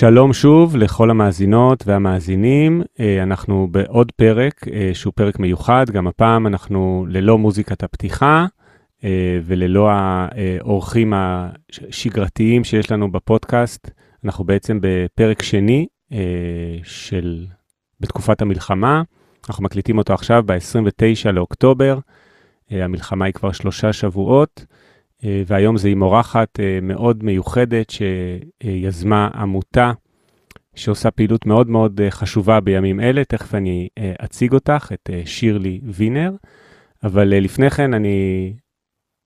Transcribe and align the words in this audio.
שלום 0.00 0.32
שוב 0.32 0.76
לכל 0.76 1.10
המאזינות 1.10 1.84
והמאזינים, 1.86 2.82
אה, 3.00 3.22
אנחנו 3.22 3.68
בעוד 3.70 4.12
פרק 4.12 4.68
אה, 4.72 4.90
שהוא 4.94 5.12
פרק 5.16 5.38
מיוחד, 5.38 5.90
גם 5.90 6.06
הפעם 6.06 6.46
אנחנו 6.46 7.06
ללא 7.08 7.38
מוזיקת 7.38 7.82
הפתיחה 7.82 8.46
אה, 9.04 9.38
וללא 9.44 9.90
האורחים 9.90 11.12
השגרתיים 11.16 12.64
שיש 12.64 12.92
לנו 12.92 13.12
בפודקאסט, 13.12 13.90
אנחנו 14.24 14.44
בעצם 14.44 14.78
בפרק 14.82 15.42
שני 15.42 15.86
של, 16.82 17.46
בתקופת 18.00 18.42
המלחמה, 18.42 19.02
אנחנו 19.48 19.64
מקליטים 19.64 19.98
אותו 19.98 20.14
עכשיו 20.14 20.42
ב-29 20.46 21.30
לאוקטובר, 21.32 21.98
המלחמה 22.70 23.24
היא 23.24 23.34
כבר 23.34 23.52
שלושה 23.52 23.92
שבועות. 23.92 24.64
אה, 25.24 25.42
והיום 25.46 25.76
זה 25.76 25.88
עם 25.88 26.02
אורחת 26.02 26.60
אה, 26.60 26.78
מאוד 26.82 27.24
מיוחדת 27.24 27.90
שיזמה 27.90 29.28
עמותה 29.34 29.92
שעושה 30.74 31.10
פעילות 31.10 31.46
מאוד 31.46 31.70
מאוד 31.70 32.00
אה, 32.00 32.10
חשובה 32.10 32.60
בימים 32.60 33.00
אלה, 33.00 33.24
תכף 33.24 33.54
אני 33.54 33.88
אציג 34.24 34.52
אותך, 34.52 34.90
את 34.92 35.10
שירלי 35.24 35.80
וינר, 35.84 36.32
אבל 37.04 37.28
לפני 37.28 37.70
כן 37.70 37.94
אני, 37.94 38.52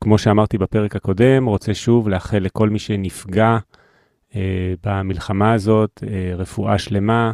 כמו 0.04 0.18
שאמרתי 0.18 0.58
בפרק 0.58 0.96
הקודם, 0.96 1.44
רוצה 1.44 1.74
שוב 1.74 2.08
לאחל 2.08 2.38
לכל 2.38 2.68
מי 2.68 2.78
שנפגע 2.78 3.58
במלחמה 4.84 5.52
הזאת 5.52 6.04
רפואה 6.36 6.78
שלמה, 6.78 7.32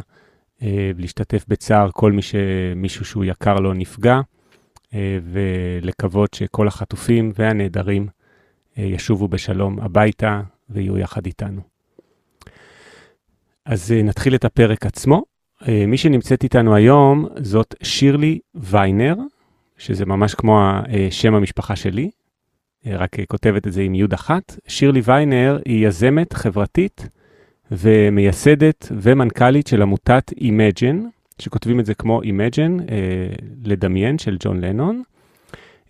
ולהשתתף 0.95 1.45
בצער 1.47 1.89
כל 1.93 2.11
מי 2.11 2.21
שמישהו 2.21 3.05
שהוא 3.05 3.25
יקר 3.25 3.55
לו 3.55 3.73
נפגע, 3.73 4.19
ולקוות 5.23 6.33
שכל 6.33 6.67
החטופים 6.67 7.31
והנעדרים 7.35 8.07
אה, 8.07 8.20
ישובו 8.77 9.27
בשלום 9.27 9.79
הביתה 9.79 10.41
ויהיו 10.69 10.97
יחד 10.97 11.25
איתנו. 11.25 11.61
אז 13.65 13.91
אה, 13.91 14.03
נתחיל 14.03 14.35
את 14.35 14.45
הפרק 14.45 14.85
עצמו. 14.85 15.23
אה, 15.67 15.85
מי 15.87 15.97
שנמצאת 15.97 16.43
איתנו 16.43 16.75
היום 16.75 17.27
זאת 17.37 17.75
שירלי 17.83 18.39
ויינר, 18.55 19.15
שזה 19.77 20.05
ממש 20.05 20.35
כמו 20.35 20.71
שם 21.09 21.35
המשפחה 21.35 21.75
שלי, 21.75 22.11
רק 22.85 23.15
כותבת 23.27 23.67
את 23.67 23.73
זה 23.73 23.81
עם 23.81 23.95
יוד 23.95 24.13
אחת. 24.13 24.59
שירלי 24.67 25.01
ויינר 25.03 25.59
היא 25.65 25.87
יזמת 25.87 26.33
חברתית 26.33 27.07
ומייסדת 27.71 28.91
ומנכ"לית 28.91 29.67
של 29.67 29.81
עמותת 29.81 30.31
Imagine, 30.39 31.05
שכותבים 31.39 31.79
את 31.79 31.85
זה 31.85 31.93
כמו 31.93 32.21
Imagine, 32.21 32.81
לדמיין, 33.63 34.17
של 34.17 34.37
ג'ון 34.39 34.61
לנון. 34.61 35.03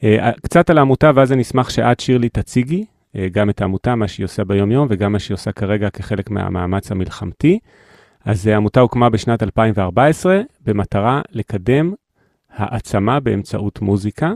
אה, 0.03 0.31
קצת 0.43 0.69
על 0.69 0.77
העמותה, 0.77 1.11
ואז 1.15 1.31
אני 1.31 1.41
אשמח 1.41 1.69
שאת, 1.69 1.99
שירלי, 1.99 2.29
תציגי 2.29 2.85
אה, 3.15 3.27
גם 3.31 3.49
את 3.49 3.61
העמותה, 3.61 3.95
מה 3.95 4.07
שהיא 4.07 4.23
עושה 4.23 4.43
ביום-יום, 4.43 4.87
וגם 4.89 5.11
מה 5.11 5.19
שהיא 5.19 5.35
עושה 5.35 5.51
כרגע 5.51 5.89
כחלק 5.89 6.29
מהמאמץ 6.29 6.91
המלחמתי. 6.91 7.59
אז 8.25 8.47
אה, 8.47 8.53
העמותה 8.53 8.79
הוקמה 8.79 9.09
בשנת 9.09 9.43
2014 9.43 10.41
במטרה 10.65 11.21
לקדם 11.31 11.93
העצמה 12.55 13.19
באמצעות 13.19 13.81
מוזיקה. 13.81 14.33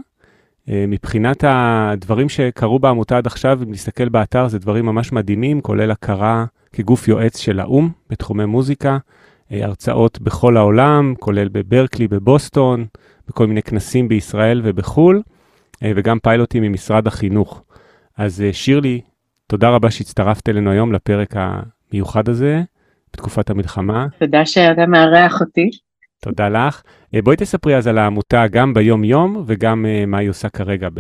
מבחינת 0.67 1.43
הדברים 1.47 2.29
שקרו 2.29 2.79
בעמותה 2.79 3.17
עד 3.17 3.27
עכשיו, 3.27 3.59
אם 3.63 3.71
נסתכל 3.71 4.09
באתר, 4.09 4.47
זה 4.47 4.59
דברים 4.59 4.85
ממש 4.85 5.11
מדהימים, 5.11 5.61
כולל 5.61 5.91
הכרה 5.91 6.45
כגוף 6.73 7.07
יועץ 7.07 7.37
של 7.37 7.59
האו"ם 7.59 7.89
בתחומי 8.09 8.45
מוזיקה, 8.45 8.97
הרצאות 9.51 10.21
בכל 10.21 10.57
העולם, 10.57 11.13
כולל 11.19 11.47
בברקלי, 11.47 12.07
בבוסטון, 12.07 12.85
בכל 13.27 13.47
מיני 13.47 13.61
כנסים 13.61 14.07
בישראל 14.07 14.61
ובחו"ל. 14.63 15.21
אה, 15.83 15.91
וגם 15.95 16.19
פיילוטים 16.19 16.63
ממשרד 16.63 17.07
החינוך. 17.07 17.63
אז 18.17 18.41
אה, 18.41 18.53
שירלי, 18.53 19.01
תודה 19.47 19.69
רבה 19.69 19.91
שהצטרפת 19.91 20.49
אלינו 20.49 20.71
היום 20.71 20.93
לפרק 20.93 21.33
המיוחד 21.35 22.29
הזה, 22.29 22.61
בתקופת 23.13 23.49
המלחמה. 23.49 24.07
תודה 24.19 24.45
שאתה 24.45 24.85
מארח 24.85 25.41
אותי. 25.41 25.69
תודה 26.21 26.49
לך. 26.49 26.81
אה, 27.15 27.21
בואי 27.21 27.37
תספרי 27.37 27.77
אז 27.77 27.87
על 27.87 27.97
העמותה 27.97 28.47
גם 28.51 28.73
ביום-יום 28.73 29.43
וגם 29.47 29.85
מה 30.07 30.17
היא 30.17 30.29
עושה 30.29 30.49
כרגע 30.49 30.89
ב... 30.93 30.99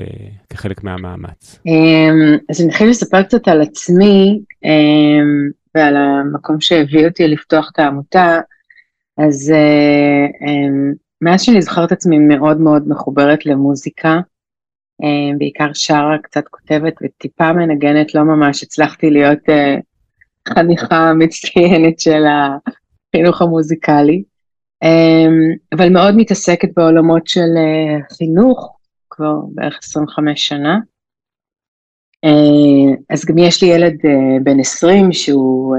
כחלק 0.49 0.83
מהמאמץ. 0.83 1.59
אמ, 1.65 2.37
אז 2.49 2.61
אני 2.61 2.69
אתחיל 2.69 2.89
לספר 2.89 3.23
קצת 3.23 3.47
על 3.47 3.61
עצמי 3.61 4.39
אמ, 4.63 5.49
ועל 5.75 5.95
המקום 5.97 6.61
שהביא 6.61 7.07
אותי 7.07 7.27
לפתוח 7.27 7.69
את 7.73 7.79
העמותה. 7.79 8.39
אז 9.17 9.53
אמ, 10.47 10.93
מאז 11.21 11.41
שאני 11.41 11.61
זוכרת 11.61 11.91
עצמי 11.91 12.17
מאוד 12.17 12.59
מאוד 12.59 12.87
מחוברת 12.87 13.45
למוזיקה, 13.45 14.19
בעיקר 15.37 15.69
שרה, 15.73 16.17
קצת 16.23 16.43
כותבת 16.47 16.93
וטיפה 17.03 17.53
מנגנת, 17.53 18.15
לא 18.15 18.23
ממש 18.23 18.63
הצלחתי 18.63 19.09
להיות 19.09 19.49
אה, 19.49 19.75
חניכה 20.49 21.13
מצטיינת 21.13 21.99
של 21.99 22.23
החינוך 22.25 23.41
המוזיקלי, 23.41 24.23
אה, 24.83 25.27
אבל 25.75 25.89
מאוד 25.89 26.15
מתעסקת 26.17 26.69
בעולמות 26.77 27.27
של 27.27 27.49
חינוך, 28.17 28.77
כבר 29.09 29.33
בערך 29.53 29.79
25 29.83 30.47
שנה. 30.47 30.79
אז 33.09 33.25
גם 33.25 33.37
יש 33.37 33.63
לי 33.63 33.69
ילד 33.69 33.97
בן 34.43 34.59
20 34.59 35.13
שהוא 35.13 35.75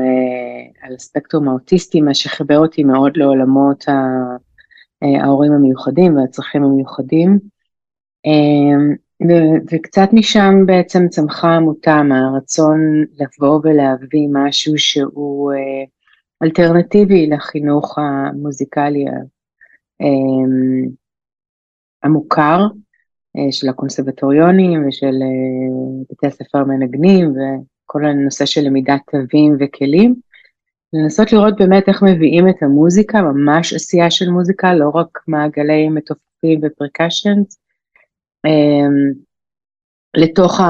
על 0.83 0.95
הספקטרום 0.95 1.49
האוטיסטי, 1.49 2.01
מה 2.01 2.15
שחיבר 2.15 2.59
אותי 2.59 2.85
מאוד 2.85 3.17
לעולמות 3.17 3.85
ההורים 5.03 5.53
המיוחדים 5.53 6.17
והצרכים 6.17 6.65
המיוחדים. 6.65 7.39
ו- 9.23 9.59
וקצת 9.73 10.09
משם 10.13 10.55
בעצם 10.67 11.09
צמחה 11.09 11.49
עמותה 11.49 12.03
מהרצון 12.03 13.05
לבוא 13.19 13.61
ולהביא 13.63 14.29
משהו 14.33 14.79
שהוא 14.79 15.53
אה, 15.53 15.85
אלטרנטיבי 16.43 17.27
לחינוך 17.27 17.99
המוזיקלי 17.99 19.05
אה, 19.09 20.07
המוכר 22.03 22.67
אה, 23.37 23.53
של 23.53 23.69
הקונסרבטוריונים 23.69 24.89
ושל 24.89 25.15
בתי 26.11 26.27
הספר 26.27 26.59
המנגנים 26.59 27.33
וכל 27.33 28.05
הנושא 28.05 28.47
של 28.47 28.61
למידת 28.61 29.01
תווים 29.11 29.57
וכלים. 29.61 30.15
לנסות 30.93 31.33
לראות 31.33 31.57
באמת 31.59 31.89
איך 31.89 32.03
מביאים 32.03 32.49
את 32.49 32.63
המוזיקה, 32.63 33.23
ממש 33.23 33.75
עשייה 33.75 34.11
של 34.11 34.31
מוזיקה, 34.31 34.75
לא 34.75 34.91
רק 34.95 35.19
מעגלי 35.29 35.89
מתופפים 35.89 36.61
ופרקשנס, 36.63 37.27
אמ, 37.27 37.66
לתוך, 40.17 40.61
ה, 40.61 40.65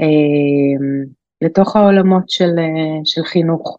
אמ, 0.00 1.04
לתוך 1.42 1.76
העולמות 1.76 2.30
של, 2.30 2.50
של 3.04 3.22
חינוך 3.22 3.78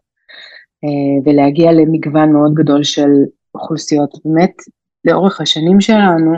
אה, 0.84 1.22
ולהגיע 1.24 1.72
למגוון 1.72 2.32
מאוד 2.32 2.54
גדול 2.54 2.84
של 2.84 3.10
אוכלוסיות. 3.54 4.10
באמת, 4.24 4.52
לאורך 5.04 5.40
השנים 5.40 5.80
שלנו, 5.80 6.34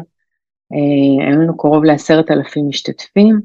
אה, 0.72 1.26
היו 1.26 1.40
לנו 1.42 1.56
קרוב 1.56 1.84
לעשרת 1.84 2.30
אלפים 2.30 2.68
משתתפים, 2.68 3.40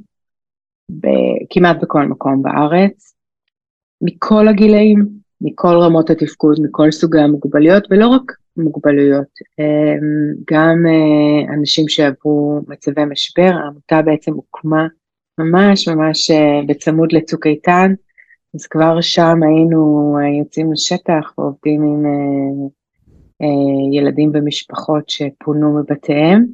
כמעט 1.49 1.77
בכל 1.81 2.05
מקום 2.05 2.41
בארץ, 2.43 3.13
מכל 4.01 4.47
הגילאים, 4.47 5.07
מכל 5.41 5.75
רמות 5.81 6.09
התפקוד, 6.09 6.57
מכל 6.63 6.91
סוגי 6.91 7.19
המוגבלויות, 7.19 7.87
ולא 7.91 8.07
רק 8.07 8.31
מוגבלויות, 8.57 9.27
אמ, 9.59 10.33
גם 10.51 10.85
אה, 10.87 11.53
אנשים 11.53 11.87
שעברו 11.89 12.61
מצבי 12.67 13.05
משבר, 13.05 13.51
העמותה 13.63 14.01
בעצם 14.01 14.33
הוקמה 14.33 14.87
ממש 15.37 15.87
ממש 15.87 16.31
אה, 16.31 16.61
בצמוד 16.67 17.11
לצוק 17.11 17.47
איתן, 17.47 17.93
אז 18.55 18.67
כבר 18.67 19.01
שם 19.01 19.39
היינו 19.43 20.15
אה, 20.21 20.29
יוצאים 20.39 20.73
לשטח 20.73 21.33
ועובדים 21.37 21.81
עם 21.81 22.05
ילדים 23.91 24.31
ומשפחות 24.33 25.09
שפונו 25.09 25.79
מבתיהם. 25.79 26.45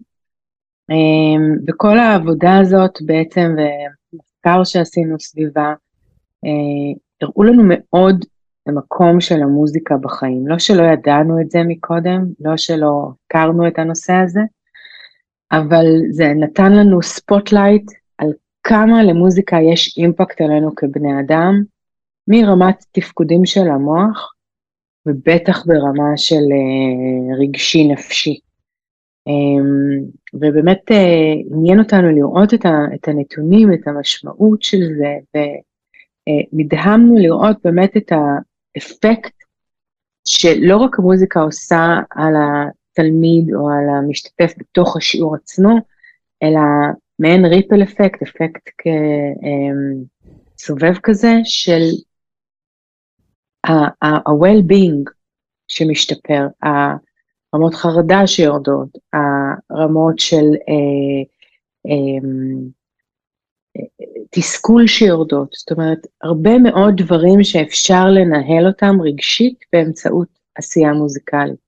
אמ, 0.90 1.56
וכל 1.68 1.98
העבודה 1.98 2.58
הזאת 2.58 3.02
בעצם, 3.06 3.56
ומחקר 4.14 4.64
שעשינו 4.64 5.20
סביבה, 5.20 5.74
הראו 7.22 7.44
לנו 7.44 7.64
מאוד 7.66 8.26
המקום 8.68 9.22
של 9.22 9.42
המוזיקה 9.42 9.98
בחיים. 9.98 10.48
לא 10.48 10.60
שלא 10.60 10.84
ידענו 10.84 11.42
את 11.42 11.52
זה 11.52 11.60
מקודם, 11.68 12.26
לא 12.40 12.58
שלא 12.58 13.12
הכרנו 13.26 13.68
את 13.68 13.80
הנושא 13.80 14.14
הזה, 14.14 14.42
אבל 15.52 15.86
זה 16.10 16.34
נתן 16.36 16.72
לנו 16.72 17.02
spotlight 17.02 17.92
על 18.18 18.28
כמה 18.64 19.04
למוזיקה 19.04 19.58
יש 19.74 19.98
impact 19.98 20.42
עלינו 20.42 20.76
כבני 20.76 21.20
אדם, 21.20 21.64
מרמת 22.28 22.86
תפקודים 22.92 23.46
של 23.46 23.68
המוח, 23.68 24.34
ובטח 25.06 25.66
ברמה 25.66 26.18
של 26.18 26.36
uh, 26.36 27.42
רגשי 27.42 27.88
נפשי. 27.88 28.40
Um, 29.30 30.04
ובאמת 30.34 30.92
uh, 30.92 31.56
עניין 31.56 31.80
אותנו 31.80 32.12
לראות 32.12 32.54
את, 32.54 33.08
הנתונים, 33.08 33.74
את 33.74 33.88
המשמעות 33.88 34.64
של 34.64 34.82
זה, 34.98 35.40
ונדהמנו 36.54 37.18
uh, 37.18 37.20
לראות 37.20 37.58
באמת 37.64 37.98
את, 37.98 38.12
ה, 38.78 38.80
אפקט 38.80 39.34
שלא 40.28 40.78
רק 40.78 41.00
המוזיקה 41.00 41.40
עושה 41.42 41.96
על 42.10 42.34
התלמיד 42.36 43.54
או 43.54 43.70
על 43.70 43.90
המשתתף 43.98 44.54
בתוך 44.58 44.98
השיעור 44.98 45.36
עצמו, 45.36 45.78
אלא 46.44 46.62
מעין 47.20 47.46
ריפל 47.46 47.84
אפקט, 47.84 48.22
אפקט 48.22 48.70
כסובב 50.58 50.94
כזה 51.04 51.34
של 51.44 51.82
ה-well-being 53.68 55.12
שמשתפר, 55.68 56.48
הרמות 57.54 57.74
חרדה 57.74 58.28
שיורדות, 58.28 58.90
הרמות 59.70 60.20
של 60.20 60.46
אה, 60.70 61.24
אה, 61.88 62.20
תסכול 64.32 64.88
שיורדות, 64.88 65.50
זאת 65.52 65.72
אומרת, 65.72 66.08
הרבה 66.24 66.58
מאוד 66.58 66.94
דברים 66.98 67.44
שאפשר 67.44 68.06
לנהל 68.06 68.68
אותם 68.68 69.02
רגשית 69.02 69.60
באמצעות 69.74 70.28
עשייה 70.56 70.94
מוזיקלית. 70.94 71.64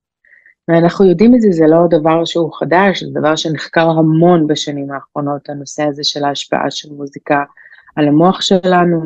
ואנחנו 0.68 1.06
יודעים 1.06 1.36
את 1.36 1.42
זה, 1.42 1.52
זה 1.52 1.68
לא 1.68 1.78
דבר 1.90 2.26
שהוא 2.26 2.54
חדש, 2.60 3.04
זה 3.04 3.20
דבר 3.20 3.36
שנחקר 3.36 3.90
המון 3.90 4.48
בשנים 4.48 4.92
האחרונות, 4.92 5.50
הנושא 5.50 5.84
הזה 5.84 6.04
של 6.04 6.24
ההשפעה 6.24 6.72
של 6.72 6.90
מוזיקה 6.94 7.44
על 7.96 8.08
המוח 8.08 8.42
שלנו, 8.42 9.02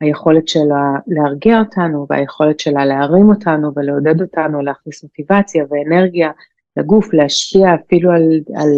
מהיכולת 0.00 0.48
שלה 0.48 0.92
להרגיע 1.06 1.58
אותנו, 1.58 2.06
והיכולת 2.10 2.60
שלה 2.60 2.84
להרים 2.84 3.28
אותנו 3.28 3.72
ולעודד 3.76 4.20
אותנו, 4.20 4.62
להכניס 4.62 5.02
מוטיבציה 5.02 5.64
ואנרגיה 5.70 6.30
לגוף, 6.76 7.14
להשפיע 7.14 7.74
אפילו 7.74 8.10
על, 8.10 8.40
על, 8.56 8.70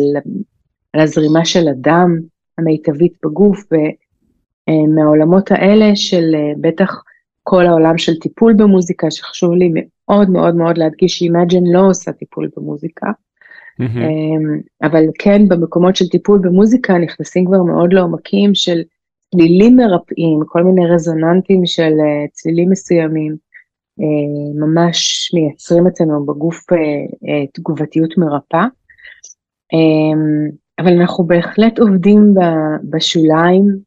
על 0.92 1.00
הזרימה 1.00 1.44
של 1.44 1.68
הדם 1.68 2.18
המיטבית 2.58 3.12
בגוף, 3.24 3.64
ומהעולמות 4.68 5.50
האלה 5.50 5.96
של 5.96 6.34
בטח 6.60 7.02
כל 7.42 7.66
העולם 7.66 7.98
של 7.98 8.18
טיפול 8.18 8.52
במוזיקה, 8.52 9.10
שחשוב 9.10 9.52
לי 9.52 9.72
מאוד 9.74 10.30
מאוד 10.30 10.54
מאוד 10.54 10.78
להדגיש 10.78 11.18
ש 11.18 11.29
Imagine 11.29 11.64
לא 11.72 11.88
עושה 11.88 12.12
טיפול 12.12 12.48
במוזיקה, 12.56 13.06
ממ-הממ. 13.06 14.82
אבל 14.82 15.04
כן 15.18 15.48
במקומות 15.48 15.96
של 15.96 16.08
טיפול 16.08 16.38
במוזיקה 16.38 16.98
נכנסים 16.98 17.46
כבר 17.46 17.62
מאוד 17.62 17.92
לעומקים 17.92 18.54
של 18.54 18.82
צלילים 19.34 19.76
מרפאים, 19.76 20.40
כל 20.48 20.62
מיני 20.62 20.86
רזוננטים 20.86 21.66
של 21.66 21.82
אה, 21.82 22.26
צלילים 22.32 22.70
מסוימים, 22.70 23.36
אה, 24.00 24.66
ממש 24.66 25.30
מייצרים 25.34 25.86
אצלנו 25.86 26.26
בגוף 26.26 26.72
אה, 26.72 27.46
תגובתיות 27.54 28.18
מרפאה. 28.18 28.66
אבל 30.78 31.00
אנחנו 31.00 31.24
בהחלט 31.24 31.78
עובדים 31.78 32.34
בשוליים 32.90 33.78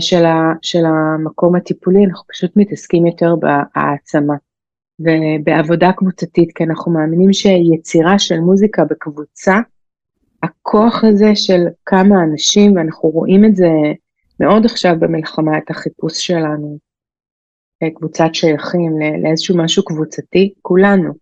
של, 0.00 0.24
של 0.62 0.84
המקום 0.86 1.56
הטיפולי, 1.56 2.04
אנחנו 2.04 2.24
פשוט 2.28 2.50
מתעסקים 2.56 3.06
יותר 3.06 3.34
בהעצמה. 3.36 4.34
ובעבודה 5.00 5.92
קבוצתית, 5.92 6.52
כי 6.54 6.64
אנחנו 6.64 6.92
מאמינים 6.92 7.32
שיצירה 7.32 8.18
של 8.18 8.40
מוזיקה 8.40 8.84
בקבוצה, 8.84 9.56
הכוח 10.42 11.04
הזה 11.04 11.34
של 11.34 11.66
כמה 11.86 12.24
אנשים, 12.24 12.76
ואנחנו 12.76 13.08
רואים 13.08 13.44
את 13.44 13.56
זה 13.56 13.68
מאוד 14.40 14.64
עכשיו 14.64 14.96
במלחמה, 15.00 15.58
את 15.58 15.70
החיפוש 15.70 16.26
שלנו, 16.26 16.78
קבוצת 17.94 18.28
שייכים 18.32 18.92
לאיזשהו 19.22 19.56
משהו 19.58 19.84
קבוצתי, 19.84 20.54
כולנו. 20.62 21.12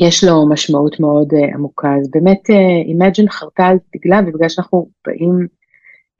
יש 0.00 0.24
לו 0.24 0.48
משמעות 0.48 1.00
מאוד 1.00 1.34
אה, 1.34 1.54
עמוקה. 1.54 1.94
אז 2.00 2.10
באמת, 2.10 2.50
Imagine 2.84 3.24
אה, 3.24 3.30
חרתה 3.30 3.66
על 3.66 3.76
דגלה, 3.96 4.20
ובגלל 4.26 4.48
שאנחנו 4.48 4.88
באים 5.06 5.46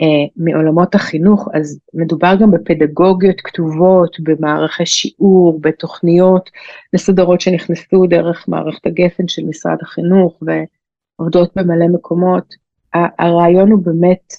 אה, 0.02 0.26
מעולמות 0.36 0.94
החינוך, 0.94 1.48
אז 1.54 1.80
מדובר 1.94 2.34
גם 2.40 2.50
בפדגוגיות 2.50 3.40
כתובות, 3.40 4.16
במערכי 4.20 4.86
שיעור, 4.86 5.60
בתוכניות 5.60 6.50
מסודרות 6.94 7.40
שנכנסו 7.40 8.06
דרך 8.06 8.48
מערכת 8.48 8.86
הגפן 8.86 9.28
של 9.28 9.42
משרד 9.44 9.76
החינוך 9.82 10.42
ועובדות 10.42 11.52
במלא 11.56 11.88
מקומות. 11.88 12.54
הרעיון 12.94 13.70
הוא 13.70 13.84
באמת 13.84 14.32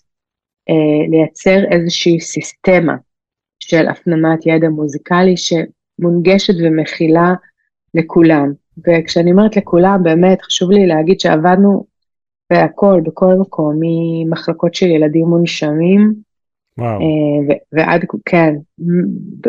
אה, 0.70 1.08
לייצר 1.10 1.60
איזושהי 1.72 2.20
סיסטמה 2.20 2.96
של 3.60 3.88
הפנמת 3.88 4.46
ידע 4.46 4.70
מוזיקלי 4.70 5.36
שמונגשת 5.38 6.54
ומכילה 6.64 7.34
לכולם. 7.94 8.54
וכשאני 8.88 9.32
אומרת 9.32 9.58
לכולם, 9.58 10.04
באמת 10.04 10.42
חשוב 10.42 10.72
לי 10.72 10.88
להגיד 10.88 11.20
שעבדנו 11.20 11.86
והכל, 12.52 13.02
בכל 13.06 13.36
מקום, 13.36 13.76
ממחלקות 13.80 14.74
של 14.74 14.86
ילדים 14.86 15.26
מונשמים, 15.26 16.14
וואו. 16.78 17.00
אה, 17.00 17.56
ועד, 17.72 18.06
כן, 18.26 18.56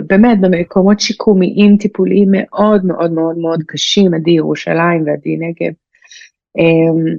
באמת, 0.09 0.41
במקומות 0.41 1.01
שיקומיים, 1.01 1.77
טיפוליים 1.77 2.29
מאוד 2.33 2.85
מאוד 2.85 3.13
מאוד 3.13 3.39
מאוד 3.39 3.63
קשים, 3.67 4.15
עדי 4.15 4.31
ירושלים 4.31 5.05
ועדי 5.07 5.37
נגב. 5.37 5.73
אה, 6.59 7.15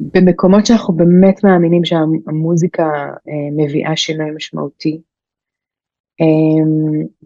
במקומות 0.00 0.66
שאנחנו 0.66 0.94
באמת 0.94 1.44
מאמינים 1.44 1.84
שהמוזיקה 1.84 2.84
אה, 3.28 3.64
מביאה 3.64 3.96
שינוי 3.96 4.30
משמעותי. 4.30 5.00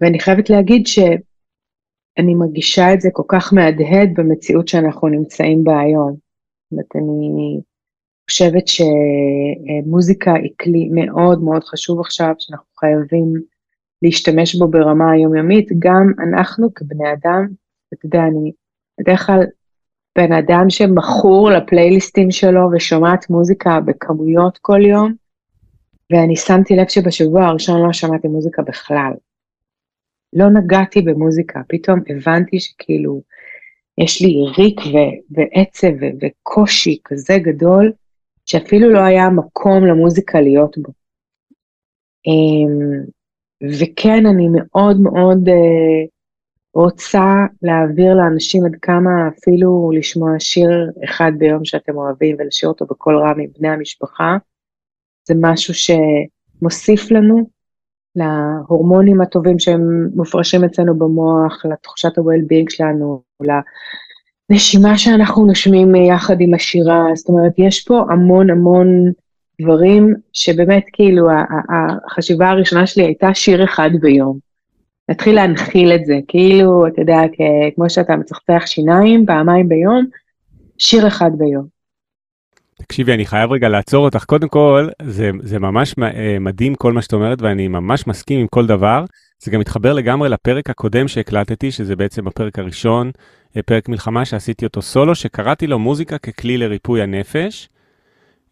ואני 0.01 0.21
חייבת 0.21 0.51
להגיד 0.51 0.87
שאני 2.19 2.35
מרגישה 2.35 2.95
את 2.95 3.01
זה 3.01 3.09
כל 3.13 3.23
כך 3.29 3.53
מהדהד 3.53 4.11
במציאות 4.17 4.69
שאנחנו 4.69 5.09
נמצאים 5.09 5.65
בה 5.65 5.81
היום. 5.81 6.17
אומרת, 6.73 6.97
אני 6.97 7.61
חושבת 8.31 8.65
שמוזיקה 8.69 10.35
היא 10.35 10.51
כלי 10.63 10.89
מאוד 10.93 11.43
מאוד 11.43 11.65
חשוב 11.65 12.01
עכשיו, 12.01 12.35
שאנחנו 12.39 12.67
חייבים 12.79 13.33
להשתמש 14.03 14.55
בו 14.55 14.69
ברמה 14.69 15.13
היומיומית, 15.13 15.69
גם 15.79 16.13
אנחנו 16.19 16.75
כבני 16.75 17.13
אדם, 17.13 17.47
אתה 17.95 18.07
יודע, 18.07 18.23
אני 18.23 18.53
בדרך 19.01 19.27
כלל 19.27 19.43
בן 20.19 20.33
אדם 20.33 20.71
שמכור 20.71 21.51
לפלייליסטים 21.51 22.31
שלו 22.31 22.61
ושומעת 22.73 23.31
מוזיקה 23.31 23.81
בכמויות 23.81 24.59
כל 24.63 24.81
יום, 24.87 25.15
ואני 26.13 26.37
שמתי 26.37 26.77
לב 26.77 26.89
שבשבוע 26.89 27.47
הראשון 27.47 27.87
לא 27.87 27.93
שמעתי 27.93 28.29
מוזיקה 28.29 28.63
בכלל. 28.63 29.13
לא 30.35 30.51
נגעתי 30.51 31.03
במוזיקה, 31.03 31.61
פתאום 31.69 32.01
הבנתי 32.09 32.61
שכאילו, 32.61 33.23
יש 33.99 34.23
לי 34.23 34.35
ריק 34.59 34.81
ו- 34.81 35.35
ועצב 35.37 35.89
ו- 36.01 36.17
וקושי 36.21 36.99
כזה 37.05 37.39
גדול, 37.39 37.93
שאפילו 38.47 38.91
לא 38.91 38.99
היה 38.99 39.31
מקום 39.31 39.87
למוזיקה 39.87 40.41
להיות 40.41 40.79
בו. 40.79 40.93
Um, 42.29 43.11
וכן, 43.63 44.27
אני 44.27 44.49
מאוד 44.53 45.01
מאוד 45.01 45.49
uh, 45.49 46.09
רוצה 46.75 47.35
להעביר 47.63 48.15
לאנשים 48.15 48.65
עד 48.65 48.77
כמה 48.83 49.11
אפילו 49.29 49.91
לשמוע 49.95 50.31
שיר 50.39 50.71
אחד 51.05 51.33
ביום 51.39 51.65
שאתם 51.65 51.97
אוהבים 51.97 52.37
ולשיר 52.39 52.69
אותו 52.69 52.87
בקול 52.87 53.19
רם 53.19 53.41
עם 53.41 53.51
בני 53.59 53.69
המשפחה, 53.69 54.37
זה 55.29 55.35
משהו 55.41 55.75
שמוסיף 55.75 57.11
לנו 57.11 57.51
להורמונים 58.17 59.21
הטובים 59.21 59.59
שהם 59.59 60.09
מופרשים 60.15 60.65
אצלנו 60.65 60.99
במוח, 60.99 61.65
לתחושת 61.65 62.19
ה-well-being 62.19 62.67
שלנו, 62.69 63.23
לנשימה 64.51 64.99
שאנחנו 64.99 65.47
נושמים 65.47 65.95
יחד 65.95 66.37
עם 66.41 66.55
השירה, 66.55 67.05
זאת 67.15 67.29
אומרת, 67.29 67.53
יש 67.59 67.85
פה 67.85 68.03
המון 68.11 68.51
המון 68.51 69.13
דברים 69.61 70.15
שבאמת 70.33 70.85
כאילו 70.93 71.29
החשיבה 72.07 72.49
הראשונה 72.51 72.87
שלי 72.87 73.05
הייתה 73.05 73.35
שיר 73.35 73.65
אחד 73.65 73.91
ביום. 74.01 74.39
להתחיל 75.09 75.35
להנחיל 75.35 75.93
את 75.93 76.05
זה, 76.05 76.19
כאילו, 76.29 76.87
אתה 76.87 77.01
יודע, 77.01 77.21
כמו 77.75 77.91
שאתה 77.91 78.17
מצחצח 78.17 78.63
שיניים 78.67 79.27
פעמיים 79.27 79.69
ביום, 79.69 80.05
שיר 80.79 81.07
אחד 81.07 81.31
ביום. 81.39 81.74
תקשיבי, 82.79 83.15
אני 83.15 83.27
חייב 83.27 83.53
רגע 83.53 83.69
לעצור 83.69 84.05
אותך. 84.05 84.25
קודם 84.25 84.49
כל, 84.49 84.89
זה, 85.03 85.31
זה 85.43 85.59
ממש 85.59 85.95
אה, 86.03 86.37
מדהים 86.41 86.75
כל 86.75 86.93
מה 86.93 87.03
שאת 87.03 87.13
אומרת, 87.13 87.43
ואני 87.43 87.69
ממש 87.69 88.07
מסכים 88.07 88.41
עם 88.41 88.47
כל 88.47 88.67
דבר. 88.67 89.05
זה 89.39 89.51
גם 89.51 89.61
מתחבר 89.61 89.93
לגמרי 89.93 90.29
לפרק 90.29 90.71
הקודם 90.71 91.09
שהקלטתי, 91.09 91.71
שזה 91.71 91.97
בעצם 91.97 92.27
הפרק 92.27 92.59
הראשון, 92.59 93.11
אה, 93.57 93.63
פרק 93.63 93.89
מלחמה 93.89 94.25
שעשיתי 94.25 94.65
אותו 94.67 94.83
סולו, 94.83 95.15
שקראתי 95.15 95.67
לו 95.67 95.79
מוזיקה 95.79 96.19
ככלי 96.19 96.59
לריפוי 96.59 97.03
הנפש, 97.03 97.69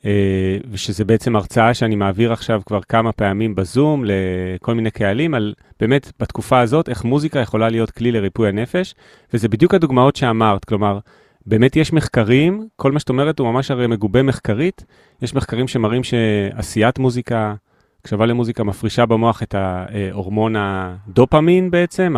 אה, 0.04 0.58
ושזה 0.70 1.04
בעצם 1.04 1.36
הרצאה 1.36 1.74
שאני 1.74 1.96
מעביר 1.96 2.32
עכשיו 2.32 2.62
כבר 2.66 2.80
כמה 2.88 3.12
פעמים 3.12 3.54
בזום 3.54 4.04
לכל 4.06 4.74
מיני 4.74 4.90
קהלים, 4.90 5.34
על 5.34 5.54
באמת 5.80 6.12
בתקופה 6.20 6.60
הזאת, 6.60 6.88
איך 6.88 7.04
מוזיקה 7.04 7.40
יכולה 7.40 7.68
להיות 7.68 7.90
כלי 7.90 8.12
לריפוי 8.12 8.48
הנפש, 8.48 8.94
וזה 9.34 9.48
בדיוק 9.48 9.74
הדוגמאות 9.74 10.16
שאמרת, 10.16 10.64
כלומר, 10.64 10.98
באמת 11.46 11.76
יש 11.76 11.92
מחקרים, 11.92 12.66
כל 12.76 12.92
מה 12.92 13.00
שאת 13.00 13.08
אומרת 13.08 13.38
הוא 13.38 13.52
ממש 13.52 13.70
הרי 13.70 13.86
מגובה 13.86 14.22
מחקרית, 14.22 14.84
יש 15.22 15.34
מחקרים 15.34 15.68
שמראים 15.68 16.04
שעשיית 16.04 16.98
מוזיקה, 16.98 17.54
הקשבה 18.00 18.26
למוזיקה 18.26 18.64
מפרישה 18.64 19.06
במוח 19.06 19.42
את 19.42 19.54
ההורמון 19.54 20.54
הדופמין 20.58 21.70
בעצם, 21.70 22.14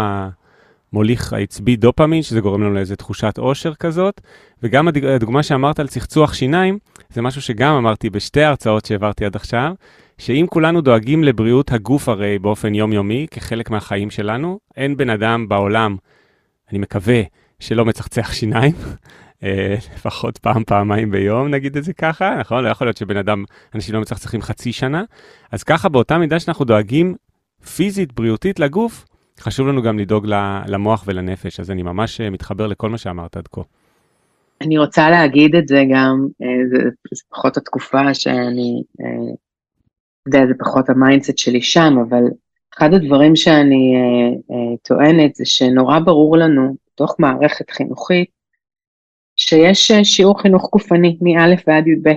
המוליך 0.93 1.33
העצבי 1.33 1.77
דופמין, 1.77 2.23
שזה 2.23 2.41
גורם 2.41 2.63
לנו 2.63 2.75
לאיזו 2.75 2.97
תחושת 2.97 3.39
עושר 3.39 3.75
כזאת, 3.75 4.21
וגם 4.63 4.89
הדוגמה 4.89 5.43
שאמרת 5.43 5.81
על 5.81 5.89
צחצוח 5.89 6.35
שיניים, 6.35 6.79
זה 7.11 7.23
משהו 7.23 7.43
שגם 7.43 7.75
אמרתי 7.75 8.11
בשתי 8.11 8.43
ההרצאות 8.43 8.85
שהעברתי 8.85 9.25
עד 9.25 9.37
עכשיו, 9.37 9.73
שאם 10.19 10.47
כולנו 10.51 10.81
דואגים 10.81 11.25
לבריאות 11.25 11.73
הגוף 11.73 12.09
הרי 12.09 12.39
באופן 12.39 12.75
יומיומי, 12.75 13.27
כחלק 13.31 13.71
מהחיים 13.71 14.11
שלנו, 14.11 14.59
אין 14.77 14.97
בן 14.97 15.11
אדם 15.11 15.49
בעולם, 15.49 15.97
אני 16.71 16.79
מקווה, 16.79 17.23
שלא 17.65 17.85
מצחצח 17.85 18.33
שיניים, 18.33 18.73
אה, 19.43 19.77
לפחות 19.95 20.39
פעם, 20.39 20.65
פעמיים 20.65 21.11
ביום, 21.11 21.49
נגיד 21.49 21.77
את 21.77 21.85
זה 21.85 21.93
ככה, 21.93 22.37
נכון? 22.41 22.65
לא 22.65 22.69
יכול 22.69 22.87
להיות 22.87 22.97
שבן 22.97 23.17
אדם, 23.17 23.45
אנשים 23.75 23.95
לא 23.95 24.01
מצחצחים 24.01 24.43
חצי 24.43 24.73
שנה. 24.73 25.03
אז 25.53 25.63
ככה, 25.63 25.89
באותה 25.89 26.19
מידה 26.19 26.41
שאנחנו 26.41 26.65
דואגים 26.65 27.15
פיזית, 27.77 28.13
בריאותית 28.13 28.61
לגוף, 28.61 29.05
חשוב 29.41 29.69
לנו 29.69 29.83
גם 29.83 29.99
לדאוג 29.99 30.27
למוח 30.67 31.05
ולנפש, 31.07 31.61
אז 31.61 31.71
אני 31.71 31.83
ממש 31.83 32.21
מתחבר 32.21 32.67
לכל 32.67 32.91
מה 32.91 32.99
שאמרת 32.99 33.37
עד 33.37 33.49
כה. 33.49 33.61
אני 34.61 34.79
רוצה 34.79 35.11
להגיד 35.11 35.55
את 35.55 35.69
זה 35.69 35.85
גם, 35.93 36.27
זה, 36.71 36.79
זה 37.15 37.23
פחות 37.31 37.57
התקופה 37.57 38.15
שאני, 38.15 38.83
אתה 38.95 40.29
יודע, 40.29 40.47
זה 40.47 40.55
פחות 40.59 40.91
ה 40.91 40.97
mindset 40.97 41.39
שלי 41.39 41.63
שם, 41.63 41.95
אבל 42.09 42.23
אחד 42.79 42.95
הדברים 42.95 43.37
שאני 43.37 43.95
אה, 43.97 44.57
אה, 44.57 44.77
טוענת 44.83 45.35
זה 45.35 45.45
שנורא 45.45 45.99
ברור 45.99 46.37
לנו, 46.37 46.84
בתוך 46.95 47.17
מערכת 47.19 47.71
חינוכית, 47.71 48.31
שיש 49.37 49.91
אה, 49.91 50.05
שיעור 50.05 50.41
חינוך 50.43 50.71
גופני 50.73 51.19
מא' 51.21 51.55
ועד 51.67 51.87
י"ב. 51.87 52.13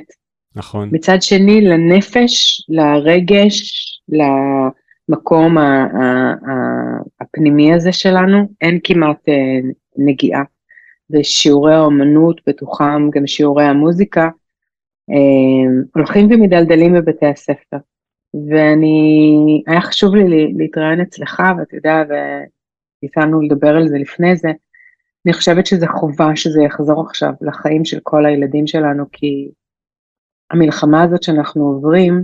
נכון. 0.55 0.89
מצד 0.91 1.21
שני, 1.21 1.61
לנפש, 1.61 2.65
לרגש, 2.69 3.83
למקום 4.09 5.57
הפנימי 7.21 7.73
הזה 7.73 7.91
שלנו, 7.91 8.37
אין 8.61 8.79
כמעט 8.83 9.29
אה, 9.29 9.69
נגיעה. 9.97 10.43
ושיעורי 11.09 11.75
האומנות, 11.75 12.41
בתוכם 12.47 13.09
גם 13.09 13.27
שיעורי 13.27 13.65
המוזיקה, 13.65 14.29
אה, 15.09 15.83
הולכים 15.95 16.31
ומדלדלים 16.31 16.93
בבתי 16.93 17.25
הספר. 17.25 17.77
ואני, 18.49 19.63
היה 19.67 19.81
חשוב 19.81 20.15
לי 20.15 20.53
להתראיין 20.57 21.01
אצלך, 21.01 21.43
ואתה 21.57 21.75
יודע, 21.75 22.03
והתחלנו 23.03 23.41
לדבר 23.41 23.75
על 23.75 23.87
זה 23.87 23.97
לפני 23.97 24.35
זה, 24.35 24.49
אני 25.27 25.33
חושבת 25.33 25.65
שזה 25.65 25.85
חובה 25.87 26.35
שזה 26.35 26.61
יחזור 26.61 27.05
עכשיו 27.05 27.33
לחיים 27.41 27.85
של 27.85 27.99
כל 28.03 28.25
הילדים 28.25 28.67
שלנו, 28.67 29.05
כי 29.11 29.49
המלחמה 30.51 31.03
הזאת 31.03 31.23
שאנחנו 31.23 31.63
עוברים, 31.65 32.23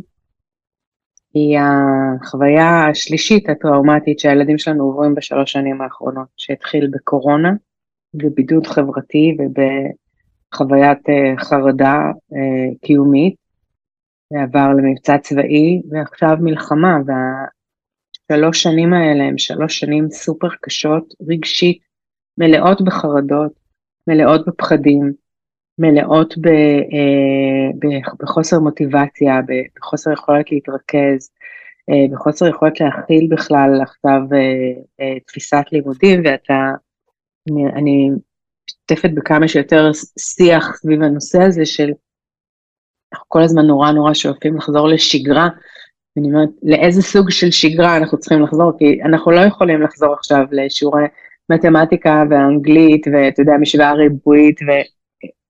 היא 1.34 1.60
החוויה 1.60 2.88
השלישית 2.90 3.50
הטראומטית 3.50 4.20
שהילדים 4.20 4.58
שלנו 4.58 4.84
עוברים 4.84 5.16
בשלוש 5.16 5.52
שנים 5.52 5.82
האחרונות, 5.82 6.28
שהתחיל 6.38 6.88
בקורונה, 6.92 7.52
בבידוד 8.14 8.68
חברתי 8.68 9.38
ובחוויית 9.40 11.10
אה, 11.10 11.44
חרדה 11.44 11.98
אה, 12.34 12.76
קיומית, 12.82 13.36
ועבר 14.32 14.70
למבצע 14.78 15.18
צבאי, 15.18 15.82
ועכשיו 15.90 16.38
מלחמה, 16.42 16.98
והשלוש 18.30 18.64
שנים 18.64 18.94
האלה 18.94 19.24
הם 19.24 19.38
שלוש 19.38 19.80
שנים 19.80 20.10
סופר 20.12 20.50
קשות, 20.62 21.14
רגשית, 21.30 21.93
מלאות 22.38 22.82
בחרדות, 22.82 23.52
מלאות 24.08 24.48
בפחדים, 24.48 25.14
מלאות 25.80 26.38
ב, 26.38 26.48
אה, 26.48 27.92
בחוסר 28.20 28.60
מוטיבציה, 28.60 29.40
בחוסר 29.78 30.12
יכולת 30.12 30.52
להתרכז, 30.52 31.30
אה, 31.90 32.16
בחוסר 32.16 32.48
יכולת 32.48 32.80
להכיל 32.80 33.28
בכלל 33.32 33.82
עכשיו 33.82 34.22
אה, 35.00 35.20
תפיסת 35.28 35.64
לימודים, 35.72 36.22
ואתה, 36.26 36.72
אני, 37.50 37.66
אני 37.66 38.10
משתתפת 38.68 39.10
בכמה 39.14 39.48
שיותר 39.48 39.92
שיח 40.20 40.76
סביב 40.76 41.02
הנושא 41.02 41.42
הזה 41.42 41.66
של 41.66 41.92
אנחנו 43.14 43.26
כל 43.30 43.42
הזמן 43.42 43.66
נורא 43.66 43.92
נורא 43.92 44.14
שואפים 44.14 44.58
לחזור 44.58 44.88
לשגרה, 44.88 45.50
ואני 46.16 46.28
אומרת, 46.28 46.50
לאיזה 46.64 47.02
סוג 47.02 47.30
של 47.30 47.52
שגרה 47.52 47.98
אנחנו 47.98 48.18
צריכים 48.18 48.42
לחזור? 48.42 48.72
כי 48.80 49.00
אנחנו 49.04 49.32
לא 49.32 49.40
יכולים 49.40 49.82
לחזור 49.82 50.14
עכשיו 50.14 50.46
לשיעורי 50.52 51.04
מתמטיקה 51.50 52.24
ואנגלית, 52.30 53.08
ואתה 53.14 53.42
יודע, 53.42 53.54
משוואה 53.62 53.94
ריבועית, 53.94 54.60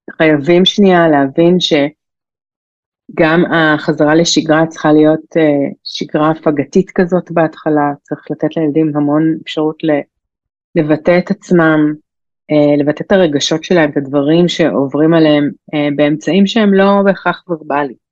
וחייבים 0.09 0.65
שנייה 0.65 1.07
להבין 1.07 1.57
שגם 1.59 3.43
החזרה 3.51 4.15
לשגרה 4.15 4.65
צריכה 4.67 4.91
להיות 4.91 5.37
uh, 5.37 5.73
שגרה 5.83 6.31
הפגתית 6.31 6.91
כזאת 6.91 7.31
בהתחלה, 7.31 7.91
צריך 8.01 8.31
לתת 8.31 8.57
לילדים 8.57 8.91
המון 8.95 9.37
אפשרות 9.43 9.77
לבטא 10.75 11.17
את 11.17 11.31
עצמם, 11.31 11.93
אה, 12.51 12.75
לבטא 12.77 13.03
את 13.03 13.11
הרגשות 13.11 13.63
שלהם, 13.63 13.89
את 13.89 13.97
הדברים 13.97 14.47
שעוברים 14.47 15.13
עליהם 15.13 15.51
אה, 15.73 15.87
באמצעים 15.95 16.47
שהם 16.47 16.73
לא 16.73 17.01
בהכרח 17.05 17.43
ורבליים. 17.49 18.03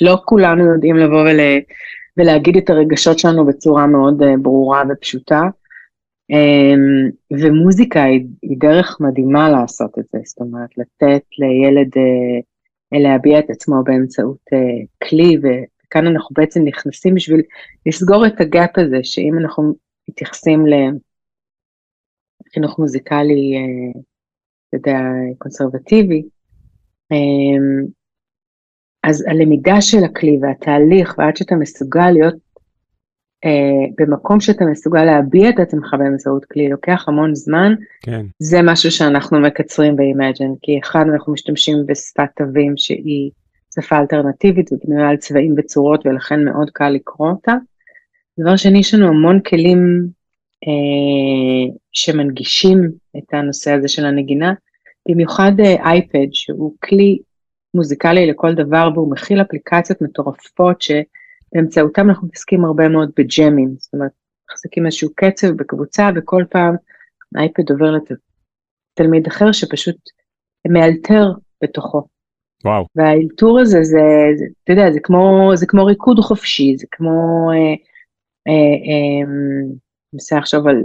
לא 0.00 0.18
כולנו 0.24 0.72
יודעים 0.72 0.96
לבוא 0.96 1.20
ול, 1.20 1.40
ולהגיד 2.16 2.56
את 2.56 2.70
הרגשות 2.70 3.18
שלנו 3.18 3.46
בצורה 3.46 3.86
מאוד 3.86 4.22
אה, 4.22 4.34
ברורה 4.42 4.82
ופשוטה, 4.90 5.42
ומוזיקה 7.30 8.02
היא, 8.02 8.26
דרך 8.58 8.96
מדהימה 9.00 9.50
לעשות 9.50 9.98
את 9.98 10.04
זה, 10.12 10.18
זאת 10.24 10.40
אומרת, 10.40 10.70
לתת 10.78 11.24
לילד 11.38 11.90
להביע 12.92 13.38
את 13.38 13.50
עצמו 13.50 13.84
באמצעות 13.84 14.44
כלי, 15.08 15.36
וכאן 15.38 16.06
אנחנו 16.06 16.34
בעצם 16.38 16.64
נכנסים 16.64 17.14
בשביל 17.14 17.42
לסגור 17.86 18.26
את 18.26 18.40
הגאפ 18.40 18.78
הזה, 18.78 18.98
שאם 19.02 19.38
אנחנו 19.38 19.74
מתייחסים 20.08 20.66
ל... 20.66 20.72
חינוך 22.54 22.78
מוזיקלי, 22.78 23.56
אה, 23.56 24.00
אתה 24.68 24.76
יודע, 24.76 24.98
קונסרבטיבי. 25.38 26.22
אמ, 27.12 27.86
אז 29.02 29.24
הלמידה 29.28 29.80
של 29.80 30.04
הכלי 30.04 30.38
והתהליך, 30.42 31.14
ועד 31.18 31.36
שאתה 31.36 31.54
מסוגל 31.54 32.10
להיות 32.10 32.34
אה, 32.34 32.40
במקום 33.98 34.40
שאתה 34.40 34.64
מסוגל 34.64 35.04
להביע 35.04 35.48
את 35.48 35.58
עצמך 35.58 35.94
באמצעות 35.98 36.44
כלי, 36.44 36.68
לוקח 36.68 37.04
המון 37.08 37.34
זמן, 37.34 37.74
כן. 38.02 38.26
זה 38.38 38.62
משהו 38.62 38.90
שאנחנו 38.90 39.40
מקצרים 39.40 39.96
ב 39.96 40.02
Imagine, 40.02 40.50
כי 40.62 40.80
אחד, 40.82 41.04
אנחנו 41.12 41.32
משתמשים 41.32 41.76
בשפת 41.86 42.28
תווים 42.36 42.72
שהיא 42.76 43.30
שפה 43.74 43.98
אלטרנטיבית 43.98 44.72
ובנויה 44.72 45.08
על 45.08 45.16
צבעים 45.16 45.54
וצורות, 45.58 46.06
ולכן 46.06 46.44
מאוד 46.44 46.70
קל 46.70 46.88
לקרוא 46.88 47.30
אותה. 47.30 47.54
דבר 48.40 48.56
שני, 48.56 48.78
יש 48.78 48.94
לנו 48.94 49.08
המון 49.08 49.40
כלים 49.40 50.06
אה, 50.66 51.74
שמנגישים 51.92 52.90
את 53.18 53.34
הנושא 53.34 53.72
הזה 53.72 53.88
של 53.88 54.06
הנגינה, 54.06 54.52
במיוחד 55.08 55.52
אייפד, 55.60 56.18
אה, 56.18 56.24
שהוא 56.32 56.74
כלי 56.84 57.18
מוזיקלי 57.74 58.26
לכל 58.26 58.54
דבר, 58.54 58.88
והוא 58.94 59.10
מכיל 59.10 59.40
אפליקציות 59.40 60.02
מטורפות 60.02 60.80
שבאמצעותם 61.50 62.08
אנחנו 62.08 62.26
מתעסקים 62.26 62.64
הרבה 62.64 62.88
מאוד 62.88 63.10
בג'מים, 63.16 63.74
זאת 63.78 63.94
אומרת, 63.94 64.10
מחזיקים 64.50 64.86
איזשהו 64.86 65.10
קצב 65.14 65.50
בקבוצה, 65.50 66.10
וכל 66.16 66.44
פעם 66.50 66.76
האייפד 67.34 67.70
עובר 67.70 67.92
לתלמיד 67.92 69.26
אחר 69.26 69.52
שפשוט 69.52 69.96
מאלתר 70.68 71.24
בתוכו. 71.62 72.06
וואו. 72.64 72.86
והאלתור 72.96 73.60
הזה, 73.60 73.82
זה, 73.82 74.00
זה, 74.36 74.44
אתה 74.64 74.72
יודע, 74.72 74.92
זה 74.92 75.00
כמו, 75.02 75.52
זה 75.54 75.66
כמו 75.66 75.84
ריקוד 75.84 76.20
חופשי, 76.20 76.74
זה 76.78 76.86
כמו... 76.90 77.50
אה, 77.52 77.74
אה, 78.48 78.76
אה, 78.86 79.32
מנסה 80.12 80.38
לחשוב 80.38 80.66
על, 80.66 80.82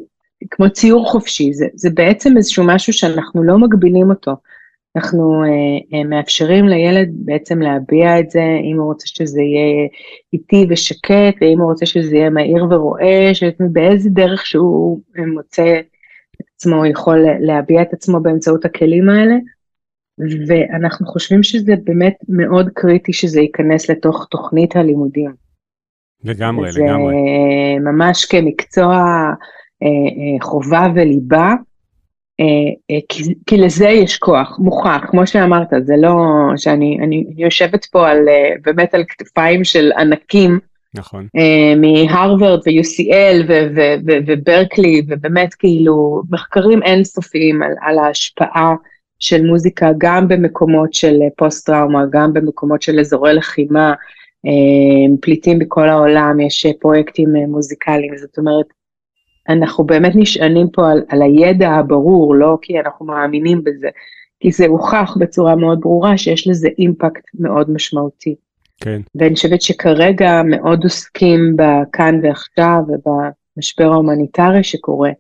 כמו 0.52 0.70
ציור 0.70 1.12
חופשי, 1.12 1.54
זה, 1.54 1.66
זה 1.74 1.90
בעצם 1.94 2.38
איזשהו 2.38 2.64
משהו 2.68 2.94
שאנחנו 2.94 3.44
לא 3.44 3.58
מגבילים 3.58 4.10
אותו. 4.10 4.32
אנחנו 4.96 5.44
אה, 5.44 5.98
אה, 5.98 6.04
מאפשרים 6.04 6.68
לילד 6.68 7.10
בעצם 7.14 7.62
להביע 7.62 8.20
את 8.20 8.30
זה, 8.30 8.44
אם 8.72 8.78
הוא 8.80 8.86
רוצה 8.86 9.08
שזה 9.08 9.42
יהיה 9.42 9.88
איטי 10.34 10.66
ושקט, 10.70 11.36
ואם 11.42 11.60
הוא 11.60 11.70
רוצה 11.70 11.86
שזה 11.86 12.16
יהיה 12.16 12.30
מהיר 12.30 12.66
ורועש, 12.70 13.44
באיזה 13.72 14.10
דרך 14.10 14.46
שהוא 14.46 15.02
מוצא 15.34 15.80
את 16.36 16.46
עצמו, 16.56 16.86
יכול 16.86 17.26
להביע 17.40 17.82
את 17.82 17.94
עצמו 17.94 18.20
באמצעות 18.20 18.66
הכלים 18.66 19.10
האלה. 19.10 19.36
ואנחנו 20.48 21.08
חושבים 21.08 21.44
שזה 21.44 21.74
באמת 21.84 22.16
מאוד 22.30 22.70
קריטי 22.74 23.14
שזה 23.14 23.42
ייכנס 23.42 23.90
לתוך 23.90 24.28
תוכנית 24.32 24.76
הלימודים. 24.76 25.32
לגמרי, 26.24 26.72
זה 26.72 26.82
לגמרי. 26.82 27.14
זה 27.14 27.92
ממש 27.92 28.26
כמקצוע 28.26 28.96
אה, 29.84 29.88
אה, 29.88 30.42
חובה 30.42 30.88
וליבה, 30.96 31.48
אה, 31.48 31.56
כי, 33.10 33.24
כי 33.46 33.58
לזה 33.58 33.90
יש 33.90 34.18
כוח, 34.18 34.60
מוכח, 34.60 35.02
כמו 35.08 35.28
שאמרת, 35.28 35.68
זה 35.84 35.94
לא 35.98 36.16
שאני 36.58 37.00
אני 37.04 37.26
יושבת 37.38 37.86
פה 37.86 38.10
על, 38.10 38.18
באמת 38.66 38.94
על 38.94 39.04
כתפיים 39.08 39.64
של 39.64 39.92
ענקים, 39.98 40.60
נכון. 40.94 41.28
מהרווארד 41.78 42.60
ו-UCL 42.66 43.52
וברקלי, 44.28 45.02
ובאמת 45.08 45.54
כאילו 45.54 46.22
מחקרים 46.30 46.84
אינסופיים 46.84 47.64
על, 47.64 47.72
על 47.82 48.00
ההשפעה 48.00 48.76
של 49.22 49.46
מוזיקה 49.46 49.92
גם 49.98 50.28
במקומות 50.28 50.94
של 50.94 51.20
פוסט-טראומה, 51.38 52.04
גם 52.10 52.34
במקומות 52.34 52.82
של 52.82 53.00
אזורי 53.00 53.34
לחימה, 53.34 53.94
אה, 54.46 55.16
פליטים 55.22 55.60
בכל 55.60 55.90
העולם, 55.90 56.40
יש 56.40 56.66
פרויקטים 56.80 57.36
אה, 57.36 57.48
מוזיקליים, 57.48 58.18
זאת 58.18 58.38
אומרת, 58.38 58.66
אנחנו 59.52 59.84
באמת 59.84 60.12
נשענים 60.16 60.70
פה 60.70 60.92
על, 60.92 61.02
על 61.10 61.22
הידע 61.22 61.70
הברור, 61.70 62.36
לא 62.36 62.58
כי 62.62 62.80
אנחנו 62.80 63.06
מאמינים 63.06 63.64
בזה, 63.64 63.88
כי 64.40 64.52
זה 64.52 64.66
הוכח 64.68 65.18
בצורה 65.20 65.56
מאוד 65.56 65.80
ברורה 65.82 66.18
שיש 66.18 66.48
לזה 66.48 66.70
impact 66.78 67.24
מאוד 67.40 67.72
משמעותי. 67.72 68.36
כן. 68.78 69.02
ואני 69.16 69.36
חושבת 69.36 69.62
שכרגע 69.62 70.42
מאוד 70.46 70.84
עוסקים 70.84 71.56
בכאן 71.56 72.20
ועכשיו 72.24 72.80
ובמשבר 72.88 73.92
ההומניטרי 73.92 74.64
שקורה, 74.64 75.12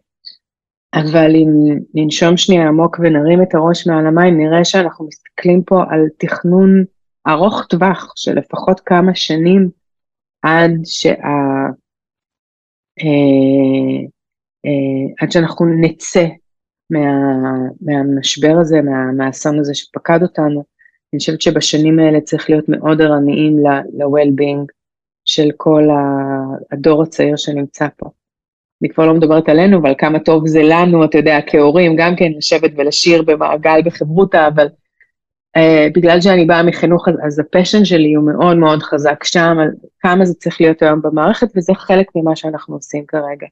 אבל 0.93 1.35
אם 1.35 1.49
ננשום 1.93 2.37
שנייה 2.37 2.67
עמוק 2.67 2.99
ונרים 2.99 3.41
את 3.43 3.55
הראש 3.55 3.87
מעל 3.87 4.07
המים, 4.07 4.37
נראה 4.37 4.65
שאנחנו 4.65 5.07
מסתכלים 5.07 5.63
פה 5.63 5.83
על 5.89 6.05
תכנון 6.17 6.83
ארוך 7.27 7.65
טווח 7.69 8.13
של 8.15 8.37
לפחות 8.39 8.79
כמה 8.79 9.15
שנים 9.15 9.69
עד 10.41 10.71
אה, 11.05 11.67
אה, 12.99 14.07
עד 15.19 15.31
שאנחנו 15.31 15.65
נצא 15.65 16.25
מה, 16.89 16.99
מהמשבר 17.81 18.57
הזה, 18.61 18.81
מה, 18.81 19.11
מהאסון 19.11 19.59
הזה 19.59 19.75
שפקד 19.75 20.19
אותנו. 20.21 20.63
אני 21.13 21.19
חושבת 21.19 21.41
שבשנים 21.41 21.99
האלה 21.99 22.21
צריך 22.21 22.49
להיות 22.49 22.69
מאוד 22.69 23.01
ערניים 23.01 23.59
ל-well-being 23.59 24.65
של 25.25 25.49
כל 25.57 25.87
הדור 26.71 27.03
הצעיר 27.03 27.35
שנמצא 27.35 27.87
פה. 27.97 28.09
אני 28.81 28.89
כבר 28.89 29.05
לא 29.05 29.13
מדברת 29.13 29.49
עלינו, 29.49 29.77
אבל 29.77 29.93
כמה 29.97 30.19
טוב 30.19 30.47
זה 30.47 30.61
לנו, 30.63 31.05
אתה 31.05 31.17
יודע, 31.17 31.39
כהורים, 31.47 31.95
גם 31.97 32.15
כן 32.15 32.31
לשבת 32.37 32.71
ולשיר 32.77 33.21
במעגל 33.21 33.81
בחברותה, 33.85 34.47
אבל 34.47 34.67
uh, 35.57 35.93
בגלל 35.95 36.21
שאני 36.21 36.45
באה 36.45 36.63
מחינוך, 36.63 37.07
אז, 37.07 37.15
אז 37.25 37.39
הפשן 37.39 37.85
שלי 37.85 38.13
הוא 38.13 38.25
מאוד 38.25 38.57
מאוד 38.57 38.83
חזק 38.83 39.23
שם, 39.23 39.57
על 39.59 39.69
כמה 39.99 40.25
זה 40.25 40.33
צריך 40.33 40.61
להיות 40.61 40.81
היום 40.81 41.01
במערכת, 41.01 41.47
וזה 41.55 41.73
חלק 41.73 42.07
ממה 42.15 42.35
שאנחנו 42.35 42.75
עושים 42.75 43.05
כרגע. 43.07 43.47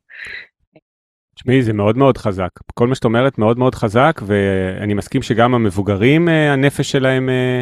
תשמעי, 1.39 1.63
זה 1.63 1.73
מאוד 1.73 1.97
מאוד 1.97 2.17
חזק. 2.17 2.49
כל 2.73 2.87
מה 2.87 2.95
שאת 2.95 3.05
אומרת 3.05 3.37
מאוד 3.37 3.59
מאוד 3.59 3.75
חזק, 3.75 4.21
ואני 4.25 4.93
מסכים 4.93 5.21
שגם 5.21 5.55
המבוגרים, 5.55 6.29
אה, 6.29 6.53
הנפש 6.53 6.91
שלהם 6.91 7.29
אה, 7.29 7.61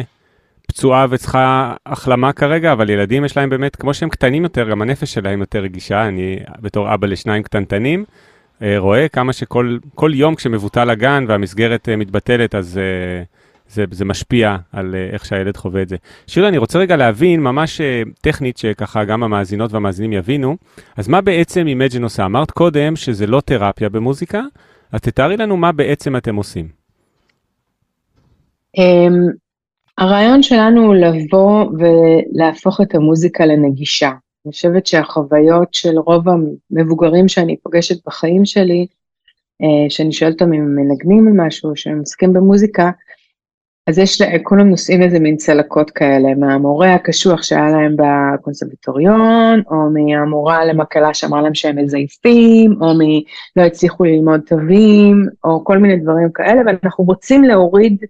פצועה 0.68 1.06
וצריכה 1.10 1.74
החלמה 1.86 2.32
כרגע, 2.32 2.72
אבל 2.72 2.90
ילדים 2.90 3.24
יש 3.24 3.36
להם 3.36 3.50
באמת, 3.50 3.76
כמו 3.76 3.94
שהם 3.94 4.08
קטנים 4.08 4.42
יותר, 4.42 4.70
גם 4.70 4.82
הנפש 4.82 5.14
שלהם 5.14 5.40
יותר 5.40 5.58
רגישה. 5.58 6.08
אני 6.08 6.38
בתור 6.60 6.94
אבא 6.94 7.06
לשניים 7.06 7.42
קטנטנים, 7.42 8.04
אה, 8.62 8.74
רואה 8.78 9.08
כמה 9.08 9.32
שכל 9.32 10.10
יום 10.14 10.34
כשמבוטל 10.34 10.90
הגן 10.90 11.24
והמסגרת 11.28 11.88
מתבטלת, 11.88 12.54
אז... 12.54 12.80
זה, 13.68 13.84
זה 13.90 14.04
משפיע 14.04 14.56
על 14.72 14.94
uh, 14.94 15.12
איך 15.12 15.24
שהילד 15.24 15.56
חווה 15.56 15.82
את 15.82 15.88
זה. 15.88 15.96
שירה, 16.26 16.48
אני 16.48 16.58
רוצה 16.58 16.78
רגע 16.78 16.96
להבין, 16.96 17.40
ממש 17.40 17.80
uh, 17.80 18.10
טכנית, 18.20 18.58
שככה 18.58 19.04
גם 19.04 19.22
המאזינות 19.22 19.72
והמאזינים 19.72 20.12
יבינו, 20.12 20.56
אז 20.96 21.08
מה 21.08 21.20
בעצם 21.20 21.66
Imagine 21.66 22.02
עושה? 22.02 22.24
אמרת 22.24 22.50
קודם 22.50 22.96
שזה 22.96 23.26
לא 23.26 23.40
תרפיה 23.40 23.88
במוזיקה, 23.88 24.42
אז 24.92 25.00
תתארי 25.00 25.36
לנו 25.36 25.56
מה 25.56 25.72
בעצם 25.72 26.16
אתם 26.16 26.36
עושים. 26.36 26.68
אמ, 28.76 28.80
הרעיון 29.98 30.42
שלנו 30.42 30.84
הוא 30.84 30.94
לבוא 30.94 31.64
ולהפוך 31.78 32.80
את 32.80 32.94
המוזיקה 32.94 33.46
לנגישה. 33.46 34.10
אני 34.46 34.52
חושבת 34.52 34.86
שהחוויות 34.86 35.74
של 35.74 35.98
רוב 35.98 36.24
המבוגרים 36.28 37.28
שאני 37.28 37.56
פוגשת 37.56 38.06
בחיים 38.06 38.44
שלי, 38.44 38.86
אה, 39.62 39.66
שאני 39.90 40.12
שואלת 40.12 40.42
אותם 40.42 40.52
אם 40.52 40.60
הם 40.60 40.76
מנגנים 40.76 41.36
משהו, 41.36 41.76
שהם 41.76 41.98
עוסקים 41.98 42.32
במוזיקה, 42.32 42.90
אז 43.88 43.98
יש, 43.98 44.22
כולם 44.42 44.68
נושאים 44.68 45.02
איזה 45.02 45.18
מין 45.18 45.36
צלקות 45.36 45.90
כאלה, 45.90 46.34
מהמורה 46.34 46.94
הקשוח 46.94 47.42
שהיה 47.42 47.70
להם 47.70 47.96
בקונסרבטוריון, 47.96 49.62
או 49.70 49.76
מהמורה 49.90 50.64
למקהלה 50.64 51.14
שאמרה 51.14 51.42
להם 51.42 51.54
שהם 51.54 51.78
מזייפים, 51.78 52.82
או 52.82 52.94
מלא 52.94 53.66
הצליחו 53.66 54.04
ללמוד 54.04 54.40
תווים, 54.46 55.26
או 55.44 55.64
כל 55.64 55.78
מיני 55.78 55.96
דברים 55.96 56.28
כאלה, 56.34 56.62
ואנחנו 56.66 57.04
רוצים 57.04 57.44
להוריד 57.44 58.04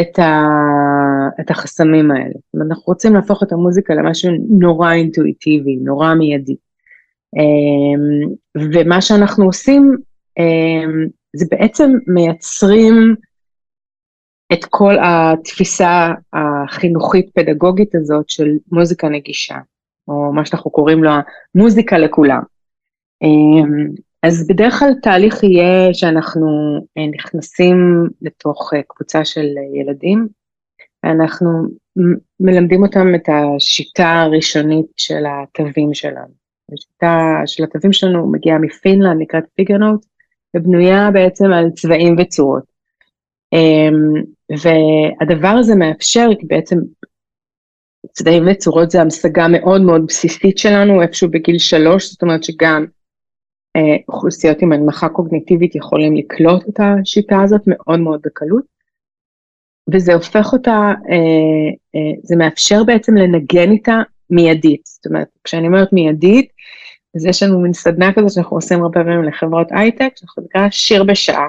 את, 0.00 0.18
ה, 0.18 0.46
את 1.40 1.50
החסמים 1.50 2.10
האלה. 2.10 2.34
אנחנו 2.66 2.82
רוצים 2.86 3.14
להפוך 3.14 3.42
את 3.42 3.52
המוזיקה 3.52 3.94
למשהו 3.94 4.30
נורא 4.48 4.92
אינטואיטיבי, 4.92 5.76
נורא 5.76 6.14
מיידי. 6.14 6.56
אמ, 7.36 8.30
ומה 8.72 9.00
שאנחנו 9.00 9.44
עושים, 9.44 9.96
אמ, 10.38 11.06
זה 11.36 11.46
בעצם 11.50 11.92
מייצרים, 12.06 13.14
את 14.52 14.64
כל 14.70 14.94
התפיסה 15.02 16.12
החינוכית-פדגוגית 16.32 17.94
הזאת 17.94 18.28
של 18.28 18.48
מוזיקה 18.72 19.08
נגישה, 19.08 19.58
או 20.08 20.32
מה 20.32 20.46
שאנחנו 20.46 20.70
קוראים 20.70 21.04
לו 21.04 21.10
מוזיקה 21.54 21.98
לכולם. 21.98 22.42
אמ, 23.22 23.88
אז 24.22 24.46
בדרך 24.48 24.78
כלל 24.78 24.90
תהליך 25.02 25.42
יהיה 25.42 25.94
שאנחנו 25.94 26.46
אה, 26.98 27.06
נכנסים 27.06 28.08
לתוך 28.22 28.74
אה, 28.74 28.80
קבוצה 28.88 29.24
של 29.24 29.46
ילדים, 29.74 30.28
אנחנו 31.04 31.48
מלמדים 32.40 32.82
אותם 32.82 33.14
את 33.14 33.28
השיטה 33.28 34.22
הראשונית 34.22 34.86
של 34.96 35.24
התווים 35.26 35.94
שלנו. 35.94 36.46
השיטה 36.72 37.42
של 37.46 37.64
התווים 37.64 37.92
שלנו 37.92 38.32
מגיעה 38.32 38.58
מפינלנד, 38.58 39.20
נקראת 39.20 39.44
פיגרנוט, 39.54 40.06
ובנויה 40.56 41.10
בעצם 41.10 41.52
על 41.52 41.70
צבעים 41.70 42.16
וצורות. 42.18 42.62
אמ, 43.52 44.22
והדבר 44.50 45.48
הזה 45.48 45.74
מאפשר, 45.74 46.28
כי 46.40 46.46
בעצם 46.46 46.76
צדעים 48.12 48.44
וצורות 48.50 48.90
זה 48.90 49.00
המשגה 49.00 49.48
מאוד 49.48 49.82
מאוד 49.82 50.06
בסיסית 50.06 50.58
שלנו, 50.58 51.02
איפשהו 51.02 51.30
בגיל 51.30 51.58
שלוש, 51.58 52.10
זאת 52.10 52.22
אומרת 52.22 52.44
שגם 52.44 52.86
אה, 53.76 53.96
אוכלוסיות 54.08 54.62
עם 54.62 54.72
הנמכה 54.72 55.08
קוגניטיבית 55.08 55.74
יכולים 55.74 56.16
לקלוט 56.16 56.68
את 56.68 56.80
השיטה 56.80 57.42
הזאת 57.42 57.60
מאוד 57.66 58.00
מאוד 58.00 58.20
בקלות. 58.24 58.64
וזה 59.94 60.14
הופך 60.14 60.52
אותה, 60.52 60.92
אה, 61.10 61.70
אה, 61.94 62.20
זה 62.22 62.36
מאפשר 62.36 62.84
בעצם 62.84 63.16
לנגן 63.16 63.70
איתה 63.70 64.02
מיידית. 64.30 64.86
זאת 64.86 65.06
אומרת, 65.06 65.28
כשאני 65.44 65.66
אומרת 65.66 65.92
מיידית, 65.92 66.48
אז 67.16 67.26
יש 67.26 67.42
לנו 67.42 67.60
מין 67.60 67.72
סדנה 67.72 68.12
כזאת 68.12 68.30
שאנחנו 68.30 68.56
עושים 68.56 68.82
הרבה 68.82 69.04
פעמים 69.04 69.22
לחברות 69.22 69.66
הייטק, 69.70 70.12
שאנחנו 70.16 70.42
נקרא 70.42 70.70
שיר 70.70 71.04
בשעה. 71.04 71.48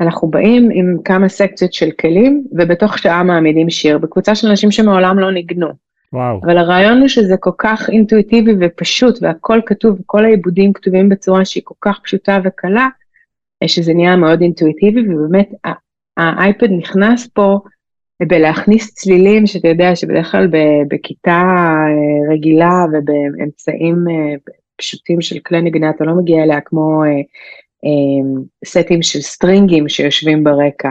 אנחנו 0.00 0.28
באים 0.28 0.68
עם 0.72 0.96
כמה 1.04 1.28
סקציות 1.28 1.72
של 1.72 1.90
כלים, 2.00 2.44
ובתוך 2.52 2.98
שעה 2.98 3.22
מעמידים 3.22 3.70
שיר, 3.70 3.98
בקבוצה 3.98 4.34
של 4.34 4.48
אנשים 4.48 4.70
שמעולם 4.70 5.18
לא 5.18 5.32
ניגנו. 5.32 5.68
וואו. 6.12 6.40
אבל 6.44 6.58
הרעיון 6.58 6.98
הוא 6.98 7.08
שזה 7.08 7.36
כל 7.36 7.50
כך 7.58 7.90
אינטואיטיבי 7.90 8.52
ופשוט, 8.60 9.18
והכל 9.22 9.60
כתוב, 9.66 9.98
כל 10.06 10.24
העיבודים 10.24 10.72
כתובים 10.72 11.08
בצורה 11.08 11.44
שהיא 11.44 11.62
כל 11.66 11.74
כך 11.80 12.00
פשוטה 12.04 12.38
וקלה, 12.44 12.88
שזה 13.66 13.94
נהיה 13.94 14.16
מאוד 14.16 14.40
אינטואיטיבי, 14.40 15.14
ובאמת 15.14 15.50
האייפד 16.16 16.70
נכנס 16.70 17.26
פה 17.26 17.58
בלהכניס 18.22 18.94
צלילים, 18.94 19.46
שאתה 19.46 19.68
יודע 19.68 19.96
שבדרך 19.96 20.32
כלל 20.32 20.48
בכיתה 20.88 21.42
אה, 21.42 22.34
רגילה 22.34 22.84
ובאמצעים 22.92 24.04
אה, 24.10 24.34
פשוטים 24.76 25.20
של 25.20 25.38
כלי 25.38 25.62
נגנה, 25.62 25.90
אתה 25.90 26.04
לא 26.04 26.14
מגיע 26.14 26.42
אליה 26.42 26.60
כמו 26.60 27.04
אה, 27.04 27.20
סטים 28.64 29.02
של 29.02 29.20
סטרינגים 29.20 29.88
שיושבים 29.88 30.44
ברקע, 30.44 30.90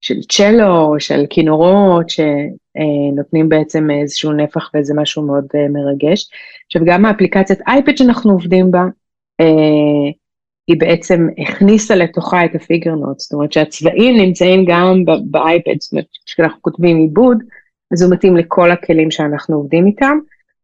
של 0.00 0.22
צ'לו, 0.22 0.94
של 0.98 1.24
כינורות, 1.30 2.06
שנותנים 2.10 3.48
בעצם 3.48 3.90
איזשהו 3.90 4.32
נפח 4.32 4.70
ואיזה 4.74 4.94
משהו 4.94 5.22
מאוד 5.22 5.46
אה, 5.54 5.68
מרגש. 5.68 6.30
עכשיו 6.66 6.82
גם 6.84 7.04
האפליקציית 7.04 7.60
אייפד 7.66 7.96
שאנחנו 7.96 8.32
עובדים 8.32 8.70
בה, 8.70 8.84
אה, 9.40 10.12
היא 10.68 10.80
בעצם 10.80 11.28
הכניסה 11.38 11.94
לתוכה 11.94 12.44
את 12.44 12.54
הפיגר 12.54 12.94
נוט, 12.94 13.18
זאת 13.18 13.32
אומרת 13.32 13.52
שהצבעים 13.52 14.16
נמצאים 14.16 14.64
גם 14.68 15.04
באייפד, 15.24 15.80
זאת 15.80 15.92
אומרת 15.92 16.06
כשאנחנו 16.26 16.62
כותבים 16.62 16.96
עיבוד, 16.96 17.38
אז 17.92 18.02
הוא 18.02 18.12
מתאים 18.12 18.36
לכל 18.36 18.70
הכלים 18.70 19.10
שאנחנו 19.10 19.56
עובדים 19.56 19.86
איתם. 19.86 20.18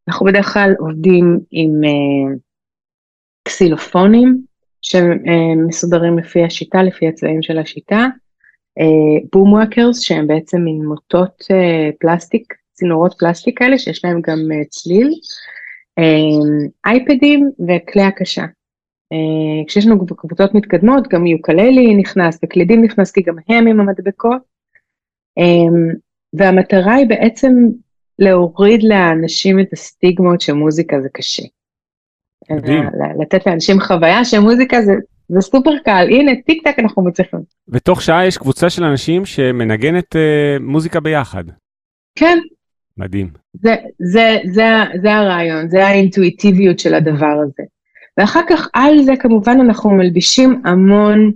אנחנו 0.09 0.27
בדרך 0.27 0.53
כלל 0.55 0.75
עובדים 0.79 1.39
עם 1.51 1.85
אה, 1.85 2.35
קסילופונים, 3.43 4.43
שמסודרים 4.87 6.19
לפי 6.19 6.45
השיטה, 6.45 6.83
לפי 6.83 7.09
הצבעים 7.09 7.43
של 7.43 7.59
השיטה. 7.59 8.07
בום 9.33 9.55
אה, 9.55 9.61
וואקרס 9.61 10.01
שהם 10.01 10.27
בעצם 10.27 10.61
מין 10.61 10.85
מוטות 10.87 11.45
אה, 11.51 11.91
פלסטיק, 12.01 12.55
צינורות 12.73 13.15
פלסטיק 13.19 13.59
כאלה 13.59 13.79
שיש 13.79 14.05
להם 14.05 14.21
גם 14.21 14.39
אה, 14.53 14.65
צליל, 14.65 15.11
אייפדים 16.87 17.51
וכלי 17.69 18.03
הקשה. 18.03 18.45
כשיש 19.67 19.87
לנו 19.87 20.07
קבוצות 20.07 20.55
מתקדמות, 20.55 21.09
גם 21.09 21.27
יוקללי 21.27 21.95
נכנס 21.95 22.39
וקלידים 22.45 22.85
נכנס 22.85 23.11
כי 23.11 23.23
גם 23.23 23.37
הם 23.49 23.67
עם 23.67 23.81
המדבקות. 23.81 24.43
והמטרה 26.33 26.95
היא 26.95 27.07
בעצם 27.07 27.53
להוריד 28.19 28.83
לאנשים 28.83 29.61
את 29.61 29.73
הסטיגמות 29.73 30.41
שמוזיקה 30.41 31.01
זה 31.01 31.09
קשה. 31.13 31.43
מדהים. 32.51 32.85
לתת 33.21 33.47
לאנשים 33.47 33.81
חוויה 33.81 34.25
שמוזיקה 34.25 34.83
זה, 34.83 34.93
זה 35.29 35.41
סופר 35.41 35.79
קל, 35.85 36.07
הנה 36.11 36.33
טיק 36.47 36.69
טק 36.69 36.79
אנחנו 36.79 37.05
מצליחים. 37.05 37.41
ותוך 37.69 38.03
שעה 38.03 38.27
יש 38.27 38.39
קבוצה 38.39 38.71
של 38.71 38.85
אנשים 38.85 39.25
שמנגנת 39.25 40.17
uh, 40.17 40.19
מוזיקה 40.61 41.01
ביחד. 41.01 41.45
כן. 42.15 42.39
מדהים. 42.99 43.31
זה, 43.53 43.75
זה, 43.99 44.37
זה, 44.53 44.67
זה 45.03 45.15
הרעיון, 45.15 45.69
זה 45.69 45.87
האינטואיטיביות 45.87 46.79
של 46.79 46.95
הדבר 46.95 47.37
הזה. 47.45 47.63
ואחר 48.19 48.41
כך 48.49 48.69
על 48.73 49.03
זה 49.03 49.13
כמובן 49.17 49.59
אנחנו 49.61 49.91
מלבישים 49.91 50.63
המון 50.65 51.33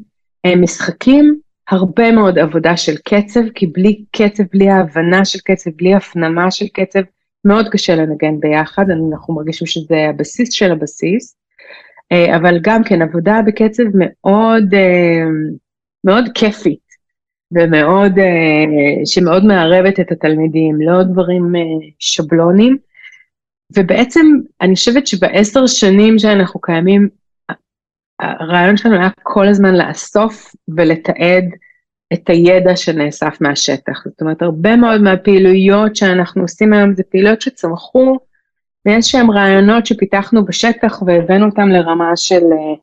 uh, 0.46 0.56
משחקים, 0.56 1.38
הרבה 1.70 2.12
מאוד 2.12 2.38
עבודה 2.38 2.76
של 2.76 2.96
קצב, 2.96 3.40
כי 3.54 3.66
בלי 3.66 4.04
קצב, 4.12 4.44
בלי 4.52 4.70
ההבנה 4.70 5.24
של 5.24 5.38
קצב, 5.44 5.70
בלי 5.76 5.94
הפנמה 5.94 6.50
של 6.50 6.66
קצב, 6.72 7.00
מאוד 7.44 7.68
קשה 7.68 7.94
לנגן 7.94 8.40
ביחד, 8.40 8.84
אנחנו 8.90 9.34
מרגישים 9.34 9.66
שזה 9.66 10.06
הבסיס 10.10 10.52
של 10.52 10.72
הבסיס, 10.72 11.36
אה, 12.12 12.36
אבל 12.36 12.58
גם 12.62 12.84
כן 12.84 13.02
עבודה 13.02 13.40
בקצב 13.46 13.84
מאוד, 13.94 14.74
אה, 14.74 15.24
מאוד 16.04 16.24
כיפית, 16.34 16.90
ומאוד, 17.52 18.18
אה, 18.18 19.04
שמאוד 19.04 19.44
מערבת 19.44 20.00
את 20.00 20.12
התלמידים, 20.12 20.80
לא 20.80 21.02
דברים 21.02 21.52
שבלונים. 21.98 22.76
ובעצם 23.76 24.26
אני 24.60 24.74
חושבת 24.74 25.06
שבעשר 25.06 25.66
שנים 25.66 26.18
שאנחנו 26.18 26.60
קיימים, 26.60 27.08
הרעיון 28.20 28.76
שלנו 28.76 28.94
היה 28.94 29.10
כל 29.22 29.48
הזמן 29.48 29.74
לאסוף 29.74 30.54
ולתעד 30.76 31.44
את 32.12 32.30
הידע 32.30 32.76
שנאסף 32.76 33.36
מהשטח. 33.40 34.04
זאת 34.04 34.20
אומרת, 34.20 34.42
הרבה 34.42 34.76
מאוד 34.76 35.00
מהפעילויות 35.00 35.96
שאנחנו 35.96 36.42
עושים 36.42 36.72
היום 36.72 36.94
זה 36.94 37.02
פעילויות 37.02 37.40
שצמחו 37.40 38.16
מאיזשהם 38.86 39.30
רעיונות 39.30 39.86
שפיתחנו 39.86 40.44
בשטח 40.44 41.02
והבאנו 41.06 41.46
אותם 41.46 41.68
לרמה 41.68 42.16
של 42.16 42.42
אה, 42.52 42.74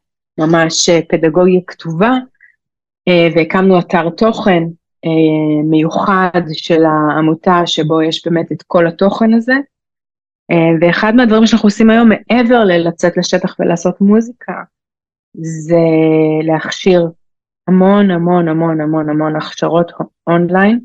ממש 0.46 0.90
אה, 0.90 1.00
פדגוגיה 1.10 1.62
כתובה, 1.68 2.12
אה, 3.08 3.28
והקמנו 3.36 3.80
אתר 3.80 4.10
תוכן 4.10 4.64
מיוחד 5.70 6.42
של 6.54 6.84
העמותה 6.86 7.62
שבו 7.66 8.02
יש 8.02 8.28
באמת 8.28 8.52
את 8.52 8.64
כל 8.68 8.88
התוכן 8.88 9.34
הזה. 9.34 9.54
ואחד 10.82 11.16
מהדברים 11.16 11.48
שאנחנו 11.48 11.68
עושים 11.68 11.90
היום 11.90 12.10
מעבר 12.10 12.64
ללצאת 12.64 13.18
לשטח 13.18 13.56
ולעשות 13.60 14.02
מוזיקה, 14.02 14.54
זה 15.34 15.80
להכשיר 16.44 17.08
המון 17.68 18.12
המון 18.12 18.48
המון 18.48 18.82
המון 18.82 19.10
המון 19.10 19.36
הכשרות 19.36 19.92
אונליין, 20.28 20.80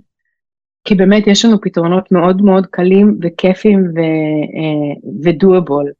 כי 0.84 0.94
באמת 0.94 1.26
יש 1.26 1.44
לנו 1.44 1.60
פתרונות 1.60 2.12
מאוד 2.12 2.42
מאוד 2.42 2.66
קלים 2.66 3.18
וכיפים 3.22 3.84
ודואבול. 5.24 5.86
אה, 5.86 5.92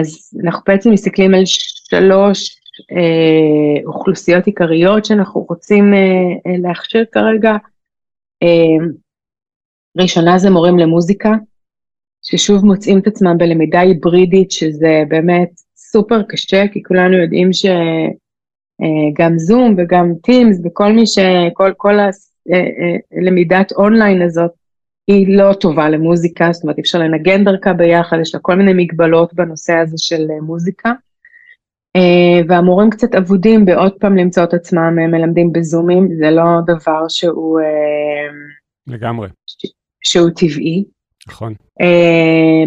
אז 0.00 0.30
אנחנו 0.44 0.62
בעצם 0.66 0.90
מסתכלים 0.90 1.34
על 1.34 1.42
שלוש 1.46 2.56
אה, 2.92 3.84
אוכלוסיות 3.86 4.46
עיקריות 4.46 5.04
שאנחנו 5.04 5.40
רוצים 5.48 5.94
אה, 5.94 5.98
אה, 6.46 6.58
להכשיר 6.58 7.04
כרגע. 7.12 7.52
אה, 8.42 8.86
ראשונה 9.98 10.38
זה 10.38 10.50
מורים 10.50 10.78
למוזיקה, 10.78 11.32
ששוב 12.22 12.64
מוצאים 12.64 12.98
את 12.98 13.06
עצמם 13.06 13.38
בלמידה 13.38 13.80
היברידית, 13.80 14.50
שזה 14.50 15.02
באמת 15.08 15.50
סופר 15.76 16.22
קשה, 16.22 16.64
כי 16.72 16.82
כולנו 16.82 17.16
יודעים 17.16 17.52
ש... 17.52 17.66
אה, 18.82 19.10
גם 19.24 19.38
זום 19.38 19.74
וגם 19.78 20.12
טימס 20.22 20.60
וכל 20.64 20.92
מי 20.92 21.06
ש... 21.06 21.18
כל, 21.54 21.72
כל 21.76 21.94
הלמידת 23.12 23.72
אה, 23.72 23.76
אה, 23.78 23.84
אונליין 23.84 24.22
הזאת 24.22 24.50
היא 25.06 25.36
לא 25.36 25.52
טובה 25.52 25.88
למוזיקה, 25.88 26.52
זאת 26.52 26.62
אומרת 26.62 26.76
אי 26.76 26.82
אפשר 26.82 26.98
לנגן 26.98 27.44
דרכה 27.44 27.72
ביחד, 27.72 28.16
יש 28.20 28.34
לה 28.34 28.40
כל 28.40 28.54
מיני 28.54 28.72
מגבלות 28.72 29.34
בנושא 29.34 29.72
הזה 29.72 29.96
של 29.98 30.26
מוזיקה. 30.42 30.92
והמורים 32.48 32.90
קצת 32.90 33.14
אבודים 33.14 33.64
בעוד 33.64 33.92
פעם 34.00 34.16
למצוא 34.16 34.44
את 34.44 34.54
עצמם 34.54 34.94
מלמדים 35.10 35.52
בזומים, 35.52 36.08
זה 36.18 36.30
לא 36.30 36.42
דבר 36.66 37.04
שהוא... 37.08 37.60
לגמרי. 38.86 39.28
שהוא 40.04 40.30
טבעי. 40.36 40.84
נכון. 41.28 41.54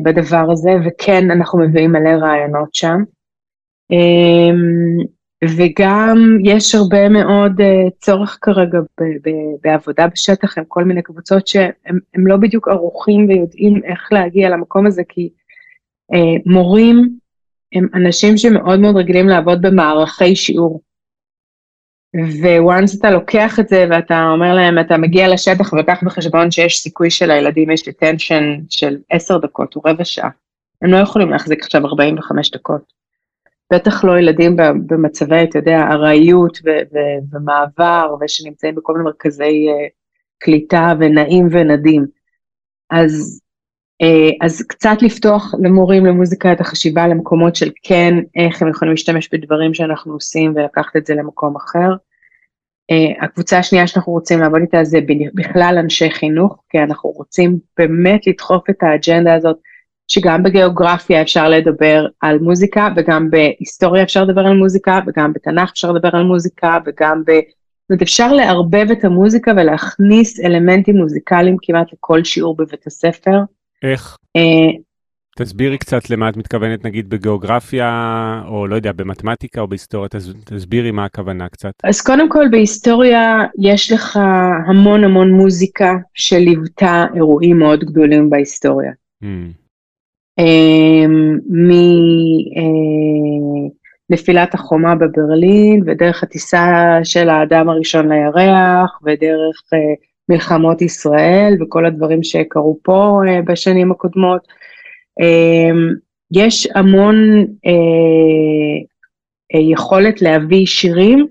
בדבר 0.04 0.52
הזה, 0.52 0.72
וכן, 0.86 1.32
אנחנו 1.32 1.60
מביאים 1.60 1.92
מלא 1.92 2.10
רעיונות 2.10 2.76
שם. 2.76 3.04
וגם 5.44 6.18
יש 6.44 6.76
הרבה 6.76 7.10
מאוד 7.10 7.52
uh, 7.62 7.92
צורך 8.00 8.38
כרגע 8.42 8.80
ב- 8.80 9.30
ב- 9.30 9.56
בעבודה 9.64 10.08
בשטח 10.08 10.58
עם 10.58 10.64
כל 10.68 10.84
מיני 10.84 11.02
קבוצות 11.02 11.48
שהם 11.48 12.28
לא 12.28 12.38
בדיוק 12.38 12.68
ערוכים 12.68 13.28
ויודעים 13.30 13.82
איך 13.84 14.12
להגיע 14.12 14.50
למקום 14.50 14.88
הזה, 14.88 15.02
כי 15.10 15.30
uh, 16.14 16.42
מורים 16.46 17.20
הם 17.74 17.88
אנשים 17.94 18.38
שמאוד 18.38 18.80
מאוד 18.80 18.96
רגילים 18.96 19.28
לעבוד 19.28 19.62
במערכי 19.62 20.36
שיעור. 20.36 20.82
וואנס 22.60 23.00
אתה 23.00 23.12
לוקח 23.12 23.60
את 23.60 23.68
זה 23.68 23.86
ואתה 23.90 24.30
אומר 24.34 24.56
להם, 24.56 24.80
אתה 24.80 24.98
מגיע 24.98 25.28
לשטח 25.28 25.74
וקח 25.74 26.04
בחשבון 26.04 26.52
שיש 26.52 26.78
סיכוי 26.78 27.10
שלילדים 27.10 27.72
יש 27.72 27.82
detention 27.82 28.44
של 28.70 28.98
עשר 29.10 29.38
דקות 29.38 29.76
או 29.76 29.82
רבע 29.86 30.06
שעה. 30.06 30.30
הם 30.82 30.92
לא 30.92 30.98
יכולים 30.98 31.30
להחזיק 31.30 31.64
עכשיו 31.64 31.86
45 31.86 32.52
דקות. 32.52 33.05
בטח 33.74 34.04
לא 34.04 34.20
ילדים 34.20 34.56
במצבי, 34.88 35.44
אתה 35.44 35.60
יודע, 35.60 35.82
ארעיות 35.92 36.58
ומעבר, 37.32 38.16
ושנמצאים 38.22 38.76
בכל 38.76 38.94
מיני 38.94 39.06
מרכזי 39.06 39.68
uh, 39.70 39.90
קליטה 40.40 40.94
ונעים 41.00 41.48
ונדים. 41.52 42.06
אז, 42.90 43.42
uh, 44.04 44.46
אז 44.46 44.62
קצת 44.68 44.98
לפתוח 45.02 45.54
למורים 45.64 46.06
למוזיקה 46.06 46.54
את 46.54 46.62
החשיבה 46.62 47.08
למקומות 47.08 47.56
של 47.56 47.72
כן, 47.84 48.14
איך 48.36 48.62
הם 48.62 48.70
יכולים 48.70 48.92
להשתמש 48.92 49.30
בדברים 49.34 49.74
שאנחנו 49.74 50.14
עושים 50.14 50.54
ולקחת 50.56 50.96
את 50.96 51.06
זה 51.06 51.16
למקום 51.16 51.56
אחר. 51.56 51.90
Uh, 52.92 53.24
הקבוצה 53.24 53.58
השנייה 53.58 53.88
שאנחנו 53.88 54.14
רוצים 54.14 54.40
לעבוד 54.40 54.62
איתה 54.62 54.84
זה 54.84 55.00
בכלל 55.34 55.76
אנשי 55.80 56.10
חינוך, 56.10 56.64
כי 56.70 56.80
אנחנו 56.80 57.10
רוצים 57.10 57.60
באמת 57.78 58.28
לדחוף 58.28 58.70
את 58.70 58.84
האג'נדה 58.84 59.34
הזאת 59.34 59.58
שגם 60.08 60.44
בגיאוגרפיה 60.44 61.22
אפשר 61.22 61.50
לדבר 61.50 62.08
על 62.22 62.40
מוזיקה, 62.40 62.90
וגם 62.96 63.30
בהיסטוריה 63.30 64.04
אפשר 64.04 64.24
לדבר 64.24 64.42
על 64.42 64.58
מוזיקה, 64.58 65.00
וגם 65.08 65.34
בתנ"ך 65.34 65.70
אפשר 65.72 65.92
לדבר 65.92 66.10
על 66.14 66.24
מוזיקה, 66.24 66.78
וגם 66.86 67.24
ב... 67.28 67.32
זאת 67.32 67.90
אומרת, 67.90 68.02
אפשר 68.02 68.34
לערבב 68.34 68.88
את 68.92 69.06
המוזיקה 69.06 69.52
ולהכניס 69.52 70.40
אלמנטים 70.40 70.98
מוזיקליים 70.98 71.56
כמעט 71.62 71.94
לכל 71.94 72.24
שיעור 72.24 72.56
בבית 72.58 72.88
הספר. 72.88 73.40
איך? 73.84 74.18
אה, 74.36 74.42
תסבירי 75.38 75.78
קצת 75.78 76.10
למה 76.10 76.30
את 76.30 76.38
מתכוונת, 76.38 76.86
נגיד 76.86 77.10
בגיאוגרפיה, 77.10 78.42
או 78.48 78.68
לא 78.68 78.76
יודע, 78.76 78.92
במתמטיקה 78.92 79.62
או 79.62 79.68
בהיסטוריה, 79.68 80.10
תסבירי 80.46 80.92
מה 80.92 81.06
הכוונה 81.06 81.50
קצת. 81.50 81.72
אז 81.84 82.02
קודם 82.02 82.30
כל, 82.30 82.46
בהיסטוריה 82.52 83.46
יש 83.60 83.92
לך 83.92 84.20
המון 84.68 85.04
המון 85.04 85.32
מוזיקה 85.32 85.96
שליוותה 86.14 87.06
אירועים 87.16 87.60
מאוד 87.60 87.84
גדולים 87.84 88.30
בהיסטוריה. 88.30 88.92
Mm. 89.24 89.65
אמ, 90.40 91.38
מנפילת 94.10 94.54
החומה 94.54 94.96
בברלין 94.96 95.84
ודרך 95.86 96.24
הטיסה 96.24 97.00
של 97.04 97.30
האדם 97.30 97.70
הראשון 97.70 98.12
לירח 98.12 99.00
ודרך 99.04 99.62
אה, 99.74 99.80
מלחמות 100.30 100.82
ישראל 100.82 101.54
וכל 101.62 101.86
הדברים 101.86 102.24
שקרו 102.24 102.80
פה 102.84 103.22
אה, 103.28 103.42
בשנים 103.42 103.92
הקודמות. 103.92 104.42
אמ, 105.22 105.94
יש 106.32 106.68
המון 106.76 107.46
אה, 107.66 107.72
יכולת 109.72 110.22
להביא 110.22 110.66
שירים 110.66 111.28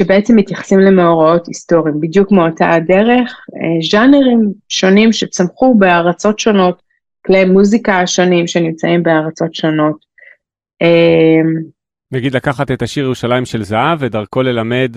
שבעצם 0.00 0.36
מתייחסים 0.36 0.78
למאורעות 0.78 1.46
היסטוריים, 1.46 2.00
בדיוק 2.00 2.32
מאותה 2.32 2.70
הדרך, 2.70 3.46
ז'אנרים 3.90 4.52
שונים 4.68 5.12
שצמחו 5.12 5.74
בארצות 5.74 6.38
שונות 6.38 6.82
כלי 7.26 7.44
מוזיקה 7.44 8.00
השונים 8.00 8.46
שנמצאים 8.46 9.02
בארצות 9.02 9.54
שונות. 9.54 9.96
אמ, 10.80 11.62
נגיד 12.12 12.34
לקחת 12.34 12.70
את 12.70 12.82
השיר 12.82 13.04
ירושלים 13.04 13.44
של 13.44 13.62
זהב 13.62 13.98
ודרכו 14.00 14.42
ללמד 14.42 14.96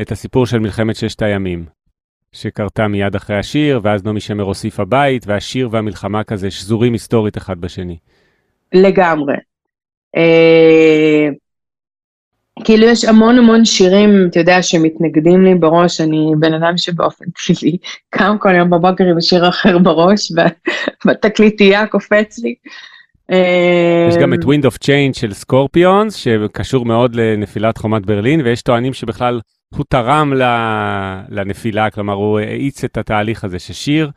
את 0.00 0.12
הסיפור 0.12 0.46
של 0.46 0.58
מלחמת 0.58 0.96
ששת 0.96 1.22
הימים, 1.22 1.64
שקרתה 2.32 2.88
מיד 2.88 3.14
אחרי 3.14 3.38
השיר, 3.38 3.80
ואז 3.82 4.04
נעמי 4.04 4.20
שמר 4.20 4.44
הוסיפה 4.44 4.84
בית, 4.84 5.26
והשיר 5.26 5.68
והמלחמה 5.72 6.24
כזה 6.24 6.50
שזורים 6.50 6.92
היסטורית 6.92 7.36
אחד 7.36 7.60
בשני. 7.60 7.98
לגמרי. 8.72 9.34
כאילו 12.64 12.86
יש 12.86 13.04
המון 13.04 13.38
המון 13.38 13.64
שירים, 13.64 14.26
אתה 14.30 14.40
יודע, 14.40 14.62
שמתנגדים 14.62 15.44
לי 15.44 15.54
בראש, 15.54 16.00
אני 16.00 16.32
בן 16.38 16.54
אדם 16.54 16.78
שבאופן 16.78 17.24
טבעי 17.46 17.78
קם 18.10 18.36
כל 18.40 18.54
יום 18.54 18.70
בבוקר 18.70 19.04
עם 19.04 19.20
שיר 19.20 19.48
אחר 19.48 19.78
בראש, 19.78 20.32
בתקליטייה 21.06 21.86
קופץ 21.86 22.38
לי. 22.38 22.54
יש 24.08 24.16
גם 24.20 24.34
את 24.34 24.44
Wind 24.44 24.66
of 24.66 24.76
Change 24.84 25.18
של 25.20 25.32
סקורפיונס, 25.32 26.14
שקשור 26.14 26.84
מאוד 26.84 27.14
לנפילת 27.14 27.78
חומת 27.78 28.06
ברלין, 28.06 28.40
ויש 28.40 28.62
טוענים 28.62 28.92
שבכלל 28.92 29.40
הוא 29.74 29.84
תרם 29.88 30.32
לנפילה, 31.28 31.90
כלומר 31.90 32.14
הוא 32.14 32.38
האיץ 32.38 32.84
את 32.84 32.96
התהליך 32.96 33.44
הזה, 33.44 33.58
ששיר 33.58 34.10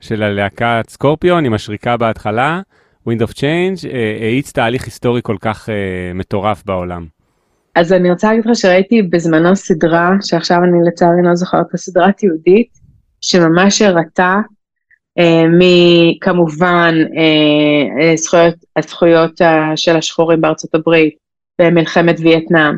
של 0.00 0.22
הלהקת 0.22 0.84
סקורפיון 0.88 1.44
עם 1.44 1.54
השריקה 1.54 1.96
בהתחלה, 1.96 2.60
Wind 3.08 3.22
of 3.22 3.32
Change, 3.32 3.88
אה, 3.92 4.16
האיץ 4.20 4.52
תהליך 4.52 4.84
היסטורי 4.84 5.20
כל 5.22 5.36
כך 5.40 5.68
אה, 5.68 5.74
מטורף 6.14 6.62
בעולם. 6.66 7.15
אז 7.76 7.92
אני 7.92 8.10
רוצה 8.10 8.28
להגיד 8.28 8.46
לך 8.46 8.56
שראיתי 8.56 9.02
בזמנו 9.02 9.56
סדרה, 9.56 10.10
שעכשיו 10.22 10.58
אני 10.64 10.78
לצערי 10.88 11.22
לא 11.22 11.34
זוכרת, 11.34 11.74
הסדרה 11.74 12.12
תיעודית, 12.12 12.68
שממש 13.20 13.82
הראתה 13.82 14.36
אה, 15.18 15.42
מכמובן 15.58 16.94
אה, 17.16 18.02
אה, 18.02 18.16
זכויות, 18.16 18.54
הזכויות 18.76 19.42
אה, 19.42 19.76
של 19.76 19.96
השחורים 19.96 20.40
בארצות 20.40 20.74
הברית, 20.74 21.14
במלחמת 21.58 22.16
וייטנאם, 22.20 22.76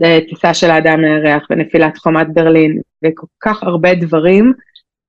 והטיסה 0.00 0.54
של 0.54 0.70
האדם 0.70 1.00
לירח, 1.00 1.46
ונפילת 1.50 1.98
חומת 1.98 2.26
ברלין, 2.34 2.80
וכל 3.04 3.26
כך 3.40 3.62
הרבה 3.62 3.94
דברים 3.94 4.52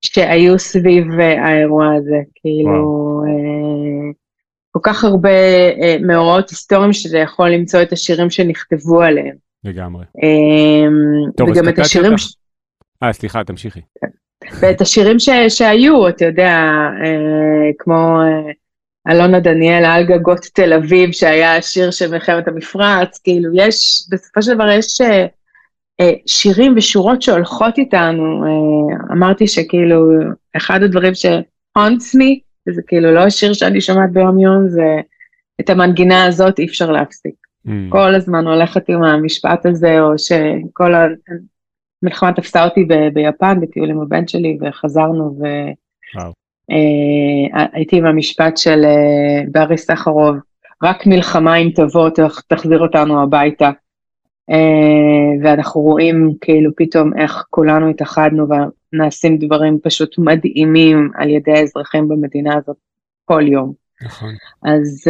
שהיו 0.01 0.59
סביב 0.59 1.19
אה, 1.19 1.45
האירוע 1.45 1.95
הזה, 1.95 2.17
כאילו... 2.35 3.21
אה, 3.27 3.68
כל 4.71 4.79
כך 4.83 5.03
הרבה 5.03 5.29
אה, 5.81 5.95
מאורעות 6.01 6.49
היסטוריים 6.49 6.93
שזה 6.93 7.17
יכול 7.17 7.49
למצוא 7.49 7.81
את 7.81 7.93
השירים 7.93 8.29
שנכתבו 8.29 9.01
עליהם. 9.01 9.35
לגמרי. 9.63 10.05
אה, 10.23 10.87
טוב, 11.37 11.49
וגם 11.49 11.69
את 11.69 11.79
השירים... 11.79 12.17
ש... 12.17 12.35
אה, 13.03 13.13
סליחה, 13.13 13.43
תמשיכי. 13.43 13.81
ואת 14.59 14.81
השירים 14.81 15.19
ש... 15.19 15.29
שהיו, 15.47 16.09
אתה 16.09 16.25
יודע, 16.25 16.49
אה, 17.03 17.69
כמו 17.79 18.19
אה, 18.21 18.51
אלונה 19.11 19.39
דניאל 19.39 19.85
על 19.85 20.05
גגות 20.05 20.39
תל 20.53 20.73
אביב, 20.73 21.11
שהיה 21.11 21.55
השיר 21.55 21.91
של 21.91 22.11
מלחמת 22.11 22.47
המפרץ, 22.47 23.19
כאילו 23.23 23.49
יש, 23.55 24.03
בסופו 24.11 24.41
של 24.41 24.53
דבר 24.53 24.69
יש 24.69 25.01
שירים 26.25 26.73
ושורות 26.77 27.21
שהולכות 27.21 27.77
איתנו. 27.77 28.43
אמרתי 29.11 29.47
שכאילו, 29.47 30.05
אחד 30.57 30.83
הדברים 30.83 31.15
ש-haunts 31.15 32.15
me, 32.15 32.48
זה 32.65 32.81
כאילו 32.87 33.11
לא 33.11 33.19
השיר 33.19 33.53
שאני 33.53 33.81
שומעת 33.81 34.11
ביום 34.11 34.39
יום, 34.39 34.67
זה 34.67 34.85
את 35.61 35.69
המנגינה 35.69 36.25
הזאת 36.25 36.59
אי 36.59 36.65
אפשר 36.65 36.91
להפסיק. 36.91 37.35
Mm. 37.67 37.69
כל 37.89 38.15
הזמן 38.15 38.47
הולכת 38.47 38.89
עם 38.89 39.03
המשפט 39.03 39.65
הזה, 39.65 39.99
או 40.01 40.17
שכל 40.17 40.93
המלחמה 42.03 42.33
תפסה 42.33 42.65
אותי 42.65 42.83
ב- 42.83 43.13
ביפן, 43.13 43.59
בטיול 43.61 43.89
עם 43.89 44.01
הבן 44.01 44.27
שלי, 44.27 44.57
וחזרנו, 44.61 45.39
ו... 45.39 45.45
Wow. 46.17 46.33
אה, 46.71 47.65
הייתי 47.73 47.97
עם 47.97 48.05
המשפט 48.05 48.57
של 48.57 48.85
אה, 48.85 49.41
ברי 49.51 49.77
סחרוב, 49.77 50.35
רק 50.83 51.05
מלחמה 51.05 51.55
אם 51.55 51.69
תבוא 51.75 52.09
תחזיר 52.47 52.79
אותנו 52.79 53.23
הביתה. 53.23 53.71
אה, 54.51 55.43
ואנחנו 55.43 55.81
רואים 55.81 56.33
כאילו 56.41 56.71
פתאום 56.75 57.17
איך 57.17 57.45
כולנו 57.49 57.89
התאחדנו 57.89 58.47
ונעשים 58.93 59.37
דברים 59.37 59.79
פשוט 59.83 60.15
מדהימים 60.17 61.11
על 61.15 61.29
ידי 61.29 61.51
האזרחים 61.51 62.07
במדינה 62.07 62.57
הזאת 62.57 62.75
כל 63.25 63.47
יום. 63.47 63.73
נכון. 64.01 64.29
אז 64.63 65.07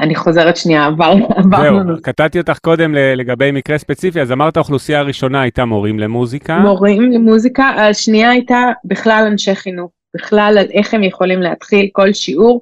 אני 0.00 0.14
חוזרת 0.14 0.56
שנייה, 0.56 0.86
עברנו. 0.86 1.28
זהו, 1.60 2.02
קטעתי 2.02 2.38
אותך 2.38 2.58
קודם 2.58 2.94
לגבי 2.94 3.50
מקרה 3.52 3.78
ספציפי, 3.78 4.20
אז 4.20 4.32
אמרת 4.32 4.56
האוכלוסייה 4.56 4.98
הראשונה 4.98 5.40
הייתה 5.40 5.64
מורים 5.64 5.98
למוזיקה. 5.98 6.58
מורים 6.58 7.02
למוזיקה, 7.02 7.64
השנייה 7.64 8.30
הייתה 8.30 8.70
בכלל 8.84 9.24
אנשי 9.26 9.54
חינוך. 9.54 9.90
בכלל 10.14 10.56
על 10.58 10.66
איך 10.72 10.94
הם 10.94 11.04
יכולים 11.04 11.42
להתחיל 11.42 11.88
כל 11.92 12.12
שיעור. 12.12 12.60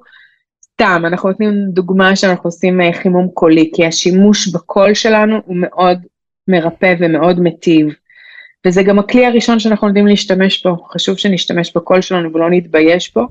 סתם, 0.79 1.03
אנחנו 1.05 1.29
נותנים 1.29 1.53
דוגמה 1.69 2.15
שאנחנו 2.15 2.47
עושים 2.47 2.81
אה, 2.81 2.93
חימום 2.93 3.27
קולי, 3.33 3.71
כי 3.73 3.85
השימוש 3.85 4.47
בקול 4.47 4.93
שלנו 4.93 5.37
הוא 5.45 5.55
מאוד 5.59 5.99
מרפא 6.47 6.95
ומאוד 6.99 7.39
מטיב. 7.39 7.87
וזה 8.67 8.83
גם 8.83 8.99
הכלי 8.99 9.25
הראשון 9.25 9.59
שאנחנו 9.59 9.87
יודעים 9.87 10.07
להשתמש 10.07 10.65
בו, 10.65 10.77
חשוב 10.93 11.17
שנשתמש 11.17 11.75
בקול 11.75 12.01
שלנו 12.01 12.33
ולא 12.33 12.49
נתבייש 12.49 13.13
בו. 13.13 13.27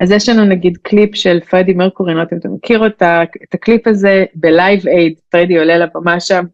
אז 0.00 0.10
יש 0.10 0.28
לנו 0.28 0.44
נגיד 0.44 0.78
קליפ 0.82 1.14
של 1.14 1.40
פרדי 1.40 1.72
מרקורי, 1.72 2.10
אני 2.10 2.16
לא 2.16 2.20
יודעת 2.20 2.32
אם 2.32 2.38
אתה 2.38 2.48
מכיר 2.48 2.84
אותה, 2.84 3.22
את 3.22 3.54
הקליפ 3.54 3.86
הזה 3.86 4.24
ב 4.34 4.45
Live 4.45 4.88
Aid, 4.88 5.14
פרדי 5.30 5.58
עולה 5.58 5.78
לבמה 5.78 6.20
שם, 6.20 6.44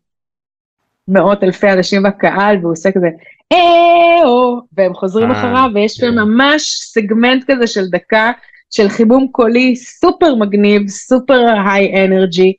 מאות 1.09 1.45
אלפי 1.45 1.73
אנשים 1.73 2.03
בקהל, 2.03 2.57
והוא 2.61 2.73
עושה 2.73 2.93
כזה, 2.93 3.09
אה-או, 3.53 4.61
והם 4.73 4.95
חוזרים 4.95 5.31
אה, 5.31 5.39
אחריו, 5.41 5.71
ויש 5.75 5.93
שם 5.93 6.07
כן. 6.07 6.19
ממש 6.19 6.81
סגמנט 6.83 7.45
כזה 7.51 7.67
של 7.67 7.89
דקה, 7.91 8.33
של 8.73 8.89
חימום 8.89 9.29
קולי 9.33 9.77
סופר 9.77 10.35
מגניב, 10.35 10.89
סופר 10.89 11.47
היי 11.67 12.05
אנרגי, 12.05 12.53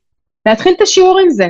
להתחיל 0.45 0.73
את 0.77 0.81
השיעור 0.81 1.19
עם 1.19 1.29
זה. 1.29 1.49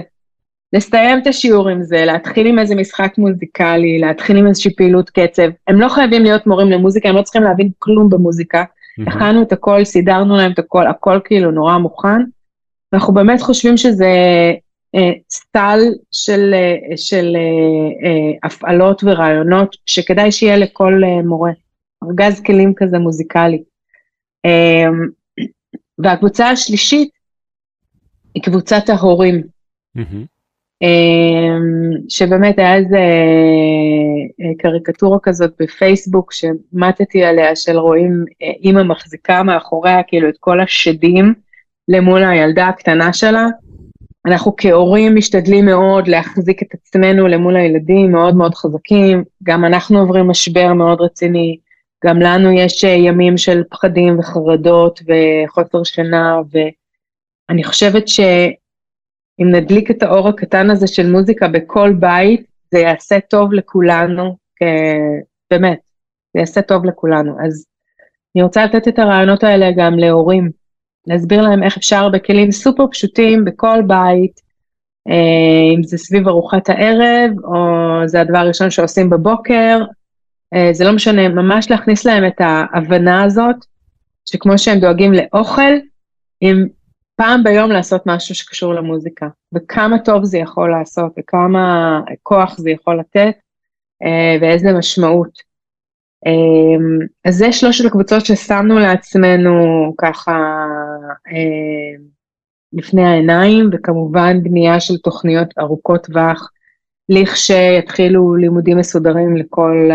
לסיים 0.74 1.20
את 1.20 1.28
השיעור 1.28 1.70
עם 1.70 1.84
זה, 1.84 2.06
להתחיל 2.06 2.48
עם 2.48 2.60
איזה 2.60 2.76
משחק 2.76 3.14
מוזיקלי, 3.18 4.00
להתחיל 4.00 4.38
עם 4.38 4.48
איזושהי 4.48 4.76
פעילות 4.76 5.10
קצב. 5.10 5.50
הם 5.68 5.82
לא 5.82 5.90
חייבים 5.90 6.24
להיות 6.24 6.48
מורים 6.48 6.72
למוזיקה, 6.72 7.10
הם 7.10 7.16
לא 7.16 7.22
צריכים 7.22 7.44
להבין 7.44 7.70
כלום 7.80 8.10
במוזיקה. 8.10 8.64
הכנו 9.08 9.42
את 9.42 9.52
הכל, 9.52 9.84
סידרנו 9.84 10.38
להם 10.38 10.52
את 10.52 10.60
הכל, 10.60 10.88
הכל 10.88 11.20
כאילו 11.26 11.52
נורא 11.52 11.78
מוכן. 11.78 12.22
אנחנו 12.94 13.14
באמת 13.14 13.42
חושבים 13.42 13.78
שזה 13.78 14.08
אה, 14.96 15.12
סל 15.30 15.80
של, 16.12 16.54
אה, 16.54 16.98
של 16.98 17.36
אה, 18.06 18.38
הפעלות 18.44 19.04
ורעיונות 19.06 19.76
שכדאי 19.86 20.32
שיהיה 20.32 20.58
לכל 20.58 21.02
מורה, 21.24 21.52
ארגז 22.04 22.42
כלים 22.42 22.74
כזה 22.78 23.00
מוזיקלי. 23.00 23.64
והקבוצה 25.98 26.50
השלישית 26.50 27.10
היא 28.36 28.44
קבוצת 28.44 28.90
ההורים, 28.90 29.44
mm-hmm. 29.98 30.26
שבאמת 32.10 32.60
היה 32.60 32.76
איזה 32.76 33.00
קריקטורה 34.58 35.18
כזאת 35.24 35.54
בפייסבוק 35.60 36.34
שמטתי 36.34 37.24
עליה 37.24 37.56
של 37.56 37.78
רואים 37.78 38.26
אימא 38.42 38.84
מחזיקה 38.84 39.44
מאחוריה 39.44 40.04
כאילו 40.04 40.30
את 40.30 40.38
כל 40.40 40.60
השדים 40.60 41.34
למול 41.88 42.24
הילדה 42.24 42.68
הקטנה 42.68 43.14
שלה, 43.14 43.48
אנחנו 44.26 44.54
כהורים 44.58 45.16
משתדלים 45.16 45.66
מאוד 45.66 46.08
להחזיק 46.08 46.64
את 46.64 46.68
עצמנו 46.74 47.28
למול 47.28 47.56
הילדים, 47.56 48.12
מאוד 48.12 48.36
מאוד 48.36 48.56
חזקים, 48.56 49.24
גם 49.44 49.66
אנחנו 49.66 50.00
עוברים 50.00 50.28
משבר 50.28 50.74
מאוד 50.74 51.02
רציני, 51.02 51.58
גם 52.06 52.20
לנו 52.20 52.52
יש 52.52 52.84
אה, 52.84 52.90
ימים 52.90 53.38
של 53.38 53.64
פחדים 53.70 54.20
וחרדות 54.20 55.00
וחוסר 55.08 55.84
שינה, 55.84 56.38
ואני 56.52 57.64
חושבת 57.64 58.08
שאם 58.08 59.52
נדליק 59.52 59.92
את 59.92 60.04
האור 60.04 60.28
הקטן 60.28 60.70
הזה 60.70 60.88
של 60.88 61.12
מוזיקה 61.12 61.48
בכל 61.48 61.94
בית, 62.00 62.46
זה 62.72 62.80
יעשה 62.80 63.20
טוב 63.20 63.54
לכולנו, 63.54 64.38
באמת, 65.52 65.80
זה 66.34 66.40
יעשה 66.40 66.62
טוב 66.62 66.86
לכולנו. 66.86 67.36
אז 67.46 67.66
אני 68.36 68.44
רוצה 68.44 68.66
לתת 68.66 68.88
את 68.88 69.00
הרעיונות 69.00 69.44
האלה 69.44 69.72
גם 69.78 70.00
להורים. 70.00 70.52
להסביר 71.08 71.42
להם 71.42 71.64
איך 71.64 71.78
אפשר 71.78 72.10
בכלים 72.10 72.52
סופר 72.52 72.88
פשוטים 72.92 73.46
בכל 73.46 73.82
בית, 73.88 74.42
אה, 75.10 75.76
אם 75.76 75.84
זה 75.84 75.98
סביב 75.98 76.28
ארוחת 76.28 76.70
הערב, 76.70 77.32
או 77.44 77.54
זה 78.06 78.22
הדבר 78.22 78.38
הראשון 78.38 78.70
שעושים 78.70 79.10
בבוקר, 79.10 79.80
זה 80.72 80.84
לא 80.84 80.92
משנה, 80.92 81.30
ממש 81.30 81.72
להכניס 81.72 82.06
להם 82.06 82.28
את 82.28 82.42
ההבנה 82.42 83.24
הזאת, 83.24 83.56
שכמו 84.26 84.58
שהם 84.58 84.80
דואגים 84.80 85.14
לאוכל, 85.14 85.72
אם 86.42 86.68
פעם 87.16 87.44
ביום 87.44 87.72
לעשות 87.72 88.02
משהו 88.06 88.36
שקשור 88.36 88.74
למוזיקה, 88.74 89.28
וכמה 89.56 90.00
טוב 90.00 90.26
זה 90.26 90.38
יכול 90.38 90.72
לעשות, 90.72 91.12
וכמה 91.20 92.02
כוח 92.24 92.58
זה 92.58 92.70
יכול 92.70 93.00
לתת, 93.00 93.36
אה, 94.04 94.38
ואיזה 94.42 94.74
משמעות. 94.74 95.54
אמ, 96.26 97.08
אז 97.26 97.36
זה 97.36 97.52
שלושת 97.52 97.86
הקבוצות 97.86 98.26
ששמנו 98.26 98.80
לעצמנו 98.80 99.54
ככה 99.98 100.66
לפני 102.74 103.06
העיניים, 103.06 103.70
וכמובן 103.74 104.44
בנייה 104.44 104.80
של 104.80 104.98
תוכניות 104.98 105.48
ארוכות 105.60 106.06
טווח, 106.06 106.52
לכשיתחילו 107.10 108.36
לימודים 108.36 108.78
מסודרים 108.78 109.38
לכל 109.38 109.90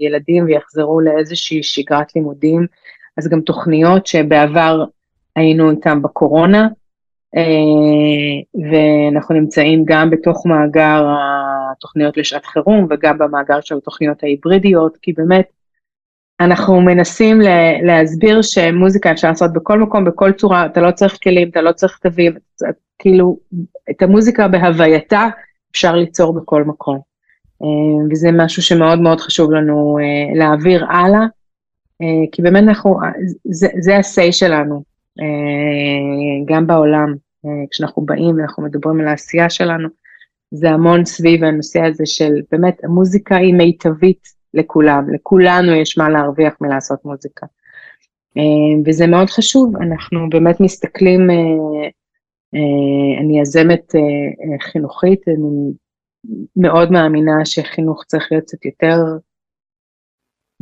הילדים 0.00 0.44
ויחזרו 0.44 1.00
לאיזושהי 1.00 1.62
שגרת 1.62 2.16
לימודים, 2.16 2.66
אז 3.18 3.28
גם 3.28 3.40
תוכניות 3.40 4.06
שבעבר 4.06 4.84
היינו 5.36 5.70
איתם 5.70 6.02
בקורונה, 6.02 6.68
אה, 7.36 8.62
ואנחנו 8.72 9.34
נמצאים 9.34 9.82
גם 9.84 10.10
בתוך 10.10 10.46
מאגר 10.46 11.06
התוכניות 11.72 12.16
לשעת 12.16 12.46
חירום 12.46 12.86
וגם 12.90 13.18
במאגר 13.18 13.60
של 13.60 13.76
התוכניות 13.76 14.22
ההיברידיות, 14.22 14.96
כי 15.02 15.12
באמת 15.12 15.46
אנחנו 16.40 16.80
מנסים 16.80 17.40
להסביר 17.82 18.42
שמוזיקה 18.42 19.10
אפשר 19.10 19.28
לעשות 19.28 19.52
בכל 19.52 19.78
מקום, 19.78 20.04
בכל 20.04 20.32
צורה, 20.32 20.66
אתה 20.66 20.80
לא 20.80 20.90
צריך 20.90 21.18
כלים, 21.22 21.48
אתה 21.48 21.62
לא 21.62 21.72
צריך 21.72 21.98
תווים, 21.98 22.32
כאילו, 22.98 23.38
את 23.90 24.02
המוזיקה 24.02 24.48
בהווייתה 24.48 25.28
אפשר 25.72 25.96
ליצור 25.96 26.32
בכל 26.32 26.64
מקום. 26.64 26.98
אה, 27.62 28.06
וזה 28.10 28.28
משהו 28.32 28.62
שמאוד 28.62 29.00
מאוד 29.00 29.20
חשוב 29.20 29.52
לנו 29.52 29.98
אה, 29.98 30.38
להעביר 30.38 30.84
הלאה, 30.90 31.26
כי 32.32 32.42
באמת 32.42 32.62
אנחנו, 32.62 32.98
זה, 33.80 33.96
ה-say 33.96 34.32
שלנו, 34.32 34.82
אה, 35.20 36.54
גם 36.54 36.66
בעולם, 36.66 37.14
אה, 37.46 37.50
כשאנחנו 37.70 38.02
באים 38.02 38.36
ואנחנו 38.36 38.62
מדברים 38.62 39.00
על 39.00 39.08
העשייה 39.08 39.50
שלנו, 39.50 39.88
זה 40.50 40.70
המון 40.70 41.04
סביב 41.04 41.44
הנושא 41.44 41.80
הזה 41.80 42.06
של 42.06 42.32
באמת 42.52 42.84
המוזיקה 42.84 43.36
היא 43.36 43.54
מיטבית 43.54 44.28
לכולם, 44.54 45.14
לכולנו 45.14 45.72
יש 45.72 45.98
מה 45.98 46.08
להרוויח 46.08 46.54
מלעשות 46.60 47.04
מוזיקה. 47.04 47.46
אה, 48.36 48.42
וזה 48.86 49.06
מאוד 49.06 49.30
חשוב, 49.30 49.76
אנחנו 49.76 50.30
באמת 50.30 50.60
מסתכלים, 50.60 51.30
אני 53.20 53.40
יזמת 53.40 53.94
חינוכית, 54.60 55.28
אני 55.28 55.72
מאוד 56.56 56.92
מאמינה 56.92 57.44
שחינוך 57.44 58.04
צריך 58.04 58.28
להיות 58.30 58.44
קצת 58.44 58.64
יותר 58.64 58.96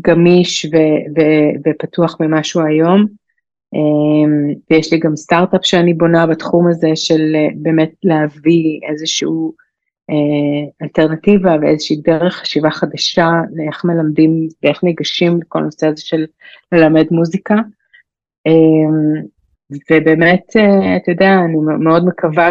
גמיש 0.00 0.64
ו- 0.64 1.20
ו- 1.20 1.70
ופתוח 1.70 2.16
ממה 2.20 2.44
שהוא 2.44 2.62
היום. 2.62 3.07
ויש 4.70 4.92
לי 4.92 4.98
גם 4.98 5.16
סטארט-אפ 5.16 5.66
שאני 5.66 5.94
בונה 5.94 6.26
בתחום 6.26 6.68
הזה 6.68 6.88
של 6.94 7.33
אה, 7.35 7.48
באמת 7.57 7.92
להביא 8.05 8.81
איזשהו 8.90 9.55
אה, 10.11 10.70
אלטרנטיבה 10.83 11.57
ואיזושהי 11.61 11.96
דרך 11.96 12.35
חשיבה 12.35 12.70
חדשה 12.70 13.31
לאיך 13.55 13.85
מלמדים 13.85 14.48
ואיך 14.62 14.85
ניגשים 14.85 15.40
לכל 15.40 15.61
נושא 15.61 15.87
הזה 15.87 16.03
של 16.03 16.26
ללמד 16.72 17.07
מוזיקה. 17.11 17.55
אמ, 19.72 19.78
ובאמת, 19.90 20.56
אה, 20.56 20.96
אתה 20.96 21.11
יודע, 21.11 21.35
אני 21.44 21.56
מאוד 21.85 22.06
מקווה 22.06 22.50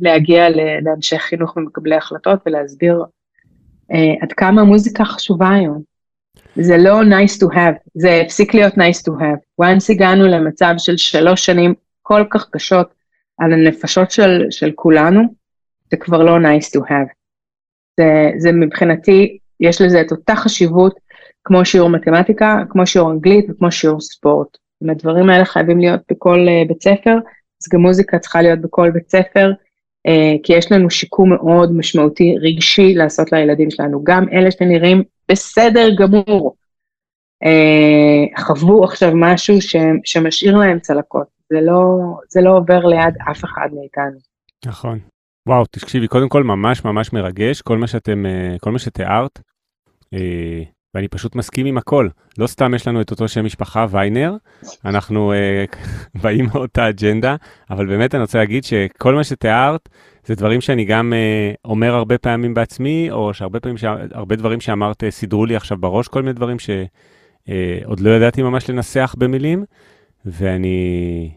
להגיע 0.00 0.48
לאנשי 0.82 1.18
חינוך 1.18 1.56
ומקבלי 1.56 1.96
החלטות 1.96 2.40
ולהסביר 2.46 3.04
עד 4.22 4.32
כמה 4.32 4.60
המוזיקה 4.60 5.04
חשובה 5.04 5.50
היום. 5.50 5.82
זה 6.56 6.76
לא 6.76 7.00
nice 7.02 7.42
to 7.44 7.54
have, 7.54 7.78
זה 7.94 8.20
הפסיק 8.24 8.54
להיות 8.54 8.74
nice 8.74 9.02
to 9.08 9.10
have. 9.10 9.62
once 9.62 9.92
הגענו 9.92 10.26
למצב 10.26 10.74
של 10.78 10.96
שלוש 10.96 11.46
שנים 11.46 11.74
כל 12.02 12.24
כך 12.30 12.48
קשות 12.50 12.94
על 13.38 13.52
הנפשות 13.52 14.10
של, 14.10 14.46
של 14.50 14.72
כולנו, 14.74 15.20
זה 15.90 15.96
כבר 15.96 16.22
לא 16.22 16.36
nice 16.38 16.66
to 16.76 16.80
have. 16.80 17.12
זה, 18.00 18.30
זה 18.38 18.52
מבחינתי, 18.52 19.38
יש 19.60 19.80
לזה 19.80 20.00
את 20.00 20.10
אותה 20.10 20.36
חשיבות 20.36 21.00
כמו 21.44 21.64
שיעור 21.64 21.90
מתמטיקה, 21.90 22.62
כמו 22.68 22.86
שיעור 22.86 23.10
אנגלית 23.10 23.46
וכמו 23.50 23.72
שיעור 23.72 24.00
ספורט. 24.00 24.56
אם 24.84 24.90
הדברים 24.90 25.30
האלה 25.30 25.44
חייבים 25.44 25.80
להיות 25.80 26.00
בכל 26.10 26.46
uh, 26.46 26.68
בית 26.68 26.82
ספר, 26.82 27.16
אז 27.62 27.68
גם 27.72 27.80
מוזיקה 27.80 28.18
צריכה 28.18 28.42
להיות 28.42 28.60
בכל 28.60 28.90
בית 28.90 29.10
ספר, 29.10 29.52
uh, 30.08 30.40
כי 30.42 30.52
יש 30.52 30.72
לנו 30.72 30.90
שיקום 30.90 31.30
מאוד 31.30 31.72
משמעותי 31.72 32.36
רגשי 32.40 32.94
לעשות 32.94 33.32
לילדים 33.32 33.70
שלנו, 33.70 34.04
גם 34.04 34.28
אלה 34.32 34.50
שנראים 34.50 35.02
בסדר 35.30 35.88
גמור, 35.98 36.56
uh, 37.44 38.40
חוו 38.40 38.84
עכשיו 38.84 39.12
משהו 39.14 39.54
שמשאיר 40.04 40.56
להם 40.56 40.78
צלקות, 40.80 41.26
זה 41.50 41.60
לא, 41.60 41.98
זה 42.28 42.40
לא 42.40 42.56
עובר 42.56 42.86
ליד 42.86 43.14
אף 43.30 43.44
אחד 43.44 43.68
מאיתנו. 43.72 44.18
נכון. 44.66 44.98
וואו, 45.48 45.66
תקשיבי, 45.66 46.08
קודם 46.08 46.28
כל 46.28 46.44
ממש 46.44 46.84
ממש 46.84 47.12
מרגש, 47.12 47.62
כל 47.62 47.78
מה 47.78 47.86
שאתם, 47.86 48.24
כל 48.60 48.70
מה 48.70 48.78
שתיארת. 48.78 49.38
ואני 50.94 51.08
פשוט 51.08 51.34
מסכים 51.34 51.66
עם 51.66 51.78
הכל. 51.78 52.08
לא 52.38 52.46
סתם 52.46 52.74
יש 52.74 52.88
לנו 52.88 53.00
את 53.00 53.10
אותו 53.10 53.28
שם 53.28 53.44
משפחה, 53.44 53.86
ויינר, 53.90 54.36
אנחנו 54.84 55.32
uh, 55.32 55.76
באים 56.22 56.46
מאותה 56.54 56.88
אג'נדה, 56.88 57.36
אבל 57.70 57.86
באמת 57.86 58.14
אני 58.14 58.22
רוצה 58.22 58.38
להגיד 58.38 58.64
שכל 58.64 59.14
מה 59.14 59.24
שתיארת, 59.24 59.88
זה 60.26 60.34
דברים 60.34 60.60
שאני 60.60 60.84
גם 60.84 61.12
uh, 61.12 61.56
אומר 61.64 61.94
הרבה 61.94 62.18
פעמים 62.18 62.54
בעצמי, 62.54 63.10
או 63.10 63.34
שהרבה 63.34 63.60
פעמים, 63.60 63.76
הרבה 64.12 64.36
דברים 64.36 64.60
שאמרת 64.60 65.02
uh, 65.02 65.10
סידרו 65.10 65.46
לי 65.46 65.56
עכשיו 65.56 65.78
בראש, 65.78 66.08
כל 66.08 66.22
מיני 66.22 66.32
דברים 66.32 66.58
שעוד 66.58 67.98
uh, 67.98 68.02
לא 68.02 68.10
ידעתי 68.10 68.42
ממש 68.42 68.70
לנסח 68.70 69.14
במילים, 69.18 69.64
ואני 70.24 71.30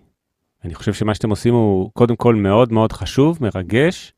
אני 0.65 0.75
חושב 0.75 0.93
שמה 0.93 1.15
שאתם 1.15 1.29
עושים 1.29 1.53
הוא 1.53 1.91
קודם 1.93 2.15
כל 2.15 2.35
מאוד 2.35 2.73
מאוד 2.73 2.91
חשוב, 2.91 3.37
מרגש 3.41 4.13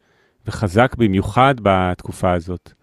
וחזק 0.47 0.95
במיוחד 0.97 1.55
בתקופה 1.61 2.31
הזאת. 2.31 2.73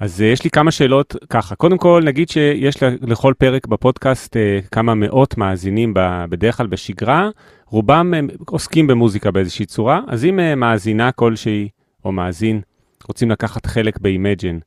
אז 0.00 0.20
uh, 0.20 0.24
יש 0.24 0.44
לי 0.44 0.50
כמה 0.50 0.70
שאלות 0.70 1.16
ככה. 1.30 1.54
קודם 1.54 1.78
כל, 1.78 2.02
נגיד 2.04 2.28
שיש 2.28 2.82
לכל 2.82 3.34
פרק 3.38 3.66
בפודקאסט 3.66 4.36
uh, 4.36 4.68
כמה 4.70 4.94
מאות 4.94 5.36
מאזינים 5.38 5.94
בדרך 6.28 6.56
כלל 6.56 6.66
בשגרה, 6.66 7.28
רובם 7.66 8.14
הם 8.14 8.28
עוסקים 8.46 8.86
במוזיקה 8.86 9.30
באיזושהי 9.30 9.66
צורה, 9.66 10.00
אז 10.08 10.24
אם 10.24 10.60
מאזינה 10.60 11.12
כלשהי 11.12 11.68
או 12.04 12.12
מאזין 12.12 12.60
רוצים 13.08 13.30
לקחת 13.30 13.66
חלק 13.66 13.98
ב-Imagine, 13.98 14.60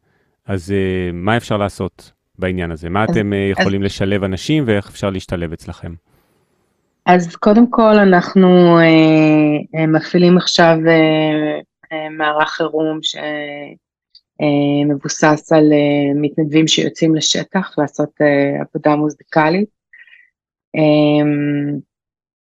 אז 0.47 0.73
מה 1.13 1.37
אפשר 1.37 1.57
לעשות 1.57 2.11
בעניין 2.39 2.71
הזה? 2.71 2.89
מה 2.89 3.03
אז, 3.03 3.09
אתם 3.09 3.33
יכולים 3.51 3.81
אז... 3.81 3.85
לשלב 3.85 4.23
אנשים 4.23 4.63
ואיך 4.67 4.89
אפשר 4.89 5.09
להשתלב 5.09 5.53
אצלכם? 5.53 5.93
אז 7.05 7.35
קודם 7.35 7.69
כל 7.69 7.99
אנחנו 7.99 8.77
uh, 8.79 9.87
מפעילים 9.87 10.37
עכשיו 10.37 10.77
uh, 10.83 11.63
uh, 11.85 11.95
מערך 12.17 12.49
חירום 12.49 12.99
ש... 13.01 13.15
אה, 14.43 14.85
מבוסס 14.95 15.51
על 15.51 15.73
אה, 15.73 16.21
מתנדבים 16.21 16.67
שיוצאים 16.67 17.15
לשטח 17.15 17.75
לעשות 17.77 18.09
אה, 18.21 18.61
עבודה 18.61 18.95
מוזיקלית. 18.95 19.69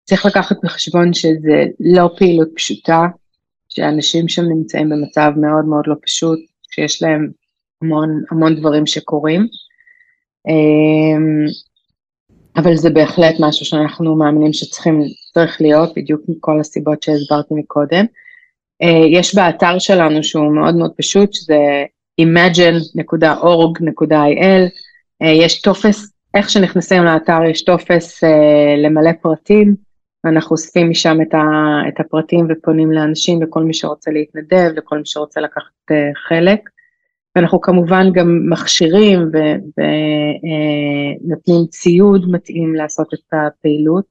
צריך 0.04 0.26
לקחת 0.26 0.56
בחשבון 0.64 1.14
שזה 1.14 1.64
לא 1.80 2.10
פעילות 2.18 2.48
פשוטה, 2.54 3.06
שאנשים 3.68 4.28
שם 4.28 4.42
נמצאים 4.42 4.88
במצב 4.88 5.32
מאוד 5.36 5.64
מאוד 5.64 5.84
לא 5.86 5.94
פשוט, 6.02 6.38
שיש 6.70 7.02
להם 7.02 7.30
המון 7.82 8.22
המון 8.30 8.54
דברים 8.54 8.86
שקורים. 8.86 9.46
אבל 12.56 12.76
זה 12.76 12.90
בהחלט 12.90 13.34
משהו 13.40 13.66
שאנחנו 13.66 14.16
מאמינים 14.16 14.52
שצריכים, 14.52 15.02
להיות, 15.60 15.92
בדיוק 15.96 16.20
מכל 16.28 16.60
הסיבות 16.60 17.02
שהסברתי 17.02 17.54
מקודם. 17.54 18.04
אה, 18.82 19.06
יש 19.10 19.34
באתר 19.34 19.78
שלנו 19.78 20.24
שהוא 20.24 20.54
מאוד 20.54 20.76
מאוד 20.76 20.92
פשוט, 20.96 21.32
שזה 21.32 21.84
imagine.org.il, 22.20 24.14
אה, 25.22 25.30
יש 25.30 25.60
טופס, 25.60 26.12
איך 26.34 26.50
שנכנסים 26.50 27.04
לאתר 27.04 27.44
יש 27.50 27.64
טופס 27.64 28.24
אה, 28.24 28.74
למלא 28.76 29.10
פרטים, 29.22 29.74
אנחנו 30.24 30.50
אוספים 30.50 30.90
משם 30.90 31.18
את, 31.88 32.00
הפרטים 32.00 32.46
ופונים 32.50 32.92
לאנשים, 32.92 33.42
לכל 33.42 33.62
מי 33.62 33.74
שרוצה 33.74 34.10
להתנדב, 34.10 34.70
לכל 34.76 34.98
מי 34.98 35.02
שרוצה 35.04 35.40
לקחת 35.40 35.92
חלק. 36.28 36.60
ואנחנו 37.36 37.60
כמובן 37.60 38.12
גם 38.12 38.40
מכשירים 38.50 39.20
ונותנים 41.24 41.66
ציוד 41.70 42.30
מתאים 42.30 42.74
לעשות 42.74 43.14
את 43.14 43.20
הפעילות, 43.32 44.04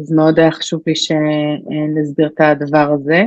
אז 0.00 0.12
מאוד 0.12 0.38
היה 0.38 0.50
חשוב 0.50 0.82
לי 0.86 0.94
שנסביר 0.96 2.26
את 2.26 2.40
הדבר 2.40 2.92
הזה. 2.92 3.22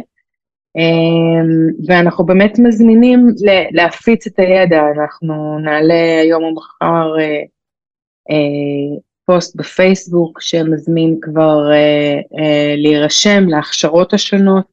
אמ, 0.79 1.69
ואנחנו 1.87 2.25
באמת 2.25 2.59
מזמינים 2.59 3.27
להפיץ 3.71 4.27
את 4.27 4.39
הידע, 4.39 4.81
אנחנו 4.95 5.59
נעלה 5.59 6.21
היום 6.21 6.43
או 6.43 6.55
מחר 6.55 7.19
אה, 7.19 7.41
אה, 8.31 8.97
פוסט 9.25 9.55
בפייסבוק 9.55 10.41
שמזמין 10.41 11.17
כבר 11.21 11.71
אה, 11.71 12.75
להירשם 12.77 13.47
להכשרות 13.47 14.13
השונות. 14.13 14.65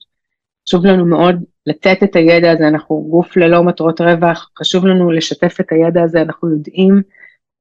חשוב 0.69 0.87
לנו 0.87 1.07
מאוד 1.07 1.45
לתת 1.67 2.03
את 2.03 2.17
הידע 2.17 2.53
הזה, 2.53 2.69
אנחנו 2.69 3.07
גוף 3.11 3.37
ללא 3.37 3.63
מטרות 3.63 4.01
רווח, 4.01 4.51
חשוב 4.59 4.87
לנו 4.87 5.11
לשתף 5.11 5.61
את 5.61 5.73
הידע 5.73 6.03
הזה, 6.03 6.23
אנחנו 6.23 6.51
יודעים 6.51 7.03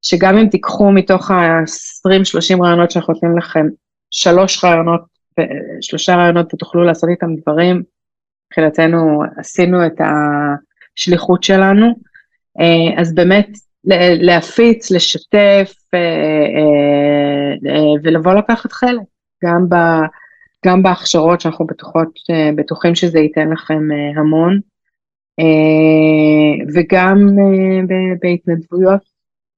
שגם 0.01 0.37
אם 0.37 0.47
תיקחו 0.47 0.91
מתוך 0.91 1.31
ה-20-30 1.31 2.63
רעיונות 2.63 2.91
שאנחנו 2.91 3.13
נותנים 3.13 3.37
לכם, 3.37 3.67
שלוש 4.11 4.63
רעיונות, 4.63 5.01
שלושה 5.81 6.15
רעיונות 6.15 6.53
ותוכלו 6.53 6.83
לעשות 6.83 7.09
איתם 7.09 7.35
דברים, 7.35 7.83
מבחינתנו 8.47 9.23
עשינו 9.37 9.85
את 9.85 10.01
השליחות 10.97 11.43
שלנו, 11.43 11.85
אה, 12.59 13.01
אז 13.01 13.13
באמת 13.13 13.49
להפיץ, 14.21 14.91
לשתף 14.91 15.73
אה, 15.93 15.99
אה, 17.69 18.01
ולבוא 18.03 18.33
לקחת 18.33 18.71
חלק, 18.71 19.01
גם, 19.43 19.69
ב, 19.69 19.75
גם 20.65 20.83
בהכשרות 20.83 21.41
שאנחנו 21.41 21.65
בטוחות, 21.65 22.19
בטוחים 22.55 22.95
שזה 22.95 23.19
ייתן 23.19 23.49
לכם 23.49 23.87
המון, 24.15 24.59
וגם 26.75 27.17
בהתנדבויות 28.21 29.01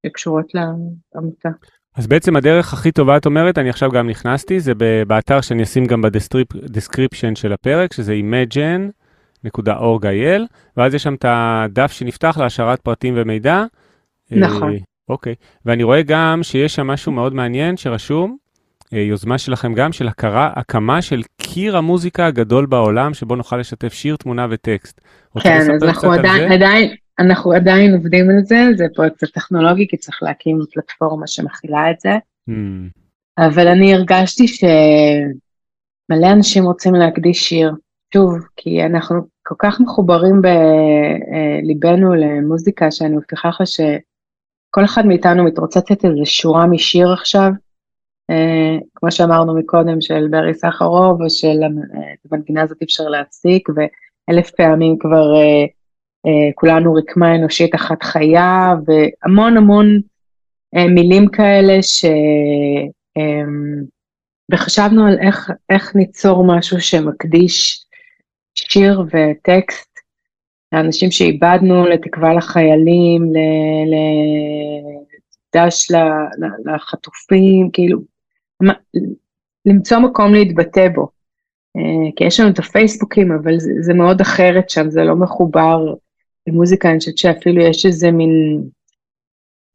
שקשורות 0.05 0.51
לעמותה. 0.53 1.49
אז 1.97 2.07
בעצם 2.07 2.35
הדרך 2.35 2.73
הכי 2.73 2.91
טובה, 2.91 3.17
את 3.17 3.25
אומרת, 3.25 3.57
אני 3.57 3.69
עכשיו 3.69 3.91
גם 3.91 4.09
נכנסתי, 4.09 4.59
זה 4.59 4.73
באתר 5.07 5.41
שאני 5.41 5.63
אשים 5.63 5.85
גם 5.85 6.01
ב 6.01 6.12
description 6.12 7.35
של 7.35 7.53
הפרק, 7.53 7.93
שזה 7.93 8.15
imagine.org.il, 9.43 10.41
ואז 10.77 10.93
יש 10.93 11.03
שם 11.03 11.13
את 11.13 11.25
הדף 11.27 11.91
שנפתח 11.91 12.37
להשארת 12.39 12.81
פרטים 12.81 13.13
ומידע. 13.17 13.63
נכון. 14.31 14.73
אה, 14.73 14.77
אוקיי, 15.09 15.35
ואני 15.65 15.83
רואה 15.83 16.01
גם 16.01 16.39
שיש 16.43 16.75
שם 16.75 16.87
משהו 16.87 17.11
מאוד 17.11 17.33
מעניין 17.33 17.77
שרשום, 17.77 18.37
אה, 18.93 18.99
יוזמה 18.99 19.37
שלכם 19.37 19.73
גם, 19.73 19.91
של 19.91 20.07
הכרה, 20.07 20.51
הקמה 20.55 21.01
של 21.01 21.21
קיר 21.37 21.77
המוזיקה 21.77 22.25
הגדול 22.25 22.65
בעולם, 22.65 23.13
שבו 23.13 23.35
נוכל 23.35 23.57
לשתף 23.57 23.93
שיר, 23.93 24.15
תמונה 24.15 24.47
וטקסט. 24.49 25.01
כן, 25.39 25.61
אז 25.61 25.83
אנחנו 25.83 26.13
עדיין, 26.13 26.51
עדיין, 26.51 26.95
אנחנו 27.19 27.53
עדיין 27.53 27.93
עובדים 27.93 28.29
על 28.29 28.43
זה, 28.43 28.67
זה 28.77 28.85
פרויקט 28.95 29.23
טכנולוגי, 29.25 29.87
כי 29.87 29.97
צריך 29.97 30.23
להקים 30.23 30.59
פלטפורמה 30.73 31.27
שמכילה 31.27 31.91
את 31.91 31.99
זה. 31.99 32.09
Mm. 32.49 32.53
אבל 33.37 33.67
אני 33.67 33.93
הרגשתי 33.93 34.47
שמלא 34.47 36.31
אנשים 36.31 36.63
רוצים 36.63 36.95
להקדיש 36.95 37.49
שיר, 37.49 37.71
שוב, 38.13 38.39
כי 38.55 38.83
אנחנו 38.83 39.21
כל 39.43 39.55
כך 39.59 39.79
מחוברים 39.79 40.41
בליבנו 41.61 42.15
למוזיקה, 42.15 42.91
שאני 42.91 43.15
מבטיחה 43.15 43.49
לך 43.49 43.61
שכל 43.65 44.85
אחד 44.85 45.05
מאיתנו 45.05 45.43
מתרוצצת 45.43 46.05
איזה 46.05 46.25
שורה 46.25 46.67
משיר 46.67 47.13
עכשיו, 47.13 47.51
אה, 48.29 48.77
כמו 48.95 49.11
שאמרנו 49.11 49.55
מקודם, 49.59 50.01
של 50.01 50.27
ברי 50.31 50.53
סחרוב, 50.53 51.21
או 51.21 51.29
של 51.29 51.59
את 52.13 52.31
המנגינה 52.31 52.61
הזאת 52.61 52.77
אי 52.81 52.85
אפשר 52.85 53.03
להפסיק, 53.03 53.69
ואלף 53.75 54.51
פעמים 54.51 54.97
כבר 54.99 55.35
אה, 55.35 55.41
אה, 55.41 55.65
כולנו 56.55 56.93
רקמה 56.93 57.35
אנושית 57.35 57.75
אחת 57.75 58.03
חיה, 58.03 58.73
והמון 58.85 59.57
המון 59.57 59.99
אה, 60.75 60.87
מילים 60.87 61.27
כאלה 61.27 61.83
ש... 61.83 62.05
אה, 63.17 63.43
וחשבנו 64.51 65.07
על 65.07 65.17
איך, 65.21 65.51
איך 65.69 65.95
ניצור 65.95 66.57
משהו 66.57 66.81
שמקדיש 66.81 67.85
שיר 68.55 69.03
וטקסט 69.11 69.99
לאנשים 70.71 71.11
שאיבדנו, 71.11 71.85
לתקווה 71.85 72.33
לחיילים, 72.33 73.31
לדש 75.55 75.91
לחטופים, 76.65 77.69
כאילו, 77.73 77.99
למצוא 79.65 79.99
מקום 79.99 80.33
להתבטא 80.33 80.87
בו. 80.95 81.07
כי 82.15 82.23
יש 82.23 82.39
לנו 82.39 82.49
את 82.49 82.59
הפייסבוקים, 82.59 83.31
אבל 83.31 83.59
זה, 83.59 83.71
זה 83.81 83.93
מאוד 83.93 84.21
אחרת 84.21 84.69
שם, 84.69 84.89
זה 84.89 85.03
לא 85.03 85.15
מחובר 85.15 85.93
במוזיקה 86.47 86.89
אני 86.89 86.99
חושבת 86.99 87.17
שאפילו 87.17 87.61
יש 87.61 87.85
איזה 87.85 88.11
מין 88.11 88.63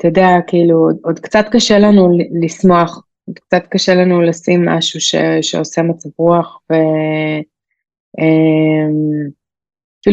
אתה 0.03 0.09
יודע, 0.09 0.29
כאילו, 0.47 0.79
עוד, 0.79 0.97
עוד 1.03 1.19
קצת 1.19 1.45
קשה 1.53 1.79
לנו 1.79 2.19
לשמוח, 2.43 3.03
עוד 3.27 3.39
קצת 3.39 3.63
קשה 3.71 3.95
לנו 3.95 4.23
לשים 4.23 4.69
משהו 4.69 5.01
ש, 5.01 5.15
שעושה 5.43 5.83
מצב 5.83 6.09
רוח, 6.19 6.61
ואפילו 6.71 6.87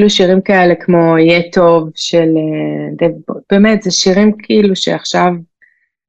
אמ, 0.03 0.09
שירים 0.09 0.41
כאלה 0.41 0.75
כמו 0.75 1.17
יהיה 1.17 1.41
טוב 1.51 1.89
של 1.95 2.29
אה, 3.01 3.07
באמת, 3.51 3.81
זה 3.81 3.91
שירים 3.91 4.31
כאילו 4.43 4.75
שעכשיו 4.75 5.31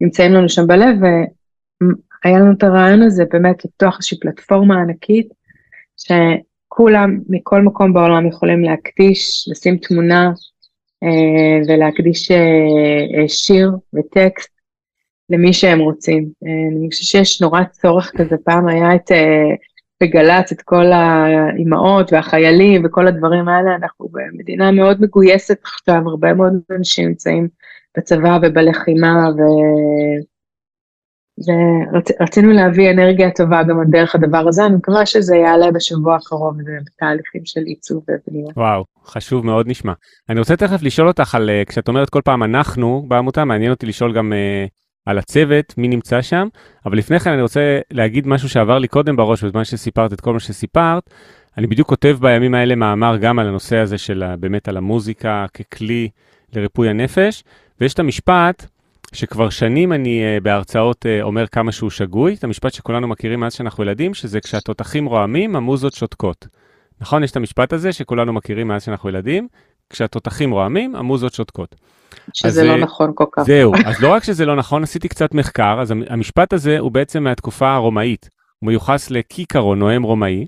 נמצאים 0.01 0.32
לנו 0.32 0.48
שם 0.48 0.66
בלב, 0.66 0.96
והיה 1.03 2.38
לנו 2.38 2.53
את 2.53 2.62
הרעיון 2.62 3.03
הזה 3.03 3.24
באמת 3.30 3.64
לפתוח 3.64 3.96
איזושהי 3.96 4.18
פלטפורמה 4.20 4.80
ענקית, 4.80 5.28
שכולם 6.80 7.18
מכל 7.28 7.62
מקום 7.62 7.92
בעולם 7.92 8.26
יכולים 8.26 8.64
להקדיש, 8.64 9.48
לשים 9.50 9.76
תמונה 9.76 10.32
אה, 11.02 11.58
ולהקדיש 11.68 12.30
אה, 12.30 13.28
שיר 13.28 13.70
וטקסט 13.94 14.50
למי 15.30 15.52
שהם 15.52 15.78
רוצים. 15.78 16.28
אה, 16.46 16.78
אני 16.78 16.88
חושבת 16.90 17.06
שיש 17.06 17.42
נורא 17.42 17.64
צורך 17.64 18.12
כזה, 18.16 18.36
פעם 18.44 18.68
היה 18.68 18.94
את, 18.94 19.10
בגל"צ 20.02 20.52
את 20.52 20.62
כל 20.62 20.86
האימהות 20.92 22.12
והחיילים 22.12 22.82
וכל 22.84 23.06
הדברים 23.06 23.48
האלה, 23.48 23.74
אנחנו 23.74 24.08
במדינה 24.12 24.70
מאוד 24.70 25.00
מגויסת 25.00 25.58
עכשיו, 25.62 26.02
הרבה 26.06 26.34
מאוד 26.34 26.52
אנשים 26.76 27.08
נמצאים 27.08 27.48
בצבא 27.96 28.38
ובלחימה, 28.42 29.28
ו... 29.36 29.40
ורצינו 32.20 32.53
להביא 32.53 32.91
אנרגיה 32.91 33.30
טובה 33.30 33.62
גם 33.62 33.76
דרך 33.91 34.14
הדבר 34.14 34.49
הזה, 34.49 34.66
אני 34.66 34.76
מקווה 34.76 35.07
שזה 35.07 35.36
יעלה 35.36 35.70
בשבוע 35.70 36.16
הקרוב, 36.16 36.57
בתהליכים 36.86 37.41
של 37.45 37.61
עיצוב 37.61 38.05
ובנייה. 38.09 38.53
וואו, 38.57 38.84
חשוב 39.05 39.47
מאוד 39.47 39.68
נשמע. 39.68 39.93
אני 40.28 40.38
רוצה 40.38 40.57
תכף 40.57 40.82
לשאול 40.82 41.09
אותך 41.09 41.34
על, 41.34 41.51
אה, 41.51 41.62
כשאת 41.66 41.88
אומרת 41.88 42.11
כל 42.11 42.20
פעם 42.24 42.43
אנחנו 42.43 43.05
בעמותה, 43.09 43.45
מעניין 43.45 43.70
אותי 43.70 43.86
לשאול 43.86 44.12
גם 44.12 44.32
uh, 44.32 44.70
על 45.07 45.18
הצוות, 45.18 45.74
מי 45.78 45.88
נמצא 45.88 46.22
שם, 46.22 46.49
אבל 46.86 46.99
לפני 46.99 47.20
כן 47.20 47.30
אני 47.30 47.43
רוצה 47.43 47.80
להגיד 47.91 48.26
משהו 48.26 48.49
שעבר 48.49 48.78
לי 48.78 48.88
קודם 48.88 49.16
בראש, 49.16 49.45
בזמן 49.45 49.64
שסיפרת 49.64 50.12
את 50.12 50.20
כל 50.20 50.32
מה 50.32 50.41
שסיפרת. 50.41 51.11
אני 51.59 51.66
בדיוק 51.66 51.88
כותב 51.88 52.16
בימים 52.20 52.55
האלה 52.55 52.74
מאמר 52.74 53.16
גם 53.16 53.38
על 53.38 53.49
הנושא 53.49 53.76
הזה 53.76 53.99
של 53.99 54.24
באמת 54.41 54.68
על 54.68 54.76
המוזיקה 54.76 55.47
ככלי 55.55 56.09
לריפוי 56.55 56.88
הנפש, 56.88 57.45
ויש 57.80 57.95
את 57.95 57.99
המשפט, 57.99 58.66
שכבר 59.12 59.50
שנים 59.50 59.92
אני 59.92 60.22
uh, 60.22 60.42
בהרצאות 60.42 61.06
uh, 61.06 61.22
אומר 61.22 61.46
כמה 61.46 61.72
שהוא 61.72 61.90
שגוי, 61.90 62.34
את 62.34 62.44
המשפט 62.44 62.72
שכולנו 62.72 63.08
מכירים 63.08 63.40
מאז 63.40 63.52
שאנחנו 63.52 63.82
ילדים, 63.84 64.14
שזה 64.14 64.40
כשהתותחים 64.40 65.06
רועמים, 65.06 65.56
המוזות 65.56 65.94
שותקות. 65.94 66.46
נכון? 67.00 67.24
יש 67.24 67.30
את 67.30 67.36
המשפט 67.36 67.72
הזה 67.72 67.92
שכולנו 67.92 68.32
מכירים 68.32 68.68
מאז 68.68 68.82
שאנחנו 68.82 69.08
ילדים, 69.08 69.48
כשהתותחים 69.90 70.50
רועמים, 70.50 70.96
המוזות 70.96 71.34
שותקות. 71.34 71.74
שזה 72.34 72.61
אז, 72.61 72.66
לא 72.66 72.74
uh, 72.74 72.76
נכון 72.76 73.12
כל 73.14 73.24
כך. 73.32 73.42
זהו, 73.42 73.72
אז 73.86 74.00
לא 74.00 74.08
רק 74.08 74.24
שזה 74.24 74.46
לא 74.46 74.56
נכון, 74.56 74.82
עשיתי 74.82 75.08
קצת 75.08 75.34
מחקר, 75.34 75.80
אז 75.80 75.90
המשפט 75.90 76.52
הזה 76.52 76.78
הוא 76.78 76.90
בעצם 76.90 77.24
מהתקופה 77.24 77.74
הרומאית. 77.74 78.28
הוא 78.58 78.66
מיוחס 78.66 79.11
לקיקרו, 79.11 79.74
נואם 79.74 80.02
רומאי, 80.02 80.46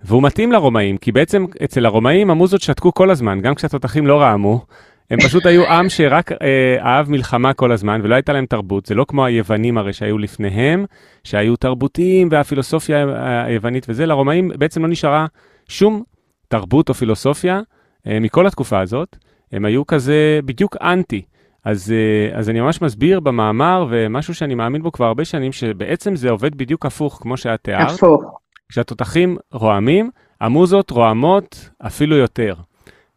והוא 0.00 0.22
מתאים 0.22 0.52
לרומאים, 0.52 0.96
כי 0.96 1.12
בעצם 1.12 1.46
אצל 1.64 1.86
הרומאים 1.86 2.30
המוזות 2.30 2.60
שתקו 2.60 2.94
כל 2.94 3.10
הזמן, 3.10 3.40
גם 3.40 3.54
כשהתותחים 3.54 4.06
לא 4.06 4.20
רעמו, 4.20 4.64
הם 5.10 5.20
פשוט 5.20 5.46
היו 5.46 5.66
עם 5.66 5.88
שרק 5.88 6.32
אה, 6.32 6.76
אהב 6.80 7.10
מלחמה 7.10 7.52
כל 7.52 7.72
הזמן 7.72 8.00
ולא 8.04 8.14
הייתה 8.14 8.32
להם 8.32 8.46
תרבות. 8.46 8.86
זה 8.86 8.94
לא 8.94 9.04
כמו 9.08 9.24
היוונים 9.24 9.78
הרי 9.78 9.92
שהיו 9.92 10.18
לפניהם, 10.18 10.84
שהיו 11.24 11.56
תרבותיים 11.56 12.28
והפילוסופיה 12.30 13.06
היוונית 13.44 13.86
וזה. 13.88 14.06
לרומאים 14.06 14.50
בעצם 14.58 14.82
לא 14.82 14.88
נשארה 14.88 15.26
שום 15.68 16.02
תרבות 16.48 16.88
או 16.88 16.94
פילוסופיה 16.94 17.60
אה, 18.06 18.20
מכל 18.20 18.46
התקופה 18.46 18.80
הזאת. 18.80 19.16
הם 19.52 19.64
היו 19.64 19.86
כזה 19.86 20.40
בדיוק 20.44 20.76
אנטי. 20.82 21.22
אז, 21.64 21.92
אה, 21.92 22.38
אז 22.38 22.50
אני 22.50 22.60
ממש 22.60 22.82
מסביר 22.82 23.20
במאמר, 23.20 23.86
ומשהו 23.90 24.34
שאני 24.34 24.54
מאמין 24.54 24.82
בו 24.82 24.92
כבר 24.92 25.06
הרבה 25.06 25.24
שנים, 25.24 25.52
שבעצם 25.52 26.16
זה 26.16 26.30
עובד 26.30 26.54
בדיוק 26.54 26.86
הפוך, 26.86 27.18
כמו 27.22 27.36
שאת 27.36 27.60
תיארת. 27.62 27.90
הפוך. 27.90 28.40
כשהתותחים 28.68 29.36
רועמים, 29.52 30.10
המוזות 30.40 30.90
רועמות 30.90 31.70
אפילו 31.86 32.16
יותר. 32.16 32.54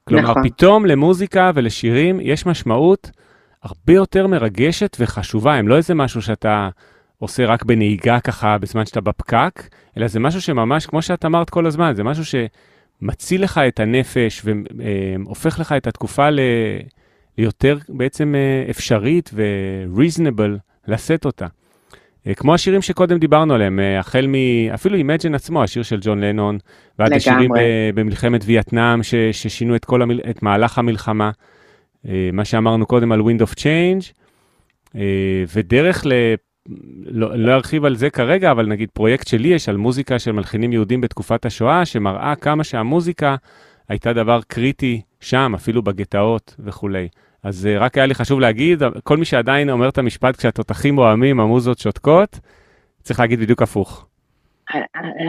כלומר, 0.10 0.32
נכון. 0.32 0.50
פתאום 0.50 0.86
למוזיקה 0.86 1.52
ולשירים 1.56 2.20
יש 2.22 2.46
משמעות 2.46 3.12
הרבה 3.64 3.94
יותר 3.94 4.28
מרגשת 4.28 4.98
וחשובה. 5.00 5.56
הם 5.56 5.68
לא 5.68 5.78
איזה 5.78 5.94
משהו 5.94 6.22
שאתה 6.22 6.70
עושה 7.18 7.46
רק 7.46 7.64
בנהיגה 7.64 8.20
ככה 8.20 8.58
בזמן 8.58 8.86
שאתה 8.86 9.02
בפקק, 9.02 9.68
אלא 9.98 10.08
זה 10.08 10.20
משהו 10.20 10.42
שממש, 10.42 10.86
כמו 10.86 11.02
שאת 11.02 11.26
אמרת 11.26 11.50
כל 11.50 11.66
הזמן, 11.66 11.94
זה 11.96 12.04
משהו 12.04 12.24
שמציל 12.26 13.44
לך 13.44 13.58
את 13.68 13.80
הנפש 13.80 14.46
והופך 14.46 15.60
לך 15.60 15.72
את 15.72 15.88
התקופה 15.88 16.30
ל... 16.30 16.40
ליותר 17.38 17.78
בעצם 17.90 18.36
אה, 18.36 18.70
אפשרית 18.70 19.30
ו-reasonable 19.34 20.60
לשאת 20.88 21.26
אותה. 21.26 21.48
אה, 22.28 22.34
כמו 22.34 22.54
השירים 22.54 22.82
שקודם 22.82 23.18
דיברנו 23.18 23.54
עליהם, 23.54 23.80
אה, 23.80 24.00
החל 24.00 24.28
מ... 24.28 24.36
אפילו 24.74 24.98
Imagine 24.98 25.36
עצמו, 25.36 25.64
השיר 25.64 25.84
של 25.84 26.00
ג'ון 26.02 26.22
לנון, 26.22 26.58
ועד 27.00 27.14
השירים 27.14 27.52
במלחמת 27.96 28.42
וייטנאם 28.46 29.04
ש... 29.04 29.16
ששינו 29.16 29.76
את, 29.76 29.86
כל 29.86 30.02
המל... 30.02 30.20
את 30.30 30.44
מהלך 30.44 30.78
המלחמה, 30.78 31.32
אה, 32.08 32.30
מה 32.34 32.46
שאמרנו 32.46 32.86
קודם 32.86 33.12
על 33.12 33.20
Wind 33.20 33.42
of 33.42 33.56
Change, 33.56 34.14
ודרך 35.54 36.06
ל... 36.06 36.12
לא, 37.06 37.38
לא 37.38 37.52
ארחיב 37.52 37.86
על 37.86 37.96
זה 37.96 38.10
כרגע, 38.10 38.52
אבל 38.52 38.66
נגיד 38.66 38.90
פרויקט 38.94 39.28
שלי 39.28 39.48
יש 39.48 39.70
על 39.70 39.78
מוזיקה 39.78 40.20
של 40.20 40.32
מלחינים 40.32 40.74
יהודים 40.74 41.02
בתקופת 41.02 41.46
השואה, 41.46 41.86
שמראה 41.86 42.36
כמה 42.36 42.64
שהמוזיקה 42.64 43.36
הייתה 43.90 44.14
דבר 44.14 44.40
קריטי 44.48 45.02
שם, 45.20 45.52
אפילו 45.56 45.82
בגטאות 45.82 46.56
וכולי. 46.60 47.08
אז 47.44 47.68
uh, 47.72 47.80
רק 47.80 47.98
היה 47.98 48.06
לי 48.06 48.16
חשוב 48.16 48.40
להגיד, 48.40 48.84
כל 49.04 49.18
מי 49.18 49.26
שעדיין 49.26 49.70
אומר 49.70 49.90
את 49.90 49.98
המשפט 49.98 50.36
כשהתותחים 50.36 51.00
רועמים, 51.00 51.40
המוזות 51.40 51.80
שותקות, 51.80 52.40
צריך 53.02 53.20
להגיד 53.20 53.40
בדיוק 53.40 53.62
הפוך. 53.62 54.06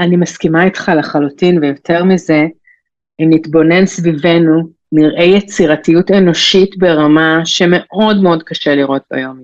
אני 0.00 0.16
מסכימה 0.16 0.64
איתך 0.64 0.92
לחלוטין, 0.98 1.58
ויותר 1.58 2.04
מזה, 2.04 2.46
אם 3.20 3.26
נתבונן 3.30 3.86
סביבנו, 3.86 4.68
נראה 4.92 5.24
יצירתיות 5.24 6.10
אנושית 6.10 6.78
ברמה 6.78 7.40
שמאוד 7.44 8.22
מאוד 8.22 8.42
קשה 8.42 8.74
לראות 8.74 9.02
ביום. 9.10 9.38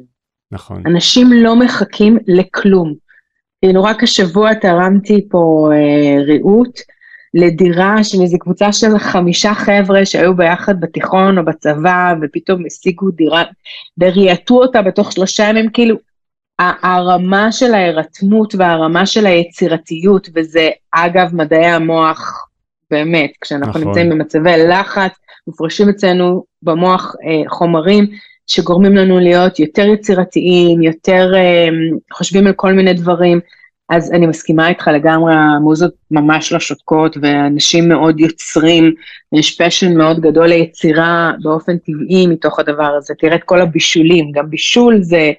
נכון. 0.53 0.83
אנשים 0.87 1.33
לא 1.33 1.57
מחכים 1.57 2.19
לכלום. 2.27 2.95
כאילו 3.61 3.85
רק 3.85 4.03
השבוע 4.03 4.55
תרמתי 4.55 5.29
פה 5.31 5.69
אה, 5.73 6.23
ריהוט, 6.23 6.81
לדירה 7.35 8.05
של 8.05 8.23
איזו 8.23 8.39
קבוצה 8.39 8.73
של 8.73 8.99
חמישה 8.99 9.55
חבר'ה 9.55 10.07
שהיו 10.07 10.37
ביחד 10.37 10.81
בתיכון 10.81 11.39
או 11.39 11.45
בצבא, 11.45 12.15
ופתאום 12.23 12.67
השיגו 12.67 13.11
דירה, 13.11 13.45
וריהטו 13.99 14.63
אותה 14.63 14.83
בתוך 14.83 15.13
שלושה 15.13 15.45
ימים, 15.45 15.71
כאילו, 15.71 15.97
הרמה 16.59 17.53
של 17.53 17.75
ההירתמות 17.75 18.55
והרמה 18.55 19.07
של 19.07 19.27
היצירתיות, 19.27 20.29
וזה 20.35 20.71
אגב 20.93 21.35
מדעי 21.35 21.67
המוח, 21.67 22.49
באמת, 22.91 23.31
כשאנחנו 23.41 23.71
נכון. 23.71 23.85
נמצאים 23.85 24.11
במצבי 24.11 24.67
לחץ, 24.69 25.13
מופרשים 25.47 25.89
אצלנו 25.89 26.45
במוח 26.63 27.15
אה, 27.25 27.51
חומרים 27.51 28.07
שגורמים 28.47 28.97
לנו 28.97 29.19
להיות 29.19 29.59
יותר 29.59 29.87
יצירתיים, 29.87 30.83
יותר 30.83 31.33
אה, 31.35 31.69
חושבים 32.13 32.47
על 32.47 32.53
כל 32.53 32.73
מיני 32.73 32.95
דברים. 32.95 33.41
אז 33.89 34.13
אני 34.13 34.27
מסכימה 34.27 34.69
איתך 34.69 34.91
לגמרי, 34.95 35.35
המוזות 35.35 35.93
ממש 36.11 36.53
לא 36.53 36.61
שותקות, 36.61 37.17
ואנשים 37.23 37.89
מאוד 37.89 38.21
יוצרים, 38.21 38.95
יש 39.33 39.61
פשן 39.61 39.97
מאוד 39.97 40.21
גדול 40.21 40.47
ליצירה 40.47 41.33
באופן 41.43 41.79
טבעי 41.79 42.27
מתוך 42.27 42.59
הדבר 42.59 42.95
הזה. 42.99 43.15
תראה 43.19 43.35
את 43.35 43.45
כל 43.45 43.61
הבישולים, 43.61 44.33
גם 44.33 44.51
בישול 44.51 45.03
זה, 45.03 45.33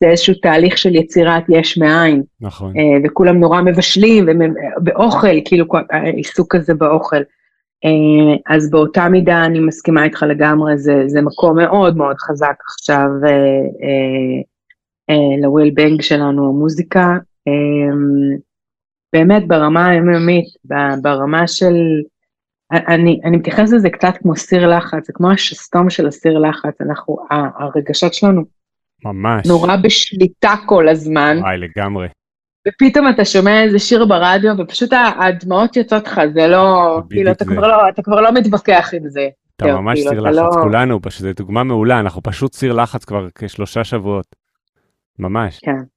זה 0.00 0.10
איזשהו 0.10 0.34
תהליך 0.34 0.78
של 0.78 0.94
יצירת 0.94 1.42
יש 1.48 1.78
מאין. 1.78 2.22
נכון. 2.40 2.72
אה, 2.76 2.98
וכולם 3.04 3.40
נורא 3.40 3.62
מבשלים, 3.62 4.26
באוכל, 4.78 5.40
כאילו 5.44 5.66
העיסוק 5.90 6.54
הזה 6.54 6.74
באוכל. 6.74 7.20
אה, 7.84 8.54
אז 8.56 8.70
באותה 8.70 9.08
מידה 9.08 9.44
אני 9.44 9.60
מסכימה 9.60 10.04
איתך 10.04 10.22
לגמרי, 10.22 10.78
זה, 10.78 11.02
זה 11.06 11.22
מקום 11.22 11.56
מאוד 11.56 11.96
מאוד 11.96 12.16
חזק 12.18 12.54
עכשיו 12.66 13.08
אה, 15.10 15.16
לוויל 15.42 15.70
בנג 15.74 16.02
שלנו, 16.02 16.48
המוזיקה. 16.48 17.16
אמ, 17.46 18.36
באמת 19.12 19.48
ברמה 19.48 19.86
היומיומית, 19.86 20.44
ברמה 21.02 21.46
של... 21.46 21.74
אני, 22.72 23.20
אני 23.24 23.36
מתייחס 23.36 23.72
לזה 23.72 23.90
קצת 23.90 24.14
כמו 24.22 24.36
סיר 24.36 24.76
לחץ, 24.76 25.06
זה 25.06 25.12
כמו 25.12 25.30
השסתום 25.30 25.90
של 25.90 26.06
הסיר 26.06 26.38
לחץ, 26.38 26.80
אנחנו, 26.80 27.16
הרגשות 27.30 28.14
שלנו 28.14 28.42
ממש 29.04 29.46
נורא 29.46 29.76
בשליטה 29.76 30.54
כל 30.66 30.88
הזמן. 30.88 31.36
וואי, 31.40 31.58
לגמרי. 31.58 32.08
ופתאום 32.68 33.08
אתה 33.08 33.24
שומע 33.24 33.62
איזה 33.62 33.78
שיר 33.78 34.04
ברדיו, 34.04 34.54
ופשוט 34.58 34.92
הדמעות 35.18 35.76
יוצאות 35.76 36.06
לך, 36.06 36.20
זה 36.34 36.46
לא, 36.46 36.98
כאילו, 37.10 37.30
אתה 37.30 37.44
כבר 37.44 37.68
לא, 37.68 37.88
אתה 37.88 38.02
כבר 38.02 38.20
לא 38.20 38.32
מתווכח 38.32 38.90
עם 38.94 39.08
זה. 39.08 39.28
אתה 39.56 39.66
ממש 39.66 39.98
כאילו, 39.98 40.10
סיר 40.10 40.20
לחץ, 40.20 40.36
לא... 40.36 40.62
כולנו, 40.62 41.02
פשוט, 41.02 41.22
זו 41.22 41.32
דוגמה 41.36 41.64
מעולה, 41.64 42.00
אנחנו 42.00 42.22
פשוט 42.22 42.52
סיר 42.52 42.72
לחץ 42.72 43.04
כבר 43.04 43.28
כשלושה 43.34 43.84
שבועות. 43.84 44.26
ממש. 45.18 45.58
כן. 45.62 45.95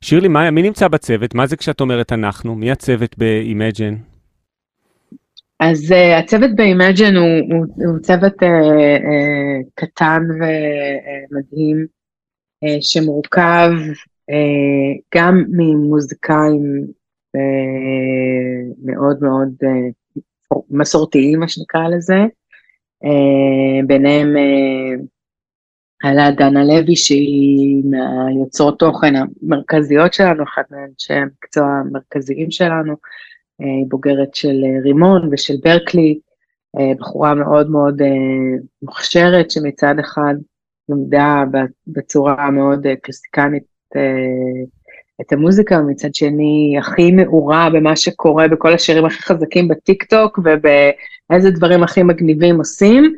שירלי, 0.00 0.28
מה, 0.28 0.50
מי 0.50 0.62
נמצא 0.62 0.88
בצוות? 0.88 1.34
מה 1.34 1.46
זה 1.46 1.56
כשאת 1.56 1.80
אומרת 1.80 2.12
אנחנו? 2.12 2.54
מי 2.54 2.70
הצוות 2.70 3.14
ב-Imagine? 3.18 3.94
אז 5.60 5.92
uh, 5.92 6.18
הצוות 6.18 6.50
ב-Imagine 6.56 7.18
הוא, 7.18 7.56
הוא, 7.56 7.86
הוא 7.88 7.98
צוות 7.98 8.42
uh, 8.42 8.46
uh, 8.46 9.70
קטן 9.74 10.22
ומדהים. 10.30 11.98
שמורכב 12.80 13.70
גם 15.14 15.44
ממוזיקאים 15.48 16.86
מאוד 18.84 19.18
מאוד 19.22 19.48
מסורתיים, 20.70 21.40
מה 21.40 21.48
שנקרא 21.48 21.88
לזה, 21.88 22.18
ביניהם 23.86 24.34
עלה 26.02 26.30
דנה 26.30 26.64
לוי 26.64 26.96
שהיא 26.96 27.82
מהיוצרות 27.84 28.78
תוכן 28.78 29.14
המרכזיות 29.16 30.14
שלנו, 30.14 30.44
אחת 30.44 30.70
מאנשי 30.70 31.14
המקצוע 31.14 31.66
המרכזיים 31.66 32.50
שלנו, 32.50 32.94
היא 33.58 33.86
בוגרת 33.88 34.34
של 34.34 34.56
רימון 34.82 35.28
ושל 35.32 35.54
ברקלי, 35.64 36.18
בחורה 36.98 37.34
מאוד 37.34 37.70
מאוד 37.70 38.02
מוכשרת 38.82 39.50
שמצד 39.50 39.94
אחד 40.00 40.34
למדה 40.88 41.44
בצורה 41.86 42.50
מאוד 42.50 42.86
קלסיקנית 43.02 43.64
את 45.20 45.32
המוזיקה, 45.32 45.78
ומצד 45.78 46.14
שני 46.14 46.76
הכי 46.78 47.12
מעורה 47.12 47.68
במה 47.72 47.96
שקורה 47.96 48.48
בכל 48.48 48.72
השירים 48.72 49.04
הכי 49.04 49.22
חזקים 49.22 49.68
בטיק 49.68 50.04
טוק 50.04 50.38
ובאיזה 50.38 51.50
דברים 51.50 51.82
הכי 51.82 52.02
מגניבים 52.02 52.58
עושים. 52.58 53.14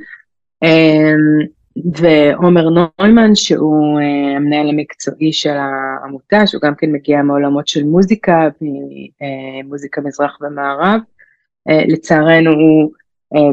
ועומר 1.95 2.69
נוימן, 2.69 3.35
שהוא 3.35 4.01
uh, 4.01 4.37
המנהל 4.37 4.69
המקצועי 4.69 5.33
של 5.33 5.57
העמותה, 5.57 6.47
שהוא 6.47 6.63
גם 6.63 6.75
כן 6.75 6.93
מגיע 6.93 7.23
מעולמות 7.23 7.69
של 7.69 7.85
מוזיקה, 7.85 8.49
מוזיקה 9.65 10.01
מזרח 10.01 10.39
ומערב. 10.41 11.01
Uh, 11.69 11.93
לצערנו 11.93 12.51
הוא 12.51 12.91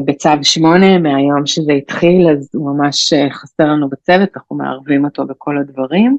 בצו 0.04 0.30
שמונה 0.42 0.98
מהיום 0.98 1.46
שזה 1.46 1.72
התחיל, 1.72 2.28
אז 2.28 2.50
הוא 2.54 2.76
ממש 2.76 3.12
חסר 3.30 3.64
לנו 3.64 3.88
בצוות, 3.88 4.28
אנחנו 4.36 4.56
מערבים 4.56 5.04
אותו 5.04 5.26
בכל 5.26 5.58
הדברים. 5.58 6.18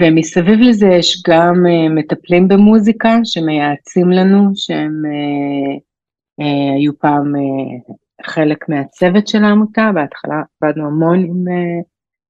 ומסביב 0.00 0.60
לזה 0.60 0.86
יש 0.86 1.22
גם 1.28 1.64
מטפלים 1.94 2.48
במוזיקה 2.48 3.18
שמייעצים 3.24 4.10
לנו, 4.10 4.50
שהם 4.54 5.02
היו 6.76 6.98
פעם 6.98 7.32
חלק 8.26 8.68
מהצוות 8.68 9.28
של 9.28 9.44
העמותה, 9.44 9.90
בהתחלה 9.94 10.42
עבדנו 10.62 10.86
המון 10.86 11.18
עם 11.18 11.44
uh, 11.48 11.84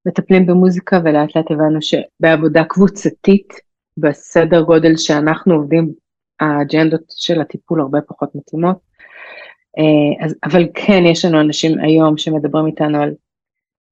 מטפלים 0.05 0.45
במוזיקה 0.45 0.99
ולאט 1.03 1.35
לאט 1.35 1.51
הבנו 1.51 1.79
שבעבודה 1.81 2.63
קבוצתית, 2.63 3.53
בסדר 3.97 4.61
גודל 4.61 4.97
שאנחנו 4.97 5.53
עובדים, 5.53 5.91
האג'נדות 6.39 7.01
של 7.09 7.41
הטיפול 7.41 7.81
הרבה 7.81 7.99
פחות 8.07 8.29
מתאימות. 8.35 8.77
Uh, 9.79 10.25
אז, 10.25 10.35
אבל 10.43 10.67
כן, 10.73 11.03
יש 11.05 11.25
לנו 11.25 11.41
אנשים 11.41 11.79
היום 11.79 12.17
שמדברים 12.17 12.65
איתנו 12.65 13.01
על, 13.01 13.13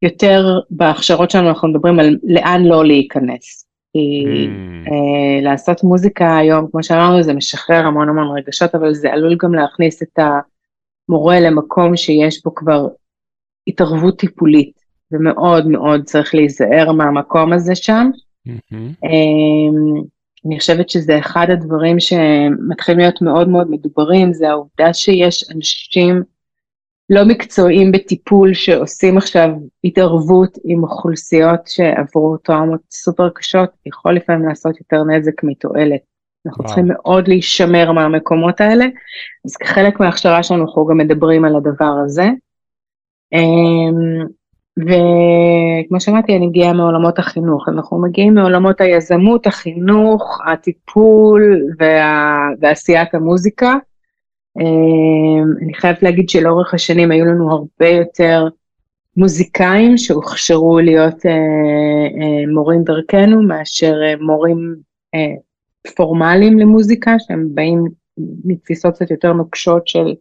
יותר 0.01 0.59
בהכשרות 0.69 1.31
שלנו 1.31 1.49
אנחנו 1.49 1.67
מדברים 1.67 1.99
על 1.99 2.17
לאן 2.23 2.63
לא 2.63 2.85
להיכנס. 2.85 3.65
כי 3.93 4.25
mm. 4.25 4.89
uh, 4.89 5.43
לעשות 5.43 5.83
מוזיקה 5.83 6.37
היום, 6.37 6.67
כמו 6.71 6.83
שאמרנו, 6.83 7.23
זה 7.23 7.33
משחרר 7.33 7.85
המון 7.85 8.09
המון 8.09 8.37
רגשות, 8.37 8.75
אבל 8.75 8.93
זה 8.93 9.13
עלול 9.13 9.37
גם 9.39 9.53
להכניס 9.53 10.03
את 10.03 10.19
ה... 10.19 10.39
מורה 11.09 11.39
למקום 11.39 11.97
שיש 11.97 12.43
בו 12.43 12.55
כבר 12.55 12.87
התערבות 13.67 14.19
טיפולית, 14.19 14.79
ומאוד 15.11 15.67
מאוד 15.67 16.03
צריך 16.03 16.35
להיזהר 16.35 16.91
מהמקום 16.91 17.53
הזה 17.53 17.75
שם. 17.75 18.09
Mm-hmm. 18.47 19.07
אני 20.45 20.59
חושבת 20.59 20.89
שזה 20.89 21.19
אחד 21.19 21.47
הדברים 21.49 21.99
שמתחילים 21.99 22.99
להיות 22.99 23.21
מאוד 23.21 23.49
מאוד 23.49 23.71
מדוברים, 23.71 24.33
זה 24.33 24.49
העובדה 24.49 24.93
שיש 24.93 25.51
אנשים 25.55 26.23
לא 27.09 27.25
מקצועיים 27.25 27.91
בטיפול 27.91 28.53
שעושים 28.53 29.17
עכשיו 29.17 29.49
התערבות 29.83 30.57
עם 30.63 30.83
אוכלוסיות 30.83 31.67
שעברו 31.67 32.37
טראומות 32.37 32.81
סופר 32.91 33.29
קשות, 33.29 33.69
יכול 33.85 34.15
לפעמים 34.15 34.47
לעשות 34.47 34.79
יותר 34.79 35.03
נזק 35.03 35.43
מתועלת. 35.43 36.01
אנחנו 36.45 36.63
צריכים 36.63 36.87
מאוד 36.87 37.27
להישמר 37.27 37.91
מהמקומות 37.91 38.61
האלה, 38.61 38.85
אז 39.45 39.55
כחלק 39.55 39.99
מההכשרה 39.99 40.43
שלנו 40.43 40.65
אנחנו 40.65 40.85
גם 40.85 40.97
מדברים 40.97 41.45
על 41.45 41.55
הדבר 41.55 41.93
הזה. 42.05 42.27
אמ, 43.33 44.27
וכמו 44.77 45.99
שאמרתי, 45.99 46.35
אני 46.35 46.47
מגיעה 46.47 46.73
מעולמות 46.73 47.19
החינוך, 47.19 47.69
אנחנו 47.69 48.01
מגיעים 48.01 48.33
מעולמות 48.33 48.81
היזמות, 48.81 49.47
החינוך, 49.47 50.39
הטיפול 50.45 51.61
וה... 51.79 52.47
ועשיית 52.61 53.15
המוזיקה. 53.15 53.75
אמ, 54.59 55.45
אני 55.63 55.73
חייבת 55.73 56.03
להגיד 56.03 56.29
שלאורך 56.29 56.73
השנים 56.73 57.11
היו 57.11 57.25
לנו 57.25 57.51
הרבה 57.51 57.87
יותר 57.87 58.47
מוזיקאים 59.17 59.97
שהוכשרו 59.97 60.79
להיות 60.79 61.25
אה, 61.25 61.31
אה, 62.21 62.53
מורים 62.53 62.83
דרכנו, 62.83 63.41
מאשר 63.41 63.93
אה, 64.03 64.13
מורים 64.21 64.75
פורמליים 65.95 66.59
למוזיקה, 66.59 67.15
שהם 67.19 67.47
באים 67.53 67.83
מתפיסות 68.45 68.95
קצת 68.95 69.11
יותר 69.11 69.33
נוקשות 69.33 69.87
של 69.87 70.13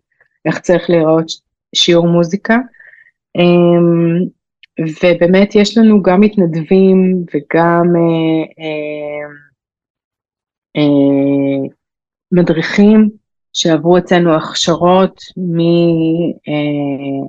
איך 0.44 0.59
צריך 0.59 0.90
להיראות 0.90 1.26
שיעור 1.74 2.09
מוזיקה. 2.09 2.59
אמ, 3.36 4.18
ובאמת 4.80 5.54
יש 5.54 5.78
לנו 5.78 6.02
גם 6.02 6.20
מתנדבים 6.20 7.24
וגם 7.34 7.84
אה, 7.96 8.42
אה, 8.59 9.28
אה, 10.76 11.68
מדריכים 12.32 13.11
שעברו 13.52 13.98
אצלנו 13.98 14.34
הכשרות 14.34 15.20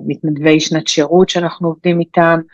ממתנדבי 0.08 0.60
שנת 0.60 0.88
שירות 0.88 1.28
שאנחנו 1.28 1.68
עובדים 1.68 2.00
איתם, 2.00 2.38
אה, 2.38 2.44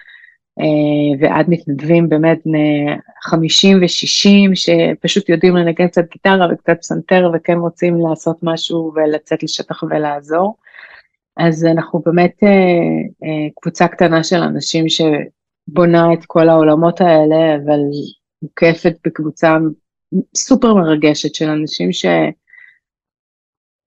ועד 1.21 1.47
מתנדבים 1.49 2.09
באמת 2.09 2.39
בני 2.45 2.87
50 3.23 3.79
ו-60 3.79 4.55
שפשוט 4.55 5.29
יודעים 5.29 5.57
לנגן 5.57 5.89
קצת 5.89 6.05
גיטרה 6.13 6.49
וקצת 6.53 6.77
פסנתר 6.81 7.31
וכן 7.35 7.59
רוצים 7.59 8.01
לעשות 8.09 8.37
משהו 8.43 8.93
ולצאת 8.95 9.43
לשטח 9.43 9.83
ולעזור. 9.83 10.57
אז 11.37 11.65
אנחנו 11.65 12.03
באמת 12.07 12.35
אה, 12.43 12.49
אה, 13.25 13.49
קבוצה 13.61 13.89
קטנה 13.89 14.25
של 14.25 14.37
אנשים 14.37 14.85
שבונה 14.89 16.13
את 16.13 16.25
כל 16.27 16.49
העולמות 16.49 17.01
האלה, 17.01 17.57
אבל 17.57 17.81
מוקפת 18.43 18.95
בקבוצה 19.07 19.57
סופר 20.37 20.75
מרגשת 20.75 21.35
של 21.35 21.49
אנשים 21.49 21.91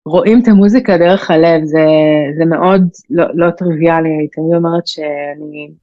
שרואים 0.04 0.40
את 0.42 0.48
המוזיקה 0.48 0.98
דרך 0.98 1.30
הלב, 1.30 1.64
זה, 1.64 1.86
זה 2.38 2.44
מאוד 2.44 2.82
לא, 3.10 3.24
לא 3.34 3.50
טריוויאלי, 3.50 4.08
הייתי 4.08 4.40
אומרת 4.40 4.86
שאני 4.86 5.68
אה, 5.70 5.74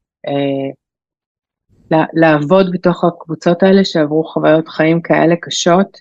לעבוד 2.13 2.71
בתוך 2.71 3.03
הקבוצות 3.03 3.63
האלה 3.63 3.86
שעברו 3.86 4.23
חוויות 4.23 4.67
חיים 4.67 5.01
כאלה 5.01 5.36
קשות, 5.41 5.97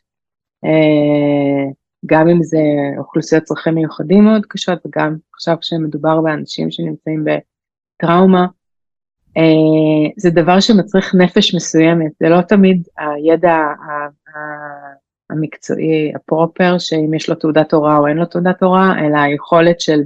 אה, 0.64 1.70
גם 2.06 2.28
אם 2.28 2.42
זה 2.42 2.58
אוכלוסיות 2.98 3.42
צרכים 3.42 3.74
מיוחדים 3.74 4.24
מאוד 4.24 4.46
קשות, 4.46 4.78
וגם 4.86 5.16
עכשיו 5.34 5.56
כשמדובר 5.60 6.20
באנשים 6.20 6.70
שנמצאים 6.70 7.24
בטראומה, 7.24 8.46
אה, 9.36 10.10
זה 10.16 10.30
דבר 10.30 10.60
שמצריך 10.60 11.14
נפש 11.14 11.54
מסוימת, 11.54 12.12
זה 12.20 12.28
לא 12.28 12.40
תמיד 12.40 12.88
הידע 12.98 13.56
המקצועי 15.30 16.12
הפרופר, 16.14 16.78
שאם 16.78 17.14
יש 17.14 17.28
לו 17.28 17.34
תעודת 17.34 17.72
הוראה 17.72 17.96
או 17.96 18.06
אין 18.06 18.16
לו 18.16 18.24
תעודת 18.24 18.62
הוראה, 18.62 19.06
אלא 19.06 19.18
היכולת 19.18 19.80
של 19.80 20.00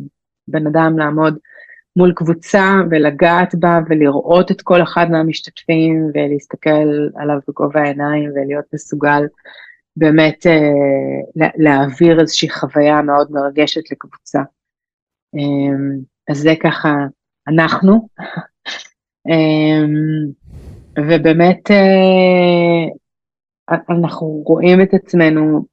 בן 0.48 0.66
אדם 0.66 0.98
לעמוד 0.98 1.38
מול 1.98 2.12
קבוצה 2.16 2.74
ולגעת 2.90 3.54
בה 3.54 3.78
ולראות 3.88 4.50
את 4.50 4.62
כל 4.62 4.82
אחד 4.82 5.06
מהמשתתפים 5.10 6.10
ולהסתכל 6.14 7.08
עליו 7.16 7.38
בגובה 7.48 7.80
העיניים 7.80 8.30
ולהיות 8.30 8.64
מסוגל 8.74 9.22
באמת 9.96 10.46
אה, 10.46 11.50
להעביר 11.56 12.20
איזושהי 12.20 12.50
חוויה 12.50 13.02
מאוד 13.02 13.32
מרגשת 13.32 13.90
לקבוצה. 13.92 14.38
אה, 15.34 15.98
אז 16.28 16.38
זה 16.38 16.54
ככה 16.62 16.94
אנחנו. 17.48 18.08
אה, 19.28 19.84
ובאמת 20.98 21.70
אה, 21.70 22.86
אנחנו 23.90 24.26
רואים 24.26 24.80
את 24.82 24.94
עצמנו 24.94 25.64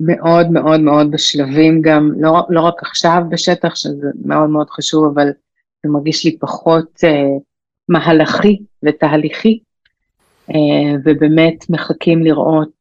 מאוד 0.00 0.50
מאוד 0.50 0.80
מאוד 0.80 1.10
בשלבים 1.10 1.82
גם, 1.82 2.12
לא, 2.16 2.46
לא 2.48 2.60
רק 2.60 2.82
עכשיו 2.82 3.22
בשטח, 3.28 3.76
שזה 3.76 4.06
מאוד 4.24 4.50
מאוד 4.50 4.70
חשוב, 4.70 5.04
אבל 5.04 5.28
זה 5.82 5.92
מרגיש 5.92 6.24
לי 6.24 6.38
פחות 6.38 7.04
אה, 7.04 7.38
מהלכי 7.88 8.58
ותהליכי, 8.82 9.58
אה, 10.50 10.98
ובאמת 11.04 11.70
מחכים 11.70 12.22
לראות 12.22 12.72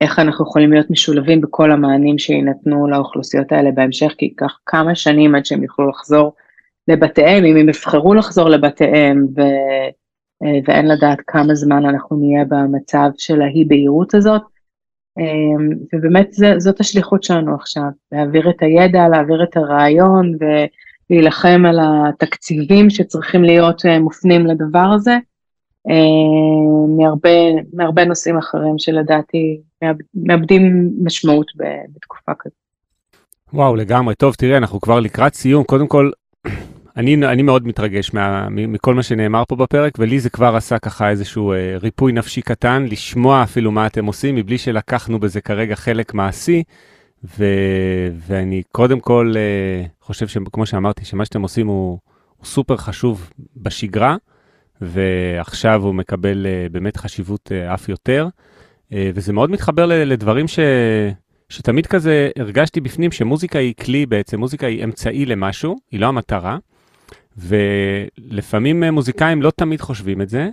איך 0.00 0.18
אנחנו 0.18 0.44
יכולים 0.44 0.72
להיות 0.72 0.90
משולבים 0.90 1.40
בכל 1.40 1.70
המענים 1.70 2.18
שיינתנו 2.18 2.88
לאוכלוסיות 2.88 3.52
האלה 3.52 3.70
בהמשך, 3.70 4.14
כי 4.18 4.24
ייקח 4.24 4.58
כמה 4.66 4.94
שנים 4.94 5.34
עד 5.34 5.46
שהם 5.46 5.62
יוכלו 5.62 5.88
לחזור 5.88 6.34
לבתיהם, 6.88 7.44
אם 7.44 7.56
הם 7.56 7.68
יבחרו 7.68 8.14
לחזור 8.14 8.48
לבתיהם, 8.48 9.26
ו, 9.36 9.40
אה, 10.42 10.58
ואין 10.66 10.88
לדעת 10.88 11.18
כמה 11.26 11.54
זמן 11.54 11.84
אנחנו 11.84 12.16
נהיה 12.16 12.44
במצב 12.44 13.10
של 13.16 13.42
האי 13.42 13.64
בהירות 13.64 14.14
הזאת. 14.14 14.53
אמ, 15.18 15.70
ובאמת 15.92 16.32
זה, 16.32 16.54
זאת 16.58 16.80
השליחות 16.80 17.22
שלנו 17.22 17.54
עכשיו, 17.54 17.82
להעביר 18.12 18.50
את 18.50 18.62
הידע, 18.62 19.08
להעביר 19.08 19.42
את 19.42 19.56
הרעיון 19.56 20.32
להילחם 21.10 21.62
על 21.68 21.78
התקציבים 21.82 22.90
שצריכים 22.90 23.44
להיות 23.44 23.82
מופנים 24.00 24.46
לדבר 24.46 24.88
הזה, 24.94 25.16
מהרבה, 26.96 27.30
מהרבה 27.72 28.04
נושאים 28.04 28.38
אחרים 28.38 28.78
שלדעתי 28.78 29.60
מאבדים 30.14 30.90
משמעות 31.02 31.52
בתקופה 31.94 32.32
כזאת. 32.38 32.58
וואו, 33.52 33.76
לגמרי. 33.76 34.14
טוב, 34.14 34.34
תראה, 34.34 34.56
אנחנו 34.56 34.80
כבר 34.80 35.00
לקראת 35.00 35.34
סיום. 35.34 35.64
קודם 35.64 35.86
כל, 35.86 36.10
אני, 36.96 37.14
אני 37.14 37.42
מאוד 37.42 37.66
מתרגש 37.66 38.14
מה, 38.14 38.48
מכל 38.50 38.94
מה 38.94 39.02
שנאמר 39.02 39.42
פה 39.48 39.56
בפרק, 39.56 39.92
ולי 39.98 40.20
זה 40.20 40.30
כבר 40.30 40.56
עשה 40.56 40.78
ככה 40.78 41.10
איזשהו 41.10 41.52
אה, 41.52 41.76
ריפוי 41.80 42.12
נפשי 42.12 42.42
קטן, 42.42 42.86
לשמוע 42.90 43.42
אפילו 43.42 43.72
מה 43.72 43.86
אתם 43.86 44.06
עושים, 44.06 44.34
מבלי 44.34 44.58
שלקחנו 44.58 45.20
בזה 45.20 45.40
כרגע 45.40 45.74
חלק 45.74 46.14
מעשי. 46.14 46.62
ו, 47.38 47.44
ואני 48.26 48.62
קודם 48.72 49.00
כל 49.00 49.34
אה, 49.36 49.86
חושב 50.00 50.28
שכמו 50.28 50.66
שאמרתי, 50.66 51.04
שמה 51.04 51.24
שאתם 51.24 51.42
עושים 51.42 51.66
הוא, 51.66 51.98
הוא 52.36 52.46
סופר 52.46 52.76
חשוב 52.76 53.30
בשגרה, 53.56 54.16
ועכשיו 54.80 55.82
הוא 55.82 55.94
מקבל 55.94 56.46
אה, 56.46 56.66
באמת 56.72 56.96
חשיבות 56.96 57.52
אה, 57.52 57.74
אף 57.74 57.88
יותר. 57.88 58.28
אה, 58.92 59.10
וזה 59.14 59.32
מאוד 59.32 59.50
מתחבר 59.50 59.86
לדברים 59.86 60.48
ש... 60.48 60.58
שתמיד 61.48 61.86
כזה 61.86 62.30
הרגשתי 62.38 62.80
בפנים 62.80 63.12
שמוזיקה 63.12 63.58
היא 63.58 63.74
כלי 63.84 64.06
בעצם, 64.06 64.40
מוזיקה 64.40 64.66
היא 64.66 64.84
אמצעי 64.84 65.26
למשהו, 65.26 65.76
היא 65.90 66.00
לא 66.00 66.06
המטרה. 66.06 66.58
ולפעמים 67.38 68.84
מוזיקאים 68.84 69.42
לא 69.42 69.50
תמיד 69.50 69.80
חושבים 69.80 70.20
את 70.22 70.28
זה, 70.28 70.48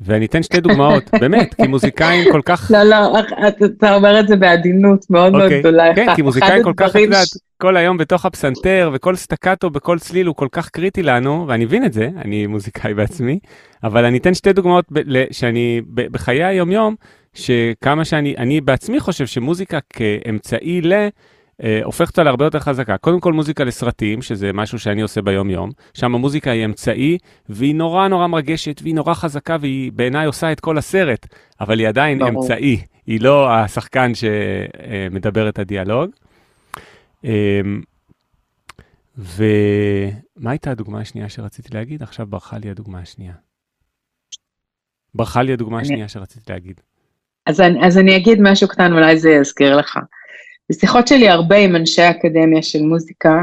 ואני 0.00 0.26
אתן 0.26 0.42
שתי 0.42 0.60
דוגמאות, 0.60 1.10
באמת, 1.20 1.54
כי 1.54 1.66
מוזיקאים 1.66 2.32
כל 2.32 2.40
כך... 2.44 2.70
לא, 2.74 2.82
לא, 2.82 3.18
אתה 3.64 3.94
אומר 3.94 4.20
את 4.20 4.28
זה 4.28 4.36
בעדינות 4.36 5.10
מאוד 5.10 5.32
מאוד 5.32 5.42
אוקיי. 5.42 5.60
גדולה. 5.60 5.94
כן, 5.94 6.14
כי 6.16 6.22
מוזיקאים 6.22 6.62
כל 6.62 6.72
כך, 6.76 6.96
את 6.96 7.00
יודעת, 7.00 7.28
כל 7.58 7.76
היום 7.76 7.96
בתוך 7.96 8.26
הפסנתר, 8.26 8.90
וכל 8.94 9.16
סטקטו 9.16 9.70
בכל 9.70 9.98
צליל 9.98 10.26
הוא 10.26 10.34
כל 10.34 10.48
כך 10.52 10.68
קריטי 10.68 11.02
לנו, 11.02 11.44
ואני 11.48 11.64
מבין 11.64 11.84
את 11.84 11.92
זה, 11.92 12.08
אני 12.24 12.46
מוזיקאי 12.46 12.94
בעצמי, 12.94 13.38
אבל 13.84 14.04
אני 14.04 14.18
אתן 14.18 14.34
שתי 14.34 14.52
דוגמאות 14.52 14.84
שאני, 15.30 15.80
בחיי 15.94 16.44
היום-יום, 16.44 16.94
שכמה 17.34 18.04
שאני, 18.04 18.34
אני 18.38 18.60
בעצמי 18.60 19.00
חושב 19.00 19.26
שמוזיקה 19.26 19.78
כאמצעי 19.90 20.80
ל... 20.80 20.92
אה, 21.62 21.80
הופך 21.84 22.08
אותה 22.08 22.22
להרבה 22.22 22.44
יותר 22.44 22.58
חזקה. 22.58 22.96
קודם 22.96 23.20
כל 23.20 23.32
מוזיקה 23.32 23.64
לסרטים, 23.64 24.22
שזה 24.22 24.52
משהו 24.52 24.78
שאני 24.78 25.02
עושה 25.02 25.22
ביום-יום, 25.22 25.70
שם 25.94 26.14
המוזיקה 26.14 26.50
היא 26.50 26.64
אמצעי, 26.64 27.18
והיא 27.48 27.74
נורא 27.74 28.08
נורא 28.08 28.26
מרגשת, 28.26 28.82
והיא 28.82 28.94
נורא 28.94 29.14
חזקה, 29.14 29.56
והיא 29.60 29.92
בעיניי 29.92 30.26
עושה 30.26 30.52
את 30.52 30.60
כל 30.60 30.78
הסרט, 30.78 31.26
אבל 31.60 31.78
היא 31.78 31.88
עדיין 31.88 32.18
ברור. 32.18 32.30
אמצעי, 32.30 32.80
היא 33.06 33.20
לא 33.20 33.54
השחקן 33.54 34.12
שמדבר 34.14 35.48
את 35.48 35.58
הדיאלוג. 35.58 36.10
אמ, 37.24 37.80
ומה 39.18 40.50
הייתה 40.50 40.70
הדוגמה 40.70 41.00
השנייה 41.00 41.28
שרציתי 41.28 41.68
להגיד? 41.74 42.02
עכשיו 42.02 42.26
ברחה 42.26 42.58
לי 42.58 42.70
הדוגמה 42.70 42.98
השנייה. 42.98 43.34
ברחה 45.14 45.42
לי 45.42 45.52
הדוגמה. 45.52 45.80
השנייה 45.80 46.08
שרציתי 46.08 46.52
להגיד. 46.52 46.80
אז 47.46 47.60
אני, 47.60 47.86
אז 47.86 47.98
אני 47.98 48.16
אגיד 48.16 48.38
משהו 48.42 48.68
קטן, 48.68 48.92
אולי 48.92 49.18
זה 49.18 49.30
יזכיר 49.30 49.76
לך. 49.76 49.98
בשיחות 50.70 51.08
שלי 51.08 51.28
הרבה 51.28 51.56
עם 51.56 51.76
אנשי 51.76 52.02
אקדמיה 52.10 52.62
של 52.62 52.82
מוזיקה, 52.82 53.42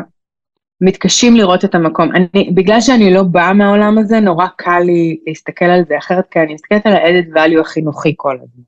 מתקשים 0.81 1.35
לראות 1.35 1.65
את 1.65 1.75
המקום. 1.75 2.09
אני, 2.15 2.51
בגלל 2.55 2.81
שאני 2.81 3.13
לא 3.13 3.23
באה 3.23 3.53
מהעולם 3.53 3.97
הזה, 3.97 4.19
נורא 4.19 4.47
קל 4.57 4.79
לי 4.85 5.19
להסתכל 5.27 5.65
על 5.65 5.83
זה 5.87 5.97
אחרת, 5.97 6.25
כי 6.31 6.39
אני 6.39 6.53
מסתכלת 6.53 6.85
על 6.85 6.93
ה-added 6.93 7.35
value 7.35 7.61
החינוכי 7.61 8.13
כל 8.17 8.37
הזמן. 8.43 8.63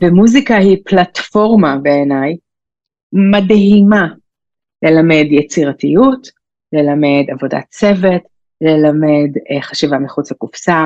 ומוזיקה 0.00 0.56
היא 0.56 0.78
פלטפורמה 0.84 1.76
בעיניי 1.82 2.36
מדהימה 3.12 4.08
ללמד 4.82 5.24
יצירתיות, 5.30 6.28
ללמד 6.72 7.24
עבודת 7.28 7.64
צוות, 7.68 8.22
ללמד 8.60 9.30
אה, 9.50 9.62
חשיבה 9.62 9.98
מחוץ 9.98 10.32
לקופסה, 10.32 10.84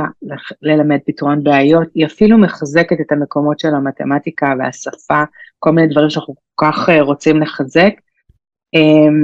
ללמד 0.63 0.99
פתרון 1.07 1.45
בעיות, 1.45 1.89
היא 1.95 2.07
אפילו 2.07 2.39
מחזקת 2.39 3.01
את 3.01 3.13
המקומות 3.13 3.59
של 3.59 3.75
המתמטיקה 3.75 4.55
והשפה, 4.59 5.23
כל 5.59 5.71
מיני 5.71 5.89
דברים 5.89 6.11
שאנחנו 6.11 6.35
כך 6.59 6.89
אה, 6.89 7.03
רוצים 7.03 7.43
לחזק. 7.43 7.93
אמ, 8.75 9.23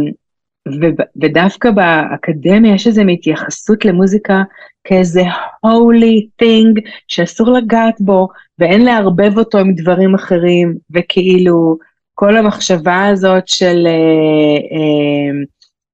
ודווקא 1.16 1.70
באקדמיה 1.70 2.74
יש 2.74 2.86
איזו 2.86 3.02
התייחסות 3.02 3.84
למוזיקה 3.84 4.42
כאיזה 4.84 5.22
holy 5.66 6.42
thing 6.42 6.90
שאסור 7.08 7.50
לגעת 7.50 8.00
בו 8.00 8.28
ואין 8.58 8.84
לערבב 8.84 9.38
אותו 9.38 9.58
עם 9.58 9.74
דברים 9.74 10.14
אחרים, 10.14 10.74
וכאילו 10.90 11.78
כל 12.14 12.36
המחשבה 12.36 13.06
הזאת 13.06 13.48
של 13.48 13.86
אה, 13.86 14.76
אה, 14.76 15.42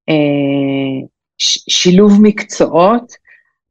אה, 0.08 1.06
שילוב 1.68 2.18
מקצועות, 2.22 3.12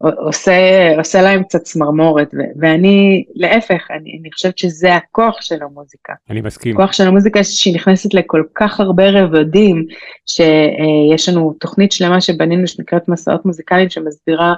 עושה, 0.01 0.53
עושה 0.97 1.21
להם 1.21 1.43
קצת 1.43 1.61
צמרמורת, 1.61 2.33
ואני, 2.59 3.23
להפך, 3.35 3.87
אני, 3.91 4.17
אני 4.21 4.31
חושבת 4.31 4.57
שזה 4.57 4.95
הכוח 4.95 5.41
של 5.41 5.63
המוזיקה. 5.63 6.13
אני 6.29 6.41
מסכים. 6.41 6.75
הכוח 6.75 6.91
של 6.91 7.07
המוזיקה 7.07 7.43
שהיא 7.43 7.75
נכנסת 7.75 8.13
לכל 8.13 8.43
כך 8.55 8.79
הרבה 8.79 9.09
רבדים, 9.09 9.85
שיש 10.25 11.29
לנו 11.29 11.53
תוכנית 11.59 11.91
שלמה 11.91 12.21
שבנינו 12.21 12.67
שנקראת 12.67 13.09
מסעות 13.09 13.45
מוזיקליים, 13.45 13.89
שמסבירה 13.89 14.53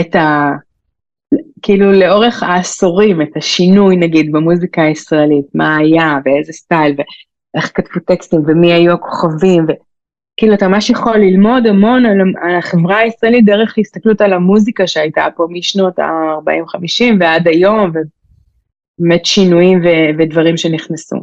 את 0.00 0.14
ה... 0.14 0.50
כאילו 1.62 1.92
לאורך 1.92 2.42
העשורים, 2.42 3.22
את 3.22 3.36
השינוי 3.36 3.96
נגיד 3.96 4.32
במוזיקה 4.32 4.82
הישראלית, 4.82 5.46
מה 5.54 5.76
היה 5.76 6.18
ואיזה 6.24 6.52
סטייל, 6.52 6.96
ואיך 7.54 7.70
כתבו 7.74 8.00
טקסטים 8.06 8.42
ומי 8.46 8.72
היו 8.72 8.92
הכוכבים, 8.92 9.64
ו... 9.68 9.72
כאילו 10.36 10.54
אתה 10.54 10.68
ממש 10.68 10.90
יכול 10.90 11.16
ללמוד 11.16 11.66
המון 11.66 12.06
על, 12.06 12.18
על 12.42 12.56
החברה 12.56 12.98
הישראלית 12.98 13.44
דרך 13.44 13.78
הסתכלות 13.78 14.20
על 14.20 14.32
המוזיקה 14.32 14.86
שהייתה 14.86 15.26
פה 15.36 15.46
משנות 15.50 15.98
ה-40-50 15.98 17.04
ועד 17.20 17.48
היום, 17.48 17.90
ובאמת 17.90 19.26
שינויים 19.26 19.80
ו, 19.80 19.86
ודברים 20.18 20.56
שנכנסו. 20.56 21.16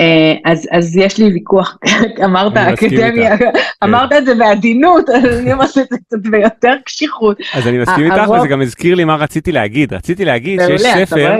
אה, 0.00 0.34
אז, 0.44 0.68
אז 0.72 0.96
יש 0.96 1.18
לי 1.18 1.32
ויכוח, 1.32 1.78
אמרת 2.24 2.56
אקדמיה, 2.56 3.36
אמרת 3.84 4.12
את 4.12 4.26
זה 4.26 4.34
בעדינות, 4.34 5.10
אני 5.10 5.52
אומרת 5.52 5.68
את 5.68 5.88
זה 5.90 5.98
קצת 6.06 6.18
ביותר 6.30 6.74
קשיחות. 6.84 7.38
אז 7.54 7.68
אני 7.68 7.78
מסכים 7.78 8.12
איתך, 8.12 8.30
וזה 8.30 8.48
גם 8.48 8.62
הזכיר 8.62 8.94
לי 8.94 9.04
מה 9.04 9.16
רציתי 9.16 9.52
להגיד. 9.52 9.92
רציתי 9.92 10.24
להגיד 10.24 10.60
שיש 10.66 10.82
ספר, 10.82 11.36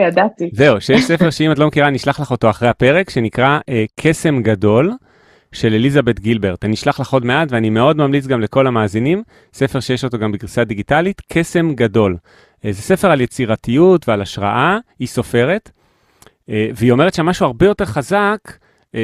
זהו, 0.52 0.80
שיש 0.80 1.04
ספר 1.04 1.30
שאם 1.30 1.52
את 1.52 1.58
לא 1.58 1.66
מכירה, 1.66 1.88
אני 1.88 1.96
אשלח 1.96 2.20
לך 2.20 2.30
אותו 2.30 2.50
אחרי 2.50 2.68
הפרק, 2.68 3.10
שנקרא 3.10 3.58
אה, 3.68 3.84
קסם 4.00 4.42
גדול. 4.42 4.92
של 5.54 5.74
אליזבת 5.74 6.20
גילברט. 6.20 6.64
אני 6.64 6.74
אשלח 6.74 7.00
לך 7.00 7.12
עוד 7.12 7.24
מעט, 7.24 7.48
ואני 7.50 7.70
מאוד 7.70 7.96
ממליץ 7.96 8.26
גם 8.26 8.40
לכל 8.40 8.66
המאזינים, 8.66 9.22
ספר 9.52 9.80
שיש 9.80 10.04
אותו 10.04 10.18
גם 10.18 10.32
בגרסה 10.32 10.64
דיגיטלית, 10.64 11.22
קסם 11.32 11.74
גדול. 11.74 12.16
אה, 12.64 12.72
זה 12.72 12.82
ספר 12.82 13.10
על 13.10 13.20
יצירתיות 13.20 14.08
ועל 14.08 14.22
השראה, 14.22 14.78
היא 14.98 15.08
סופרת, 15.08 15.70
אה, 16.48 16.68
והיא 16.74 16.92
אומרת 16.92 17.14
שם 17.14 17.26
משהו 17.26 17.46
הרבה 17.46 17.66
יותר 17.66 17.84
חזק, 17.84 18.38
אה, 18.94 19.00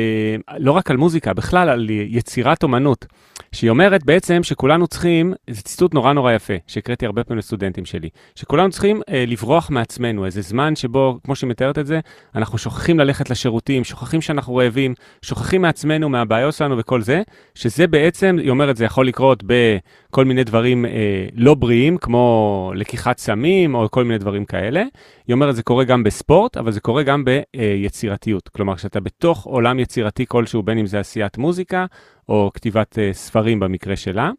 לא 0.58 0.72
רק 0.72 0.90
על 0.90 0.96
מוזיקה, 0.96 1.34
בכלל 1.34 1.68
על 1.68 1.90
יצירת 1.90 2.62
אומנות. 2.62 3.06
שהיא 3.54 3.70
אומרת 3.70 4.04
בעצם 4.04 4.42
שכולנו 4.42 4.86
צריכים, 4.86 5.34
זה 5.50 5.62
ציטוט 5.62 5.94
נורא 5.94 6.12
נורא 6.12 6.32
יפה, 6.32 6.54
שהקראתי 6.66 7.06
הרבה 7.06 7.24
פעמים 7.24 7.38
לסטודנטים 7.38 7.84
שלי, 7.84 8.08
שכולנו 8.34 8.70
צריכים 8.70 9.02
אה, 9.08 9.24
לברוח 9.26 9.70
מעצמנו, 9.70 10.26
איזה 10.26 10.40
זמן 10.40 10.76
שבו, 10.76 11.18
כמו 11.24 11.36
שהיא 11.36 11.50
מתארת 11.50 11.78
את 11.78 11.86
זה, 11.86 12.00
אנחנו 12.34 12.58
שוכחים 12.58 12.98
ללכת 12.98 13.30
לשירותים, 13.30 13.84
שוכחים 13.84 14.20
שאנחנו 14.20 14.56
רעבים, 14.56 14.94
שוכחים 15.22 15.62
מעצמנו, 15.62 16.08
מהבעיות 16.08 16.54
שלנו 16.54 16.78
וכל 16.78 17.02
זה, 17.02 17.22
שזה 17.54 17.86
בעצם, 17.86 18.36
היא 18.40 18.50
אומרת, 18.50 18.76
זה 18.76 18.84
יכול 18.84 19.06
לקרות 19.06 19.44
בכל 19.46 20.24
מיני 20.24 20.44
דברים 20.44 20.86
אה, 20.86 20.90
לא 21.34 21.54
בריאים, 21.54 21.98
כמו 21.98 22.72
לקיחת 22.74 23.18
סמים 23.18 23.74
או 23.74 23.90
כל 23.90 24.04
מיני 24.04 24.18
דברים 24.18 24.44
כאלה. 24.44 24.82
היא 25.28 25.34
אומרת, 25.34 25.56
זה 25.56 25.62
קורה 25.62 25.84
גם 25.84 26.02
בספורט, 26.02 26.56
אבל 26.56 26.72
זה 26.72 26.80
קורה 26.80 27.02
גם 27.02 27.24
ביצירתיות. 27.24 28.48
כלומר, 28.48 28.76
כשאתה 28.76 29.00
בתוך 29.00 29.44
עולם 29.44 29.78
יצירתי 29.78 30.24
כלשהו, 30.28 30.62
בין 30.62 30.78
אם 30.78 30.86
זה 30.86 31.00
עשיית 31.00 31.38
מוזיקה, 31.38 31.86
או 32.30 32.50
כתיבת 32.54 32.98
uh, 32.98 33.16
ספרים 33.16 33.60
במקרה 33.60 33.96
שלה. 33.96 34.30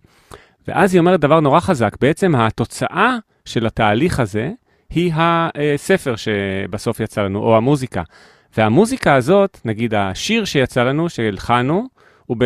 ואז 0.68 0.94
היא 0.94 1.00
אומרת 1.00 1.20
דבר 1.20 1.40
נורא 1.40 1.60
חזק, 1.60 1.98
בעצם 2.02 2.36
התוצאה 2.36 3.18
של 3.46 3.66
התהליך 3.66 4.20
הזה 4.20 4.52
היא 4.90 5.14
הספר 5.16 6.16
שבסוף 6.16 7.00
יצא 7.00 7.22
לנו, 7.22 7.40
או 7.40 7.58
המוזיקה. 7.58 8.04
והמוזיקה 8.58 9.16
הזאת, 9.16 9.60
נגיד 9.66 9.94
השיר 9.94 10.46
שיצא 10.46 10.84
לנו, 10.84 11.10
שהלחנו, 11.10 11.88
הוא 12.26 12.38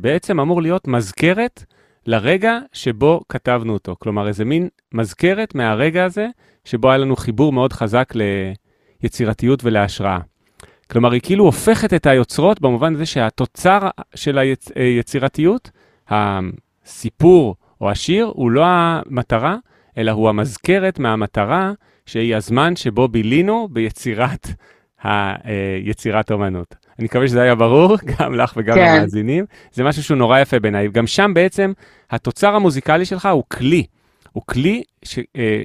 בעצם 0.00 0.40
אמור 0.40 0.62
להיות 0.62 0.88
מזכרת 0.88 1.64
לרגע 2.06 2.58
שבו 2.72 3.20
כתבנו 3.28 3.72
אותו. 3.72 3.96
כלומר, 3.98 4.28
איזה 4.28 4.44
מין 4.44 4.68
מזכרת 4.94 5.54
מהרגע 5.54 6.04
הזה, 6.04 6.26
שבו 6.64 6.88
היה 6.88 6.98
לנו 6.98 7.16
חיבור 7.16 7.52
מאוד 7.52 7.72
חזק 7.72 8.12
ליצירתיות 9.02 9.64
ולהשראה. 9.64 10.18
כלומר, 10.90 11.12
היא 11.12 11.20
כאילו 11.20 11.44
הופכת 11.44 11.94
את 11.94 12.06
היוצרות 12.06 12.60
במובן 12.60 12.94
הזה 12.94 13.06
שהתוצר 13.06 13.78
של 14.14 14.38
היצירתיות, 14.74 15.70
הסיפור 16.08 17.56
או 17.80 17.90
השיר, 17.90 18.32
הוא 18.34 18.50
לא 18.50 18.64
המטרה, 18.66 19.56
אלא 19.98 20.10
הוא 20.10 20.28
המזכרת 20.28 20.98
מהמטרה, 20.98 21.72
שהיא 22.06 22.36
הזמן 22.36 22.76
שבו 22.76 23.08
בילינו 23.08 23.68
ביצירת 23.72 24.48
היצירת 25.02 26.30
אומנות. 26.30 26.74
אני 26.98 27.04
מקווה 27.04 27.28
שזה 27.28 27.42
היה 27.42 27.54
ברור, 27.54 27.96
גם 28.18 28.34
לך 28.34 28.52
וגם 28.56 28.76
כן. 28.76 28.96
למאזינים. 28.96 29.44
זה 29.72 29.84
משהו 29.84 30.02
שהוא 30.02 30.16
נורא 30.16 30.38
יפה 30.38 30.58
בעיניי. 30.58 30.88
גם 30.88 31.06
שם 31.06 31.34
בעצם 31.34 31.72
התוצר 32.10 32.54
המוזיקלי 32.54 33.04
שלך 33.04 33.26
הוא 33.26 33.44
כלי. 33.48 33.84
הוא 34.32 34.42
כלי 34.46 34.82
ש, 35.04 35.18
אה, 35.36 35.62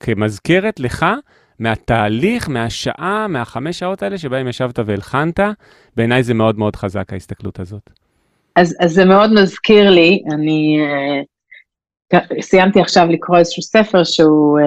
כמזכרת 0.00 0.80
לך 0.80 1.06
מהתהליך, 1.58 2.48
מהשעה, 2.48 3.26
מהחמש 3.28 3.78
שעות 3.78 4.02
האלה 4.02 4.18
שבהם 4.18 4.48
ישבת 4.48 4.78
והלחנת. 4.78 5.40
בעיניי 5.96 6.22
זה 6.22 6.34
מאוד 6.34 6.58
מאוד 6.58 6.76
חזק 6.76 7.12
ההסתכלות 7.12 7.60
הזאת. 7.60 7.90
אז, 8.56 8.76
אז 8.80 8.92
זה 8.92 9.04
מאוד 9.04 9.32
מזכיר 9.32 9.90
לי, 9.90 10.22
אני 10.32 10.78
uh, 12.14 12.18
סיימתי 12.40 12.80
עכשיו 12.80 13.06
לקרוא 13.10 13.38
איזשהו 13.38 13.62
ספר 13.62 14.04
שהוא 14.04 14.58
uh, 14.58 14.62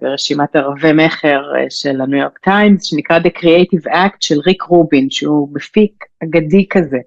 ברשימת 0.00 0.56
ערבי 0.56 0.92
מכר 0.92 1.42
uh, 1.52 1.56
של 1.70 2.00
הניו 2.00 2.18
יורק 2.18 2.38
טיימס, 2.38 2.84
שנקרא 2.84 3.18
The 3.18 3.38
Creative 3.38 3.92
Act 3.92 4.16
של 4.20 4.38
ריק 4.46 4.62
רובין, 4.62 5.10
שהוא 5.10 5.48
מפיק 5.52 6.04
אגדי 6.22 6.66
כזה. 6.70 6.98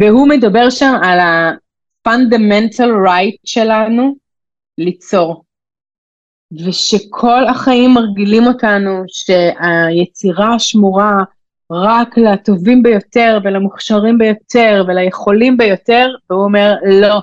והוא 0.00 0.28
מדבר 0.28 0.70
שם 0.70 0.94
על 1.02 1.18
ה-fundamental 1.18 2.90
right 3.06 3.40
שלנו 3.44 4.14
ליצור. 4.78 5.45
ושכל 6.52 7.46
החיים 7.48 7.94
מרגילים 7.94 8.46
אותנו 8.46 9.02
שהיצירה 9.08 10.58
שמורה 10.58 11.16
רק 11.70 12.18
לטובים 12.18 12.82
ביותר 12.82 13.38
ולמוכשרים 13.44 14.18
ביותר 14.18 14.84
וליכולים 14.88 15.56
ביותר, 15.56 16.08
והוא 16.30 16.44
אומר, 16.44 16.74
לא, 17.00 17.20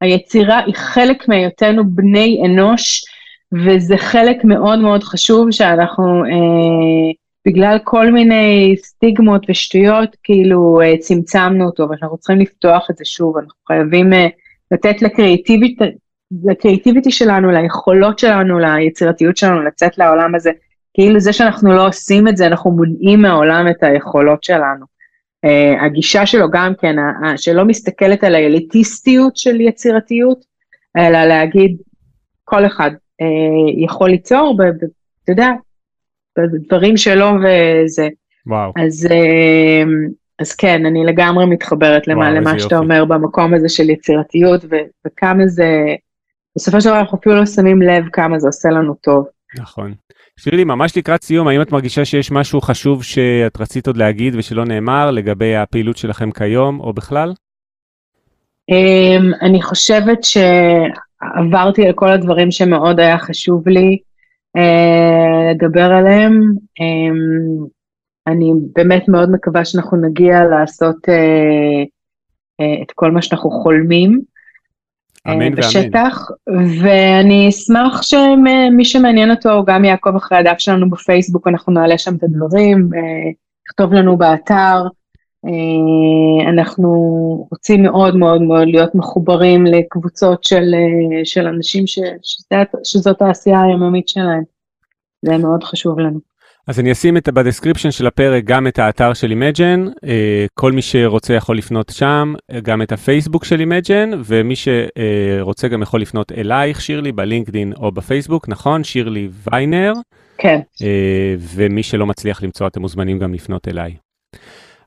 היצירה 0.00 0.58
היא 0.58 0.74
חלק 0.74 1.28
מהיותנו 1.28 1.90
בני 1.90 2.42
אנוש, 2.46 3.04
וזה 3.52 3.96
חלק 3.96 4.44
מאוד 4.44 4.78
מאוד 4.78 5.02
חשוב 5.02 5.50
שאנחנו, 5.50 6.24
אה, 6.24 7.12
בגלל 7.46 7.78
כל 7.84 8.12
מיני 8.12 8.74
סטיגמות 8.78 9.46
ושטויות, 9.48 10.16
כאילו 10.22 10.80
אה, 10.80 10.98
צמצמנו 10.98 11.66
אותו, 11.66 11.88
ואנחנו 11.90 12.18
צריכים 12.18 12.38
לפתוח 12.38 12.90
את 12.90 12.96
זה 12.96 13.04
שוב, 13.04 13.36
אנחנו 13.36 13.60
חייבים 13.66 14.12
אה, 14.12 14.26
לתת 14.70 15.02
לקריאיטיבית, 15.02 15.78
לקריאיטיביטי 16.44 17.10
שלנו, 17.10 17.50
ליכולות 17.50 18.18
שלנו, 18.18 18.58
ליצירתיות 18.58 19.36
שלנו, 19.36 19.62
לצאת 19.62 19.98
לעולם 19.98 20.34
הזה. 20.34 20.50
כאילו 20.94 21.20
זה 21.20 21.32
שאנחנו 21.32 21.72
לא 21.72 21.88
עושים 21.88 22.28
את 22.28 22.36
זה, 22.36 22.46
אנחנו 22.46 22.70
מונעים 22.70 23.22
מהעולם 23.22 23.68
את 23.68 23.82
היכולות 23.82 24.44
שלנו. 24.44 24.96
Uh, 25.46 25.84
הגישה 25.84 26.26
שלו 26.26 26.50
גם 26.50 26.72
כן, 26.80 26.96
uh, 26.98 27.36
שלא 27.36 27.64
מסתכלת 27.64 28.24
על 28.24 28.34
האליטיסטיות 28.34 29.36
של 29.36 29.60
יצירתיות, 29.60 30.44
אלא 30.96 31.24
להגיד, 31.24 31.76
כל 32.44 32.66
אחד 32.66 32.90
uh, 33.22 33.84
יכול 33.84 34.10
ליצור, 34.10 34.58
אתה 35.24 35.32
יודע, 35.32 35.50
בדברים 36.38 36.96
שלו 36.96 37.26
וזה. 37.26 38.08
וואו. 38.46 38.72
אז, 38.76 39.08
uh, 39.10 39.88
אז 40.38 40.54
כן, 40.54 40.86
אני 40.86 41.04
לגמרי 41.04 41.46
מתחברת 41.46 42.08
למה, 42.08 42.24
וואו, 42.24 42.34
למה 42.34 42.58
שאתה 42.58 42.74
יופי. 42.74 42.84
אומר 42.84 43.04
במקום 43.04 43.54
הזה 43.54 43.68
של 43.68 43.90
יצירתיות, 43.90 44.64
ו, 44.64 44.76
וכמה 45.06 45.46
זה, 45.46 45.94
בסופו 46.56 46.80
של 46.80 46.88
דבר 46.88 47.00
אנחנו 47.00 47.18
אפילו 47.18 47.34
לא 47.36 47.46
שמים 47.46 47.82
לב 47.82 48.04
כמה 48.12 48.38
זה 48.38 48.48
עושה 48.48 48.68
לנו 48.68 48.94
טוב. 48.94 49.26
נכון. 49.58 49.94
שירלי, 50.40 50.64
ממש 50.64 50.96
לקראת 50.96 51.22
סיום, 51.22 51.48
האם 51.48 51.62
את 51.62 51.72
מרגישה 51.72 52.04
שיש 52.04 52.32
משהו 52.32 52.60
חשוב 52.60 53.02
שאת 53.02 53.60
רצית 53.60 53.86
עוד 53.86 53.96
להגיד 53.96 54.34
ושלא 54.36 54.64
נאמר 54.64 55.10
לגבי 55.10 55.56
הפעילות 55.56 55.96
שלכם 55.96 56.30
כיום 56.30 56.80
או 56.80 56.92
בכלל? 56.92 57.32
Um, 58.70 59.44
אני 59.44 59.62
חושבת 59.62 60.18
שעברתי 60.24 61.86
על 61.86 61.92
כל 61.92 62.08
הדברים 62.08 62.50
שמאוד 62.50 63.00
היה 63.00 63.18
חשוב 63.18 63.68
לי 63.68 63.98
uh, 64.58 64.60
לדבר 65.54 65.92
עליהם. 65.92 66.32
Um, 66.80 67.68
אני 68.26 68.52
באמת 68.74 69.08
מאוד 69.08 69.30
מקווה 69.30 69.64
שאנחנו 69.64 69.96
נגיע 70.08 70.44
לעשות 70.44 70.96
uh, 70.96 71.86
uh, 72.62 72.82
את 72.82 72.92
כל 72.94 73.10
מה 73.10 73.22
שאנחנו 73.22 73.50
חולמים. 73.50 74.20
אמן 75.28 75.38
ואמן. 75.38 75.54
בשטח, 75.54 76.30
ואני 76.82 77.48
אשמח 77.48 78.02
שמי 78.02 78.84
שמעניין 78.84 79.30
אותו 79.30 79.64
גם 79.66 79.84
יעקוב 79.84 80.16
אחרי 80.16 80.38
הדף 80.38 80.58
שלנו 80.58 80.90
בפייסבוק, 80.90 81.48
אנחנו 81.48 81.72
נעלה 81.72 81.98
שם 81.98 82.14
את 82.14 82.22
הדברים, 82.22 82.90
יכתוב 83.68 83.92
לנו 83.92 84.16
באתר. 84.16 84.82
אנחנו 86.48 86.90
רוצים 87.50 87.82
מאוד 87.82 88.16
מאוד 88.16 88.42
מאוד 88.42 88.68
להיות 88.68 88.94
מחוברים 88.94 89.66
לקבוצות 89.66 90.44
של, 90.44 90.74
של 91.24 91.46
אנשים 91.46 91.86
ש, 91.86 91.98
שזאת, 92.22 92.68
שזאת 92.84 93.22
העשייה 93.22 93.62
היומיומית 93.62 94.08
שלהם. 94.08 94.42
זה 95.22 95.36
מאוד 95.36 95.64
חשוב 95.64 95.98
לנו. 95.98 96.35
אז 96.68 96.80
אני 96.80 96.92
אשים 96.92 97.16
את, 97.16 97.28
ב 97.28 97.33
description 97.33 97.90
של 97.90 98.06
הפרק 98.06 98.44
גם 98.44 98.66
את 98.66 98.78
האתר 98.78 99.12
של 99.12 99.30
Imagine, 99.30 99.84
כל 100.54 100.72
מי 100.72 100.82
שרוצה 100.82 101.34
יכול 101.34 101.58
לפנות 101.58 101.92
שם, 101.94 102.34
גם 102.62 102.82
את 102.82 102.92
הפייסבוק 102.92 103.44
של 103.44 103.60
Imagine, 103.60 104.10
ומי 104.24 104.54
שרוצה 104.56 105.68
גם 105.68 105.82
יכול 105.82 106.00
לפנות 106.00 106.32
אלייך, 106.32 106.80
שירלי, 106.80 107.12
בלינקדין 107.12 107.72
או 107.76 107.92
בפייסבוק, 107.92 108.48
נכון? 108.48 108.84
שירלי 108.84 109.28
ויינר. 109.52 109.92
כן. 110.38 110.60
ומי 111.40 111.82
שלא 111.82 112.06
מצליח 112.06 112.42
למצוא, 112.42 112.66
אתם 112.66 112.80
מוזמנים 112.80 113.18
גם 113.18 113.34
לפנות 113.34 113.68
אליי. 113.68 113.94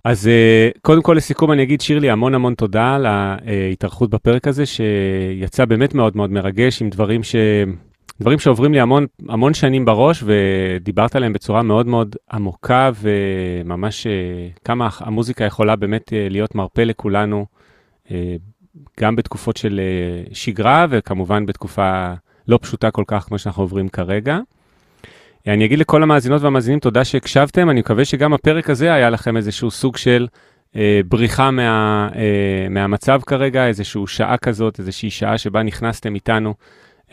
אז 0.05 0.29
קודם 0.81 1.01
כל 1.01 1.13
לסיכום 1.13 1.51
אני 1.51 1.63
אגיד, 1.63 1.81
שירלי, 1.81 2.09
המון 2.09 2.35
המון 2.35 2.53
תודה 2.53 2.95
על 2.95 3.05
ההתארחות 3.05 4.09
בפרק 4.09 4.47
הזה, 4.47 4.63
שיצא 4.65 5.65
באמת 5.65 5.93
מאוד 5.93 6.17
מאוד 6.17 6.31
מרגש 6.31 6.81
עם 6.81 6.89
דברים 6.89 7.23
ש... 7.23 7.35
דברים 8.21 8.39
שעוברים 8.39 8.73
לי 8.73 8.79
המון, 8.79 9.05
המון 9.29 9.53
שנים 9.53 9.85
בראש, 9.85 10.23
ודיברת 10.25 11.15
עליהם 11.15 11.33
בצורה 11.33 11.61
מאוד 11.61 11.87
מאוד 11.87 12.15
עמוקה, 12.31 12.91
וממש 13.01 14.07
כמה 14.65 14.89
המוזיקה 14.99 15.45
יכולה 15.45 15.75
באמת 15.75 16.13
להיות 16.29 16.55
מרפא 16.55 16.81
לכולנו, 16.81 17.45
גם 18.99 19.15
בתקופות 19.15 19.57
של 19.57 19.81
שגרה, 20.33 20.85
וכמובן 20.89 21.45
בתקופה 21.45 22.13
לא 22.47 22.59
פשוטה 22.61 22.91
כל 22.91 23.03
כך 23.07 23.23
כמו 23.23 23.39
שאנחנו 23.39 23.63
עוברים 23.63 23.89
כרגע. 23.89 24.39
אני 25.47 25.65
אגיד 25.65 25.79
לכל 25.79 26.03
המאזינות 26.03 26.41
והמאזינים 26.41 26.79
תודה 26.79 27.03
שהקשבתם, 27.05 27.69
אני 27.69 27.79
מקווה 27.79 28.05
שגם 28.05 28.33
הפרק 28.33 28.69
הזה 28.69 28.93
היה 28.93 29.09
לכם 29.09 29.37
איזשהו 29.37 29.71
סוג 29.71 29.97
של 29.97 30.27
בריחה 31.05 31.51
מה, 31.51 32.09
מהמצב 32.69 33.21
כרגע, 33.25 33.67
איזושהי 33.67 34.01
שעה 34.07 34.37
כזאת, 34.37 34.79
איזושהי 34.79 35.09
שעה 35.09 35.37
שבה 35.37 35.63
נכנסתם 35.63 36.15
איתנו. 36.15 36.53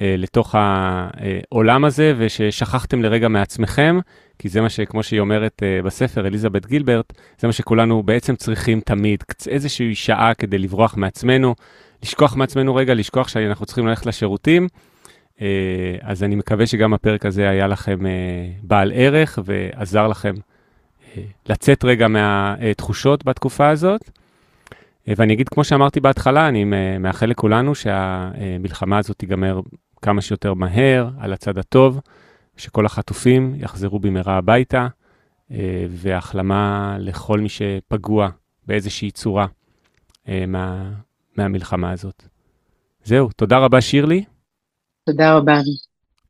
לתוך 0.01 0.55
העולם 0.59 1.85
הזה, 1.85 2.15
וששכחתם 2.17 3.03
לרגע 3.03 3.29
מעצמכם, 3.29 3.99
כי 4.39 4.49
זה 4.49 4.61
מה 4.61 4.69
שכמו 4.69 5.03
שהיא 5.03 5.21
אומרת 5.21 5.63
בספר, 5.85 6.27
אליזבת 6.27 6.67
גילברט, 6.67 7.13
זה 7.39 7.47
מה 7.47 7.53
שכולנו 7.53 8.03
בעצם 8.03 8.37
צריכים 8.37 8.81
תמיד, 8.81 9.25
איזושהי 9.49 9.95
שעה 9.95 10.35
כדי 10.35 10.59
לברוח 10.59 10.97
מעצמנו, 10.97 11.55
לשכוח 12.03 12.37
מעצמנו 12.37 12.75
רגע, 12.75 12.95
לשכוח 12.95 13.29
שאנחנו 13.29 13.67
צריכים 13.67 13.87
ללכת 13.87 14.07
לשירותים. 14.07 14.69
אז 16.01 16.23
אני 16.23 16.35
מקווה 16.35 16.67
שגם 16.67 16.95
הפרק 16.95 17.27
הזה 17.27 17.49
היה 17.49 17.67
לכם 17.67 17.99
בעל 18.63 18.93
ערך 18.95 19.39
ועזר 19.45 20.09
לכם 20.09 20.35
לצאת 21.49 21.85
רגע 21.85 22.09
מהתחושות 22.09 23.25
בתקופה 23.25 23.69
הזאת. 23.69 24.11
ואני 25.09 25.35
אגיד, 25.35 25.49
כמו 25.49 25.65
שאמרתי 25.65 26.01
בהתחלה, 26.01 26.49
אני 26.49 26.65
מאחל 27.01 27.27
לכולנו 27.27 27.75
שהמלחמה 27.75 28.99
הזאת 28.99 29.17
תיגמר 29.19 29.61
כמה 30.03 30.23
שיותר 30.23 30.55
מהר, 30.55 31.09
על 31.19 31.33
הצד 31.33 31.59
הטוב, 31.59 32.01
שכל 32.57 32.87
החטופים 32.87 33.55
יחזרו 33.57 33.99
במהרה 33.99 34.37
הביתה, 34.37 34.87
והחלמה 35.91 36.97
לכל 37.01 37.41
מי 37.41 37.49
שפגוע 37.49 38.29
באיזושהי 38.67 39.11
צורה 39.11 39.47
מה, 40.29 40.93
מהמלחמה 41.37 41.91
הזאת. 41.91 42.23
זהו, 43.05 43.29
תודה 43.37 43.59
רבה 43.59 43.81
שירלי. 43.81 44.25
תודה 45.07 45.37
רבה. 45.37 45.59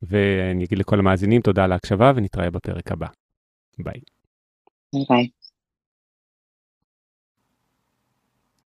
ואני 0.03 0.65
אגיד 0.65 0.79
לכל 0.79 0.99
המאזינים 0.99 1.41
תודה 1.41 1.65
על 1.65 1.73
ההקשבה, 1.73 2.13
ונתראה 2.17 2.51
בפרק 2.51 2.93
הבא. 2.93 3.07
ביי. 3.79 4.01
ביי. 5.09 5.29